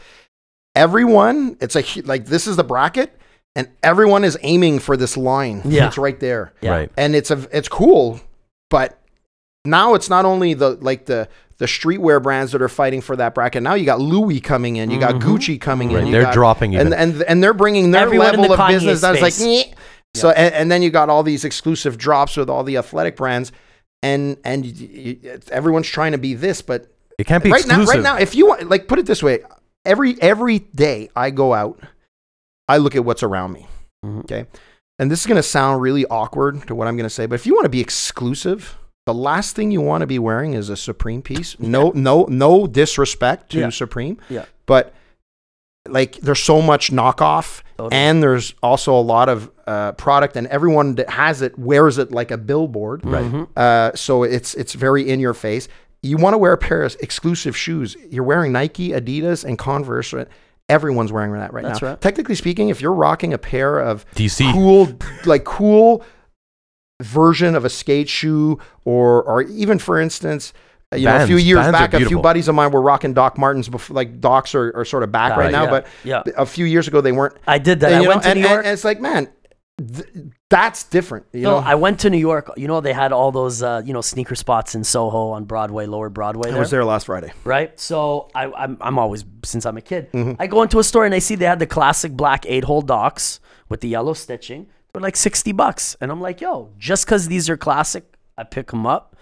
[0.75, 3.19] everyone it's a like this is the bracket,
[3.57, 5.63] and everyone is aiming for this line.
[5.65, 5.89] Yeah.
[5.89, 6.71] it's right there, Yeah.
[6.71, 6.93] Right.
[6.97, 8.21] and it's a it's cool,
[8.71, 8.99] but
[9.65, 11.29] now it's not only the like the
[11.61, 13.63] the streetwear brands that are fighting for that bracket.
[13.63, 16.07] Now you got Louis coming in, you got Gucci coming in, Right.
[16.07, 16.93] you They're got- dropping even.
[16.93, 19.67] and and and they're bringing their Everyone level the of Kanye business that's like space.
[19.67, 19.75] "Nyeh."
[20.15, 23.53] so and, and then you got all these exclusive drops with all the athletic brands
[24.03, 26.87] and and y- y- it's- everyone's trying to be this but
[27.19, 27.87] it can't be right exclusive.
[27.87, 29.41] now right now if you want like put it this way
[29.85, 31.79] every every day I go out
[32.69, 33.69] I look at what's around me
[34.05, 34.21] Mhm.
[34.21, 34.47] okay
[34.99, 37.35] and this is going to sound really awkward to what I'm going to say but
[37.37, 38.77] if you want to be exclusive
[39.13, 41.59] the last thing you want to be wearing is a Supreme piece.
[41.59, 43.71] No, no, no disrespect to Yeah.
[43.71, 44.45] Supreme, Yeah.
[44.67, 44.95] but
[45.89, 47.97] like there's so much knockoff Totally.
[48.01, 52.13] and there's also a lot of uh, product and everyone that has it wears it
[52.13, 53.47] like a billboard Right.
[53.57, 55.69] uh, so it's it's very in your face
[56.03, 60.13] you want to wear a pair of exclusive shoes you're wearing nike adidas and converse
[60.13, 60.29] right?
[60.69, 62.01] everyone's wearing that right That's now right.
[62.01, 64.53] technically speaking if you're rocking a pair of DC.
[64.53, 64.89] cool
[65.25, 66.05] like cool
[67.01, 70.53] version of a skate shoe or or even for instance
[70.93, 73.15] uh, you know, a few years are back, a few buddies of mine were rocking
[73.15, 75.87] Doc Martens before, like Docs are, are sort of back Right, right now, yeah, but
[76.03, 76.23] yeah.
[76.37, 77.37] a few years ago they weren't.
[77.47, 77.93] I did that.
[77.93, 78.65] And, I went know, to and, New York.
[78.65, 79.29] and it's like, man,
[79.79, 80.09] th-
[80.49, 81.27] that's different.
[81.33, 82.51] You Phil, know, I went to New York.
[82.57, 85.87] You know, they had all those, uh, you know, sneaker spots in Soho on Broadway,
[85.87, 86.51] Lower Broadway.
[86.51, 87.33] I was there last Friday.
[87.45, 87.79] right?
[87.79, 90.11] So I, I'm, I'm always since I'm a kid.
[90.11, 90.43] Mm-hmm.
[90.43, 92.83] I go into a store and I see they had the classic black eight hole
[92.83, 97.29] Docs with the yellow stitching for like sixty bucks, and I'm like, yo, just because
[97.29, 98.05] these are classic,
[98.37, 99.17] I pick them up.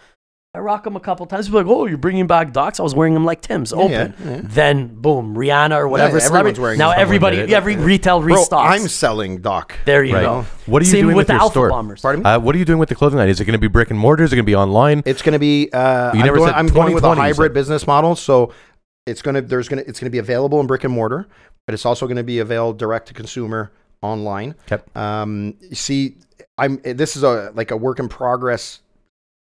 [0.54, 1.46] I rock them a couple times.
[1.46, 2.80] People are like, oh, you're bringing back Docs.
[2.80, 3.90] I was wearing them like Tim's, open.
[3.90, 4.40] yeah, yeah.
[4.42, 7.50] Then boom, Rihanna or whatever everyone's wearing now everybody, it.
[7.50, 8.46] every retail Bro.
[8.52, 9.74] I'm selling Doc.
[9.84, 10.22] there you Right.
[10.22, 10.46] go.
[10.64, 11.68] What are you Same doing with, with the your Alpha store?
[11.68, 12.00] Bombers?
[12.00, 12.30] Pardon me?
[12.30, 13.28] Uh, what are you doing with the clothing line?
[13.28, 14.24] Is it going to be brick and mortar?
[14.24, 15.02] Is it going to be online?
[15.04, 15.68] It's going to be.
[15.70, 18.16] Uh, You I'm, never going, said I'm going with a hybrid business model.
[18.16, 18.52] So
[19.06, 21.28] it's going to there's going to it's going to be available in brick and mortar,
[21.66, 23.70] but it's also going to be available direct to consumer
[24.02, 24.54] online.
[24.70, 24.82] Okay.
[24.94, 26.16] Um, you see,
[26.56, 28.80] I'm this is a like a work in progress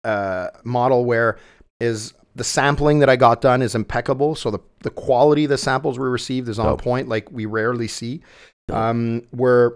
[0.04, 1.38] uh, model where
[1.80, 4.36] is the sampling that I got done is impeccable.
[4.36, 6.82] So the the quality of the samples we received is on Dope.
[6.82, 8.22] point, like we rarely see.
[8.72, 9.74] Um, we're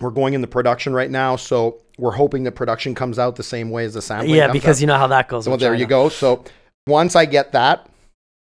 [0.00, 3.70] we're going into production right now, so we're hoping the production comes out the same
[3.70, 4.36] way as the sampling.
[4.36, 4.80] Yeah, because out.
[4.80, 5.48] you know how that goes.
[5.48, 6.08] Well, there you go.
[6.08, 6.44] So
[6.86, 7.88] once I get that,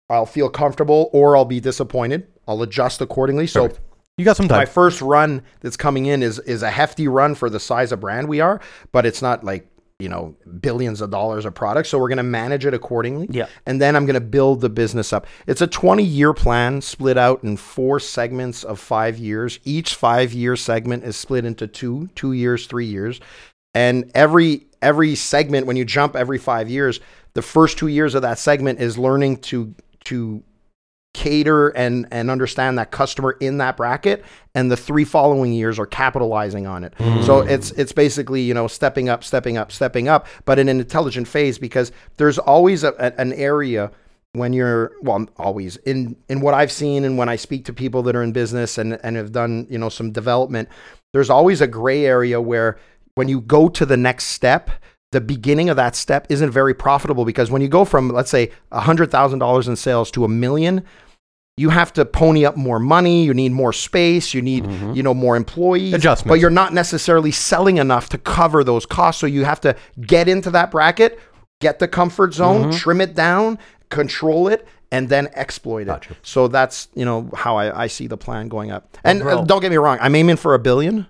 [0.09, 2.27] I'll feel comfortable or I'll be disappointed.
[2.47, 3.47] I'll adjust accordingly.
[3.47, 3.92] So Perfect.
[4.19, 4.59] You got some time.
[4.59, 8.01] my first run that's coming in is is a hefty run for the size of
[8.01, 8.61] brand we are,
[8.93, 9.67] but it's not like
[9.99, 11.89] you know billions of dollars of product.
[11.89, 13.29] So we're going to manage it accordingly.
[13.31, 13.47] Yeah.
[13.67, 15.27] And then I'm going to build the business up.
[15.47, 19.61] It's a 20 year plan split out in four segments of five years.
[19.65, 23.21] Each five year segment is split into two, two years, three years.
[23.75, 27.01] And every every segment, when you jump every five years,
[27.35, 29.75] the first two years of that segment is learning to
[30.05, 30.43] to
[31.15, 34.25] cater and and understand that customer in that bracket
[34.55, 36.95] and the three following years are capitalizing on it.
[36.99, 37.25] Mm.
[37.25, 40.81] So it's it's basically you know stepping up stepping up stepping up but in an
[40.81, 43.91] intelligent phase because there's always a, a- an area
[44.35, 48.03] when you're well always in in what i've seen and when i speak to people
[48.03, 50.67] that are in business and and have done you know some development
[51.13, 52.79] there's always a gray area where
[53.15, 54.71] when you go to the next step
[55.13, 58.51] the beginning of that step isn't very profitable because when you go from let's say
[58.73, 60.85] $100000 in sales to a million
[61.59, 65.15] you have to pony up more money you need more space you need you know
[65.15, 66.29] more employees Adjustments.
[66.29, 69.21] but you're not necessarily selling enough to cover those costs.
[69.21, 71.21] So you have to get into that bracket
[71.61, 73.59] get the comfort zone trim it down
[73.91, 75.87] control it and then exploit it.
[75.87, 76.17] Gotcha.
[76.23, 78.97] so that's you know how i, I see the plan going up.
[79.05, 81.07] And uh, don't get me wrong i'm aiming for a billion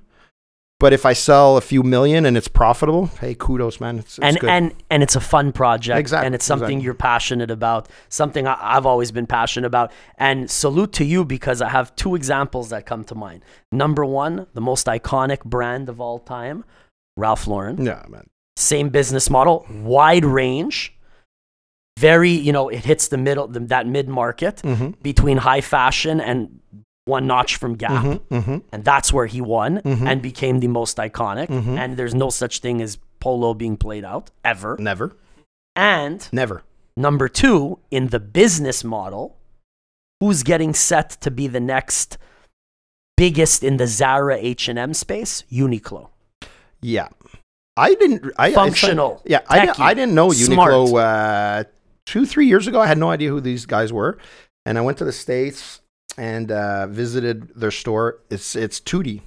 [0.83, 4.27] but if i sell a few million and it's profitable hey kudos man it's, it's
[4.27, 4.51] and good.
[4.51, 6.85] and and it's a fun project Exactly, and it's something exactly.
[6.85, 11.63] you're passionate about something I, i've always been passionate about and salute to you because
[11.63, 16.01] i have two examples that come to mind number one the most iconic brand of
[16.01, 16.65] all time
[17.17, 18.27] ralph lauren yeah man
[18.57, 20.95] same business model wide range
[21.99, 24.91] very you know it hits the middle the, that mid market mm-hmm.
[25.03, 26.61] between high fashion and
[27.05, 28.35] one notch from gap Mm-hmm.
[28.35, 28.59] Mm-hmm.
[28.73, 30.07] and that's where he won Mhm.
[30.07, 31.77] and became the most iconic Mhm.
[31.79, 35.17] and there's no such thing as polo being played out ever never
[35.75, 36.63] and never
[36.97, 39.37] number two in the business model
[40.21, 42.19] who's getting set to be the next
[43.17, 46.09] biggest in the zara h&m space uniqlo
[46.81, 47.09] Yeah,
[47.77, 48.25] I didn't.
[48.39, 50.29] I, I- Functional, yeah, I, techie, di- I didn't know.
[50.29, 51.65] Uniqlo uh,
[52.07, 52.81] two, three years ago.
[52.81, 54.19] I had no idea who these guys were,
[54.67, 55.81] and I went to the states
[56.17, 58.19] and uh, visited their store.
[58.31, 59.23] It's it's Tootie,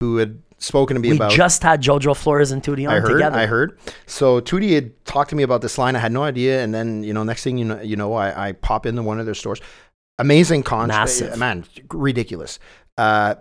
[0.00, 1.30] who had spoken to me we about.
[1.30, 3.12] just had jojo flores and Tootie on I heard.
[3.12, 3.78] together I heard.
[4.06, 5.96] So Tootie had talked to me about this line.
[5.96, 8.48] I had no idea, and then you know, next thing you know, you know, I,
[8.48, 9.60] I pop into one of their stores.
[10.20, 11.38] Amazing concept, Massive.
[11.38, 12.58] man, ridiculous.
[12.96, 13.36] Uh,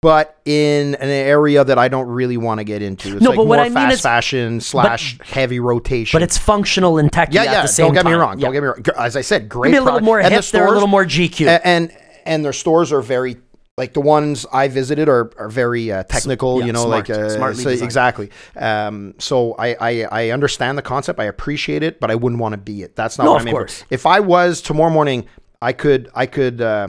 [0.00, 3.12] but in an area that I don't really want to get into.
[3.16, 6.16] It's No, like but what more I mean fast is- fashion slash heavy rotation.
[6.18, 7.62] but it's functional and techy yeah, at yeah.
[7.62, 8.38] the same Don't get me wrong.
[8.38, 8.46] Yeah.
[8.46, 8.82] Don't get me wrong.
[8.96, 9.72] As I said, great.
[9.72, 11.92] Maybe a little more and hip the they're a little more gq a- and
[12.24, 13.36] and their stores are very
[13.78, 17.18] like the ones I visited are, are very uh, technical, yeah, you know, smart, like
[17.18, 18.30] uh, smartly so- exactly.
[18.54, 22.52] Um, so I, I I understand the concept, I appreciate it, but I wouldn't want
[22.52, 22.94] to be it.
[22.96, 23.60] That's not No, what of I'm in for.
[23.60, 23.84] course.
[23.90, 25.26] If I was tomorrow morning,
[25.62, 26.88] I could I could uh,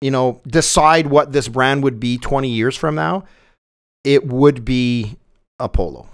[0.00, 3.24] you know decide what this brand would be 20 years from now.
[4.02, 5.16] It would be
[5.60, 6.08] a polo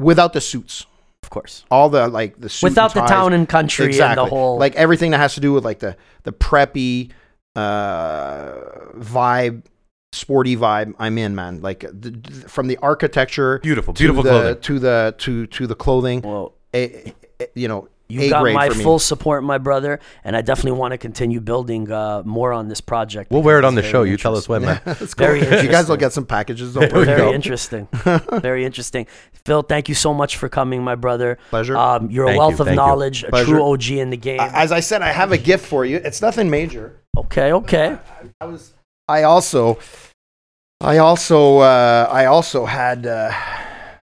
[0.00, 0.86] without the suits,
[1.22, 4.20] of course all the like the without the town and country exactly.
[4.22, 7.10] and the whole like everything that has to do with like the the preppy
[7.56, 8.52] uh
[8.96, 9.64] vibe
[10.12, 14.30] sporty vibe i'm in man like the, the- from the architecture Beautiful, to beautiful the,
[14.30, 14.60] clothing.
[14.60, 17.10] to the to to the clothing well eh,
[17.40, 18.84] eh, you know You A got grade my for me.
[18.84, 22.82] full support, my brother, and I definitely want to continue building uh, more on this
[22.82, 23.30] project.
[23.32, 24.02] We'll wear it on the show.
[24.04, 24.78] You tell us when, man.
[24.84, 25.26] That's cool.
[25.26, 27.06] Very you guys will get some packages don't worry.
[27.06, 27.32] Very go.
[27.32, 27.88] interesting.
[28.50, 29.06] Very interesting.
[29.46, 31.38] Phil, thank you so much for coming, my brother.
[31.48, 31.76] Pleasure.
[31.78, 32.84] Um, you're Thank a wealth you, of thank you.
[32.86, 33.52] knowledge, a Pleasure.
[33.52, 34.38] true OG in the game.
[34.40, 37.96] as i said i have a gift for you it's nothing major okay, okay.
[38.40, 38.72] i was
[39.08, 39.78] i also
[40.80, 43.30] i also uh i also had uh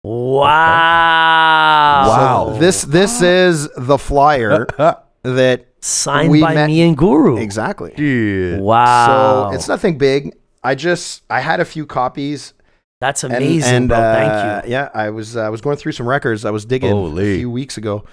[0.06, 2.04] Wow.
[2.08, 2.54] Wow.
[2.54, 4.68] so this this is the flyer
[5.24, 7.38] that Signed We by met- me and Guru.
[7.38, 8.60] exactly Yeah.
[8.60, 9.50] Wow.
[9.50, 10.34] So it's nothing big.
[10.64, 12.54] I just I had a few copies.
[13.02, 13.98] That's amazing, and, bro.
[13.98, 14.72] uh, Thank you.
[14.72, 16.46] Yeah, I was I was going through some records.
[16.46, 17.34] I was digging Holy.
[17.34, 18.06] a few weeks ago,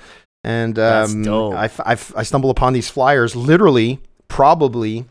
[0.42, 1.54] and That's um, dope.
[1.54, 4.00] I, f- I f- I stumble upon these flyers, literally,
[4.30, 5.04] probably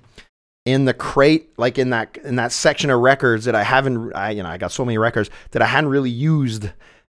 [0.65, 4.31] in the crate, like in that in that section of records that I haven't, I
[4.31, 6.71] you know, I got so many records that I hadn't really used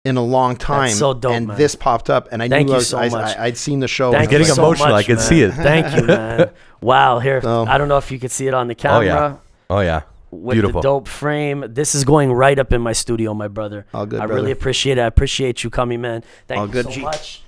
[0.03, 0.90] in a long time.
[0.90, 1.57] so dope, and man.
[1.57, 3.38] this popped up, and I Thank knew you I was, so I, much.
[3.38, 4.11] I, would seen the show.
[4.11, 5.23] Thank and getting was you like, so emotional, I can man.
[5.23, 5.52] see it.
[5.52, 6.52] Thank you, man.
[6.82, 7.40] Wow, here.
[7.41, 8.98] So- I don't know if you could see it on the oh, camera.
[8.98, 9.30] Oh, camera.
[9.30, 9.76] yeah.
[9.76, 10.02] Oh yeah.
[10.32, 10.82] With Beautiful.
[10.82, 11.64] the dope frame.
[11.69, 13.86] This is going right up in my studio, my brother.
[13.94, 14.41] All good, I brother.
[14.41, 15.02] really appreciate it.
[15.02, 16.23] I appreciate you coming, man.
[16.48, 17.44] Thank All you good, so much.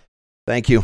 [0.46, 0.84] Thank you.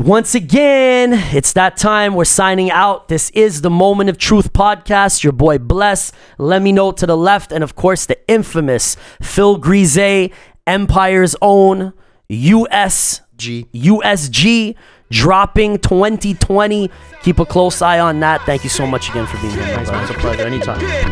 [0.00, 2.14] Once again, it's that time.
[2.14, 3.08] We're signing out.
[3.08, 5.22] This is the Moment of Truth podcast.
[5.22, 6.10] Your boy Bless.
[6.38, 7.52] Lemme know to the left.
[7.52, 10.32] And of course, the infamous Phil Grisé,
[10.66, 11.92] Empire's own
[12.30, 13.66] USG.
[13.74, 14.74] USG
[15.10, 16.90] dropping 2020.
[17.22, 18.40] Keep a close eye on that.
[18.46, 19.74] Thank you so much again for being here.
[19.74, 20.00] brother.
[20.00, 20.46] It's a pleasure.
[20.46, 20.80] Anytime.
[20.80, 21.10] Yeah,